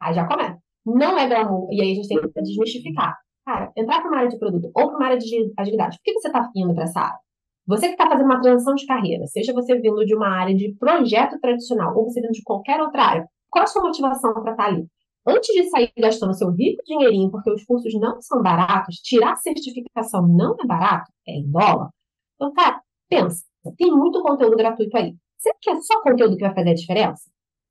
Aí 0.00 0.14
já 0.14 0.26
começa. 0.26 0.58
Não 0.84 1.18
é 1.18 1.26
glamour. 1.28 1.68
E 1.72 1.80
aí 1.80 1.92
a 1.92 1.94
gente 1.94 2.08
tem 2.08 2.20
que 2.20 2.42
desmistificar. 2.42 3.16
Cara, 3.44 3.72
entrar 3.76 4.00
para 4.00 4.08
uma 4.08 4.18
área 4.18 4.28
de 4.28 4.38
produto 4.38 4.70
ou 4.74 4.88
para 4.88 4.96
uma 4.96 5.06
área 5.06 5.18
de 5.18 5.52
agilidade, 5.56 5.96
por 5.98 6.02
que 6.04 6.12
você 6.14 6.28
está 6.28 6.50
indo 6.54 6.74
para 6.74 6.84
essa 6.84 7.00
área? 7.00 7.25
Você 7.66 7.88
que 7.88 7.94
está 7.94 8.08
fazendo 8.08 8.26
uma 8.26 8.40
transição 8.40 8.74
de 8.74 8.86
carreira, 8.86 9.26
seja 9.26 9.52
você 9.52 9.74
vindo 9.78 10.04
de 10.04 10.14
uma 10.14 10.28
área 10.28 10.54
de 10.54 10.72
projeto 10.78 11.38
tradicional 11.40 11.96
ou 11.96 12.04
você 12.04 12.20
vindo 12.20 12.32
de 12.32 12.42
qualquer 12.42 12.80
outra 12.80 13.02
área, 13.02 13.28
qual 13.50 13.64
a 13.64 13.66
sua 13.66 13.82
motivação 13.82 14.32
para 14.34 14.52
estar 14.52 14.56
tá 14.56 14.64
ali? 14.64 14.86
Antes 15.26 15.52
de 15.52 15.68
sair 15.68 15.90
gastando 15.98 16.34
seu 16.34 16.50
rico 16.52 16.82
dinheirinho, 16.84 17.30
porque 17.30 17.50
os 17.50 17.64
cursos 17.64 17.92
não 17.98 18.20
são 18.22 18.40
baratos, 18.40 18.96
tirar 18.96 19.34
certificação 19.36 20.28
não 20.28 20.54
é 20.62 20.66
barato, 20.66 21.10
é 21.26 21.32
em 21.32 21.50
dólar. 21.50 21.90
Então, 22.36 22.52
cara, 22.52 22.80
pensa, 23.08 23.44
tem 23.76 23.90
muito 23.90 24.22
conteúdo 24.22 24.56
gratuito 24.56 24.96
aí. 24.96 25.16
Será 25.38 25.56
que 25.60 25.70
é 25.70 25.80
só 25.80 26.00
conteúdo 26.02 26.36
que 26.36 26.44
vai 26.44 26.54
fazer 26.54 26.70
a 26.70 26.74
diferença? 26.74 27.22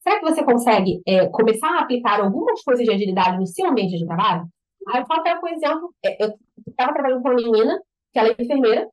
Será 0.01 0.19
que 0.19 0.25
você 0.25 0.43
consegue 0.43 1.01
é, 1.07 1.27
começar 1.27 1.69
a 1.69 1.79
aplicar 1.79 2.19
algumas 2.19 2.61
coisas 2.63 2.85
de 2.85 2.91
agilidade 2.91 3.37
no 3.37 3.47
seu 3.47 3.67
ambiente 3.67 3.97
de 3.97 4.05
trabalho? 4.05 4.45
Aí 4.89 5.01
eu 5.01 5.05
falo 5.05 5.23
para 5.23 5.39
por 5.39 5.49
exemplo, 5.49 5.93
é, 6.03 6.25
eu 6.25 6.33
estava 6.67 6.93
trabalhando 6.93 7.21
com 7.21 7.29
uma 7.29 7.35
menina, 7.35 7.79
que 8.11 8.19
ela 8.19 8.29
é 8.29 8.35
enfermeira, 8.37 8.87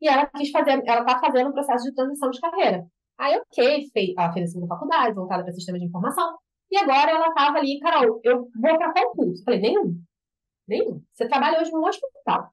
e 0.00 0.08
ela 0.08 0.26
quis 0.26 0.50
fazer, 0.50 0.82
ela 0.86 1.00
está 1.00 1.18
fazendo 1.18 1.50
um 1.50 1.52
processo 1.52 1.84
de 1.84 1.94
transição 1.94 2.30
de 2.30 2.40
carreira. 2.40 2.86
Aí, 3.18 3.36
ok, 3.36 3.88
fez, 3.92 4.14
ela 4.16 4.32
fez 4.32 4.48
a 4.48 4.52
segunda 4.52 4.68
faculdade, 4.68 5.14
voltada 5.14 5.42
para 5.42 5.52
sistema 5.52 5.78
de 5.78 5.86
informação, 5.86 6.38
e 6.70 6.76
agora 6.76 7.10
ela 7.10 7.28
estava 7.28 7.58
ali, 7.58 7.80
Carol, 7.80 8.20
eu 8.22 8.48
vou 8.60 8.78
para 8.78 9.10
curso? 9.10 9.42
Falei, 9.44 9.60
nenhum. 9.60 10.00
Nenhum. 10.68 11.02
Você 11.12 11.26
trabalha 11.26 11.60
hoje 11.60 11.72
num 11.72 11.84
hospital. 11.84 12.50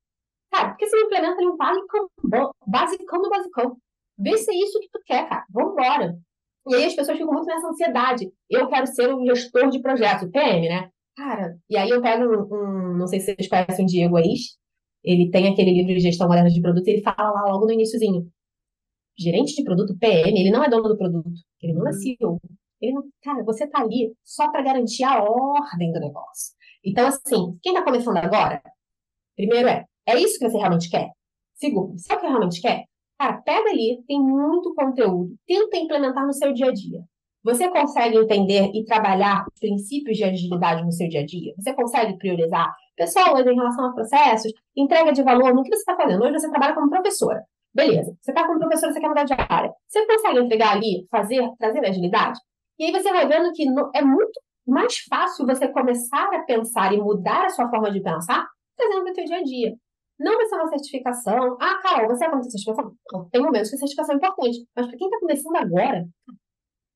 Cara, 0.52 0.70
por 0.70 0.78
que 0.78 0.88
você 0.88 1.02
implementa 1.02 1.38
ali 1.38 1.48
um 1.48 1.58
basicão, 1.58 2.08
basicão 2.66 3.22
do 3.22 3.30
basicão? 3.30 3.78
Vê 4.18 4.38
se 4.38 4.52
é 4.52 4.56
isso 4.56 4.80
que 4.80 4.90
tu 4.90 5.02
quer, 5.06 5.28
cara. 5.28 5.46
Vambora. 5.50 6.18
E 6.68 6.76
aí 6.76 6.86
as 6.86 6.96
pessoas 6.96 7.18
ficam 7.18 7.34
muito 7.34 7.46
nessa 7.46 7.68
ansiedade. 7.68 8.32
Eu 8.50 8.68
quero 8.70 8.88
ser 8.88 9.14
um 9.14 9.26
gestor 9.26 9.70
de 9.70 9.82
projetos, 9.82 10.30
PM, 10.32 10.70
né? 10.70 10.90
Cara, 11.18 11.58
e 11.70 11.78
aí 11.78 11.90
eu 11.90 12.02
pego 12.02 12.24
um, 12.24 12.56
um 12.56 12.98
não 12.98 13.08
sei 13.08 13.20
se 13.20 13.36
vocês 13.36 13.48
conhecem 13.48 13.86
o 13.86 13.88
Diego 13.88 14.18
Ais, 14.18 14.58
ele 15.06 15.30
tem 15.32 15.48
aquele 15.48 15.72
livro 15.72 15.94
de 15.94 16.00
gestão 16.00 16.28
moderna 16.28 16.50
de 16.50 16.62
produto, 16.62 16.88
e 16.88 16.92
ele 16.92 17.02
fala 17.04 17.32
lá 17.32 17.46
logo 17.52 17.66
no 17.66 17.74
iníciozinho. 17.74 18.28
Gerente 19.18 19.56
de 19.56 19.64
produto, 19.64 19.98
PM, 19.98 20.40
ele 20.40 20.52
não 20.52 20.64
é 20.64 20.70
dono 20.70 20.90
do 20.90 20.98
produto, 20.98 21.30
ele 21.62 21.74
não 21.74 21.88
é 21.88 21.94
CEO. 21.94 22.40
Ele 22.82 22.94
não, 22.94 23.04
cara, 23.24 23.44
você 23.44 23.68
tá 23.68 23.82
ali 23.82 24.14
só 24.24 24.52
para 24.52 24.62
garantir 24.64 25.04
a 25.04 25.24
ordem 25.24 25.92
do 25.92 26.00
negócio. 26.00 26.54
Então, 26.84 27.08
assim, 27.08 27.58
quem 27.62 27.74
tá 27.74 27.84
começando 27.84 28.18
agora, 28.18 28.62
primeiro 29.36 29.70
é, 29.70 29.86
é 30.08 30.20
isso 30.20 30.38
que 30.38 30.50
você 30.50 30.58
realmente 30.58 30.90
quer? 30.90 31.10
Segundo, 31.56 31.98
sabe 32.00 32.20
o 32.20 32.22
que 32.22 32.28
realmente 32.28 32.62
quer? 32.62 32.86
Cara, 33.18 33.42
pega 33.42 33.70
ali, 33.70 34.04
tem 34.08 34.20
muito 34.20 34.74
conteúdo, 34.76 35.36
tenta 35.48 35.78
implementar 35.78 36.26
no 36.26 36.34
seu 36.34 36.54
dia 36.54 36.68
a 36.68 36.74
dia. 36.74 37.02
Você 37.46 37.70
consegue 37.70 38.18
entender 38.18 38.72
e 38.74 38.84
trabalhar 38.84 39.46
os 39.48 39.60
princípios 39.60 40.18
de 40.18 40.24
agilidade 40.24 40.84
no 40.84 40.92
seu 40.92 41.08
dia 41.08 41.20
a 41.20 41.26
dia? 41.26 41.54
Você 41.60 41.76
consegue 41.76 42.18
priorizar 42.18 42.76
pessoas 42.98 43.46
em 43.46 43.54
relação 43.54 43.86
a 43.86 43.94
processos, 43.94 44.52
entrega 44.76 45.14
de 45.14 45.22
valor 45.22 45.54
no 45.54 45.62
que 45.62 45.70
você 45.70 45.82
está 45.82 45.96
fazendo? 45.96 46.24
Hoje 46.24 46.40
você 46.40 46.50
trabalha 46.50 46.74
como 46.74 46.90
professora. 46.90 47.44
Beleza, 47.72 48.18
você 48.20 48.32
está 48.32 48.48
como 48.48 48.58
professora, 48.58 48.92
você 48.92 49.00
quer 49.00 49.10
mudar 49.10 49.26
de 49.26 49.34
área. 49.34 49.72
Você 49.88 50.08
consegue 50.08 50.40
entregar 50.40 50.72
ali, 50.72 51.06
fazer, 51.12 51.48
trazer 51.60 51.86
agilidade? 51.86 52.40
E 52.80 52.86
aí 52.86 52.92
você 52.92 53.12
vai 53.12 53.28
vendo 53.28 53.52
que 53.54 53.64
é 53.94 54.02
muito 54.02 54.42
mais 54.66 54.98
fácil 55.08 55.46
você 55.46 55.68
começar 55.68 56.28
a 56.34 56.44
pensar 56.46 56.94
e 56.94 56.98
mudar 56.98 57.46
a 57.46 57.50
sua 57.50 57.70
forma 57.70 57.92
de 57.92 58.02
pensar 58.02 58.44
trazendo 58.76 59.04
para 59.04 59.12
o 59.12 59.16
seu 59.16 59.26
dia 59.26 59.38
a 59.38 59.44
dia. 59.44 59.76
Não 60.20 60.36
vai 60.36 60.48
ser 60.48 60.56
uma 60.56 60.70
certificação. 60.70 61.58
Ah, 61.62 61.80
Carol, 61.84 62.08
você 62.08 62.26
é 62.26 62.30
como 62.30 62.42
certificação? 62.42 62.96
Tem 63.32 63.40
momentos 63.40 63.70
que 63.70 63.78
certificação 63.78 64.16
é 64.16 64.18
importante. 64.18 64.66
Mas 64.76 64.88
para 64.88 64.98
quem 64.98 65.08
está 65.08 65.20
começando 65.20 65.56
agora, 65.58 66.06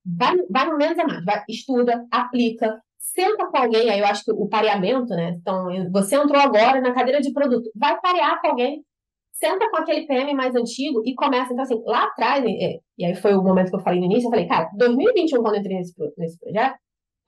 vai, 0.04 0.36
vai 0.48 0.66
no 0.66 0.76
menos 0.76 0.98
a 0.98 1.06
mais. 1.06 1.24
Vai, 1.24 1.42
estuda, 1.48 2.06
aplica, 2.10 2.80
senta 2.98 3.46
com 3.46 3.56
alguém. 3.56 3.90
Aí 3.90 4.00
eu 4.00 4.06
acho 4.06 4.24
que 4.24 4.32
o 4.32 4.48
pareamento, 4.48 5.08
né? 5.10 5.36
Então, 5.40 5.68
você 5.90 6.16
entrou 6.16 6.40
agora 6.40 6.80
na 6.80 6.94
cadeira 6.94 7.20
de 7.20 7.32
produto. 7.32 7.70
Vai 7.74 8.00
parear 8.00 8.40
com 8.40 8.48
alguém. 8.48 8.84
Senta 9.32 9.70
com 9.70 9.76
aquele 9.78 10.06
PM 10.06 10.34
mais 10.34 10.54
antigo 10.54 11.02
e 11.04 11.14
começa. 11.14 11.52
Então, 11.52 11.64
assim, 11.64 11.82
lá 11.86 12.04
atrás, 12.04 12.44
é, 12.44 12.78
e 12.98 13.04
aí 13.04 13.14
foi 13.14 13.34
o 13.34 13.42
momento 13.42 13.70
que 13.70 13.76
eu 13.76 13.80
falei 13.80 13.98
no 13.98 14.06
início, 14.06 14.26
eu 14.26 14.30
falei, 14.30 14.46
cara, 14.46 14.68
2021, 14.76 15.42
quando 15.42 15.54
eu 15.54 15.60
entrei 15.60 15.76
nesse, 15.78 15.94
nesse 16.18 16.38
projeto, 16.38 16.76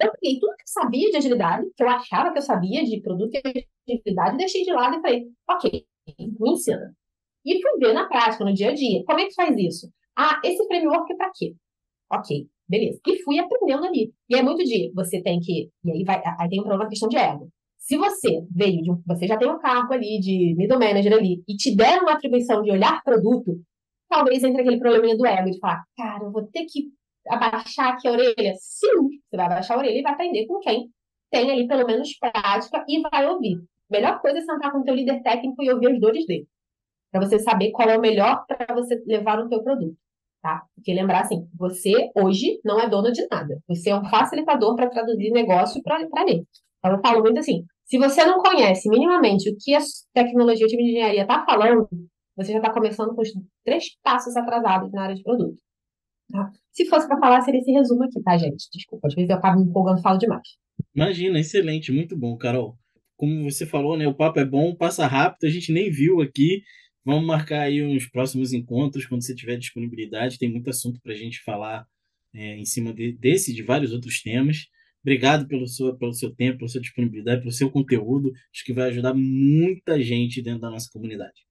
eu 0.01 0.13
peguei 0.13 0.39
tudo 0.39 0.57
que 0.57 0.63
eu 0.63 0.67
sabia 0.67 1.11
de 1.11 1.17
agilidade, 1.17 1.67
que 1.75 1.83
eu 1.83 1.89
achava 1.89 2.33
que 2.33 2.39
eu 2.39 2.43
sabia 2.43 2.85
de 2.85 3.01
produto 3.01 3.35
e 3.35 3.69
agilidade, 3.89 4.37
deixei 4.37 4.63
de 4.63 4.73
lado 4.73 4.97
e 4.97 5.01
falei, 5.01 5.25
ok, 5.49 5.87
me 6.19 6.51
ensina. 6.51 6.95
E 7.45 7.61
fui 7.61 7.79
ver 7.79 7.93
na 7.93 8.07
prática, 8.09 8.45
no 8.45 8.53
dia 8.53 8.71
a 8.71 8.75
dia. 8.75 9.03
Como 9.05 9.21
é 9.21 9.27
que 9.27 9.35
faz 9.35 9.57
isso? 9.57 9.91
Ah, 10.17 10.41
esse 10.45 10.65
framework 10.67 11.13
é 11.13 11.17
para 11.17 11.31
quê? 11.35 11.55
Ok, 12.11 12.47
beleza. 12.73 12.99
E 13.07 13.23
fui 13.23 13.39
aprendendo 13.39 13.85
ali. 13.85 14.13
E 14.31 14.35
é 14.35 14.43
muito 14.43 14.65
de, 14.65 14.91
você 14.95 15.23
tem 15.23 15.39
que, 15.41 15.69
e 15.85 15.91
aí 15.91 16.05
vai, 16.05 16.23
aí 16.39 16.49
tem 16.49 16.59
um 16.61 16.63
problema 16.63 16.85
na 16.85 16.91
questão 16.91 17.09
de 17.09 17.17
ego. 17.17 17.51
Se 17.79 17.99
você 17.99 18.43
veio 18.51 18.83
de 18.83 18.91
um, 18.91 19.03
você 19.07 19.27
já 19.27 19.37
tem 19.37 19.51
um 19.51 19.59
cargo 19.59 19.93
ali 19.93 20.19
de 20.21 20.55
middle 20.57 20.79
manager 20.79 21.13
ali 21.13 21.43
e 21.47 21.57
te 21.57 21.75
deram 21.77 22.05
uma 22.05 22.13
atribuição 22.13 22.63
de 22.63 22.71
olhar 22.71 23.03
produto, 23.03 23.61
talvez 24.09 24.43
entre 24.43 24.63
aquele 24.63 24.79
probleminha 24.79 25.17
do 25.17 25.27
ego 25.27 25.51
de 25.51 25.59
falar, 25.59 25.85
cara, 25.97 26.25
eu 26.25 26.33
vou 26.33 26.45
ter 26.45 26.65
que 26.65 26.87
abaixar 27.29 27.93
aqui 27.93 28.09
a 28.09 28.13
orelha? 28.13 28.55
Sim, 28.59 29.21
você 29.29 29.37
vai 29.37 29.47
abaixar 29.47 29.77
a 29.77 29.81
orelha 29.81 29.99
e 29.99 30.03
vai 30.03 30.13
aprender 30.13 30.47
com 30.47 30.59
quem 30.61 30.91
tem 31.31 31.51
ali 31.51 31.67
pelo 31.67 31.87
menos 31.87 32.17
prática 32.19 32.85
e 32.89 33.01
vai 33.01 33.27
ouvir. 33.27 33.59
Melhor 33.91 34.21
coisa 34.21 34.39
é 34.39 34.41
sentar 34.43 34.73
com 34.73 34.79
o 34.79 34.85
teu 34.85 34.95
líder 34.95 35.23
técnico 35.23 35.63
e 35.63 35.71
ouvir 35.71 35.93
as 35.93 36.01
dores 36.01 36.27
dele. 36.27 36.47
Para 37.11 37.27
você 37.27 37.39
saber 37.39 37.71
qual 37.73 37.89
é 37.91 37.99
o 37.99 38.01
melhor 38.01 38.45
para 38.47 38.75
você 38.75 39.03
levar 39.07 39.39
no 39.39 39.49
teu 39.49 39.63
produto. 39.63 39.97
Tá? 40.43 40.63
Porque 40.75 40.93
lembrar 40.93 41.21
assim, 41.21 41.47
você 41.57 42.11
hoje 42.17 42.59
não 42.65 42.81
é 42.81 42.89
dono 42.89 43.13
de 43.13 43.25
nada. 43.31 43.61
Você 43.69 43.91
é 43.91 43.97
um 43.97 44.05
facilitador 44.05 44.75
para 44.75 44.91
traduzir 44.91 45.31
negócio 45.31 45.81
para 45.83 46.01
ele. 46.01 46.45
Então 46.79 46.97
eu 46.97 47.01
falo 47.01 47.23
muito 47.23 47.39
assim, 47.39 47.65
se 47.85 47.97
você 47.97 48.25
não 48.25 48.43
conhece 48.43 48.89
minimamente 48.89 49.49
o 49.49 49.57
que 49.57 49.73
a 49.73 49.81
tecnologia 50.13 50.67
de 50.67 50.83
engenharia 50.83 51.23
está 51.23 51.45
falando, 51.45 51.89
você 52.37 52.53
já 52.53 52.59
está 52.59 52.73
começando 52.73 53.15
com 53.15 53.23
os 53.23 53.29
três 53.65 53.85
passos 54.03 54.37
atrasados 54.37 54.91
na 54.91 55.03
área 55.03 55.15
de 55.15 55.23
produto. 55.23 55.61
Tá? 56.31 56.51
Se 56.73 56.87
fosse 56.87 57.07
para 57.07 57.19
falar, 57.19 57.43
seria 57.43 57.61
esse 57.61 57.71
resumo 57.71 58.05
aqui, 58.05 58.21
tá, 58.23 58.37
gente? 58.37 58.69
Desculpa, 58.73 59.09
às 59.09 59.15
vezes 59.15 59.31
eu 59.31 59.37
acabo 59.37 59.61
me 59.61 59.69
empolgando 59.69 59.99
e 59.99 60.03
falo 60.03 60.19
demais. 60.19 60.49
Imagina, 60.95 61.39
excelente, 61.39 61.93
muito 61.93 62.17
bom, 62.17 62.37
Carol. 62.37 62.75
Como 63.17 63.45
você 63.45 63.67
falou, 63.67 63.97
né? 63.97 64.09
O 64.09 64.15
papo 64.15 64.41
é 64.41 64.45
bom, 64.45 64.75
passa 64.75 65.07
rápido, 65.07 65.45
a 65.45 65.51
gente 65.51 65.73
nem 65.73 65.91
viu 65.91 66.21
aqui. 66.21 66.63
Vamos 67.05 67.27
marcar 67.27 67.63
aí 67.63 67.83
uns 67.83 68.09
próximos 68.09 68.53
encontros 68.53 69.07
quando 69.07 69.23
você 69.23 69.35
tiver 69.35 69.57
disponibilidade. 69.57 70.39
Tem 70.39 70.51
muito 70.51 70.71
assunto 70.71 71.01
para 71.01 71.13
a 71.13 71.17
gente 71.17 71.43
falar 71.43 71.87
é, 72.35 72.57
em 72.57 72.65
cima 72.65 72.93
de, 72.93 73.13
desse 73.13 73.51
e 73.51 73.55
de 73.55 73.63
vários 73.63 73.93
outros 73.93 74.23
temas. 74.23 74.69
Obrigado 75.03 75.49
pelo 75.49 75.67
seu, 75.67 75.97
pelo 75.97 76.13
seu 76.13 76.33
tempo, 76.35 76.59
pela 76.59 76.69
sua 76.69 76.81
disponibilidade, 76.81 77.41
pelo 77.41 77.53
seu 77.53 77.71
conteúdo. 77.71 78.31
Acho 78.55 78.65
que 78.65 78.73
vai 78.73 78.89
ajudar 78.89 79.15
muita 79.15 80.01
gente 80.01 80.41
dentro 80.41 80.61
da 80.61 80.71
nossa 80.71 80.89
comunidade. 80.93 81.45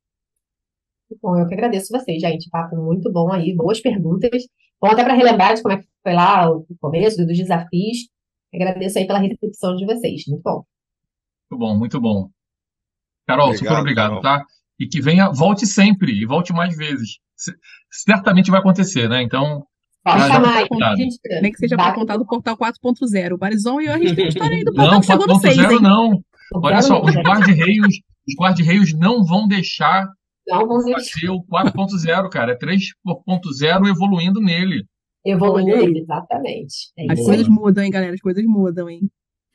Bom, 1.22 1.38
eu 1.38 1.45
que 1.45 1.54
agradeço 1.54 1.91
vocês, 1.91 2.22
gente. 2.22 2.49
Papo 2.49 2.78
muito 2.78 3.12
bom 3.12 3.32
aí, 3.32 3.54
boas 3.54 3.82
perguntas. 3.82 4.47
Bom, 4.80 4.88
até 4.88 5.04
para 5.04 5.14
relembrar 5.14 5.54
de 5.54 5.62
como 5.62 5.76
é 5.76 5.82
que 5.82 5.88
foi 6.02 6.14
lá 6.14 6.49
o 6.49 6.66
começo, 6.80 7.18
dos 7.26 7.38
desafios. 7.38 8.10
Agradeço 8.54 8.97
aí 8.97 9.06
pela 9.06 9.20
recepção 9.20 9.76
de 9.76 9.86
vocês. 9.86 10.24
Muito 10.28 10.41
bom. 10.41 10.64
Muito 11.52 11.60
bom, 11.60 11.78
muito 11.78 12.02
bom. 12.02 12.30
Carol, 13.28 13.47
obrigado, 13.47 13.68
super 13.68 13.82
obrigado, 13.82 14.10
Carol. 14.10 14.22
tá? 14.22 14.45
E 14.82 14.88
que 14.88 15.00
venha, 15.00 15.30
volte 15.30 15.68
sempre 15.68 16.12
e 16.12 16.26
volte 16.26 16.52
mais 16.52 16.76
vezes. 16.76 17.20
Certamente 17.92 18.50
vai 18.50 18.60
acontecer, 18.60 19.08
né? 19.08 19.22
Então, 19.22 19.64
Pode 20.04 20.28
chamar, 20.28 20.64
Nem 21.42 21.52
que 21.52 21.60
seja 21.60 21.76
para 21.78 21.94
contar 21.94 22.18
do 22.18 22.26
Portal 22.26 22.58
4.0. 22.58 23.34
O 23.34 23.38
Barizon 23.38 23.80
e 23.80 23.86
eu, 23.86 23.94
a 23.94 23.98
gente 24.00 24.16
tem 24.16 24.28
história 24.28 24.58
aí 24.58 24.64
do 24.64 24.74
Portal 24.74 25.28
não, 25.28 25.40
4.0 25.40 25.80
não. 25.80 26.24
Olha 26.56 26.82
só, 26.82 27.00
os 27.02 27.16
guarda-reios 27.16 28.02
os 28.28 28.36
guarda-reios 28.36 28.94
não 28.94 29.24
vão 29.24 29.48
deixar 29.48 30.08
não 30.48 30.68
vão 30.68 30.84
deixar. 30.84 31.32
o 31.32 31.46
4.0, 31.46 32.30
cara. 32.30 32.54
É 32.54 32.58
3.0 32.58 33.88
evoluindo 33.88 34.42
nele. 34.42 34.86
Evoluindo 35.24 35.78
nele, 35.78 36.00
exatamente. 36.00 36.92
É 36.98 37.12
As 37.12 37.20
coisas 37.24 37.48
mudam, 37.48 37.84
hein, 37.84 37.92
galera? 37.92 38.14
As 38.14 38.22
coisas 38.22 38.44
mudam, 38.44 38.90
hein? 38.90 39.02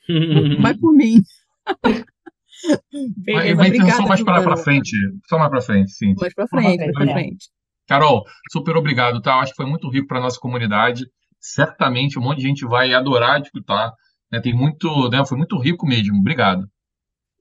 Vai 0.61 0.73
por 0.75 0.93
mim. 0.93 1.21
Beleza, 3.17 3.55
vai, 3.55 3.71
vai 3.71 3.91
só 3.91 4.07
mais 4.07 4.23
para 4.23 4.57
frente. 4.57 4.95
Só 5.27 5.37
mais 5.37 5.49
para 5.49 5.61
frente, 5.61 5.91
sim. 5.91 6.13
Mais 6.19 6.33
para 6.33 6.47
frente, 6.47 6.77
mais 6.77 6.91
para 6.91 7.13
frente. 7.13 7.49
Carol, 7.87 8.23
super 8.51 8.75
obrigado, 8.75 9.21
tá? 9.21 9.35
Acho 9.35 9.51
que 9.51 9.57
foi 9.57 9.65
muito 9.65 9.89
rico 9.89 10.07
para 10.07 10.19
nossa 10.19 10.39
comunidade. 10.39 11.05
Certamente 11.39 12.19
um 12.19 12.21
monte 12.21 12.39
de 12.39 12.47
gente 12.47 12.65
vai 12.65 12.93
adorar 12.93 13.41
escutar. 13.41 13.93
Né? 14.31 14.41
Tem 14.41 14.53
muito, 14.53 15.09
né? 15.09 15.25
Foi 15.25 15.37
muito 15.37 15.57
rico 15.57 15.87
mesmo. 15.87 16.17
Obrigado. 16.19 16.67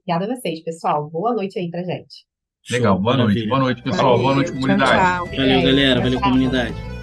Obrigada 0.00 0.32
a 0.32 0.36
vocês, 0.36 0.62
pessoal. 0.62 1.10
Boa 1.10 1.34
noite 1.34 1.58
aí 1.58 1.68
pra 1.68 1.82
gente. 1.82 2.26
Legal, 2.70 3.00
boa 3.00 3.16
noite. 3.16 3.46
Boa 3.46 3.60
noite, 3.60 3.82
pessoal. 3.82 4.10
Valeu. 4.10 4.22
Boa 4.22 4.34
noite, 4.36 4.52
comunidade. 4.52 4.90
Tchau, 4.90 5.26
tchau. 5.26 5.36
Valeu, 5.36 5.62
galera. 5.62 6.00
Valeu, 6.00 6.20
comunidade. 6.20 6.95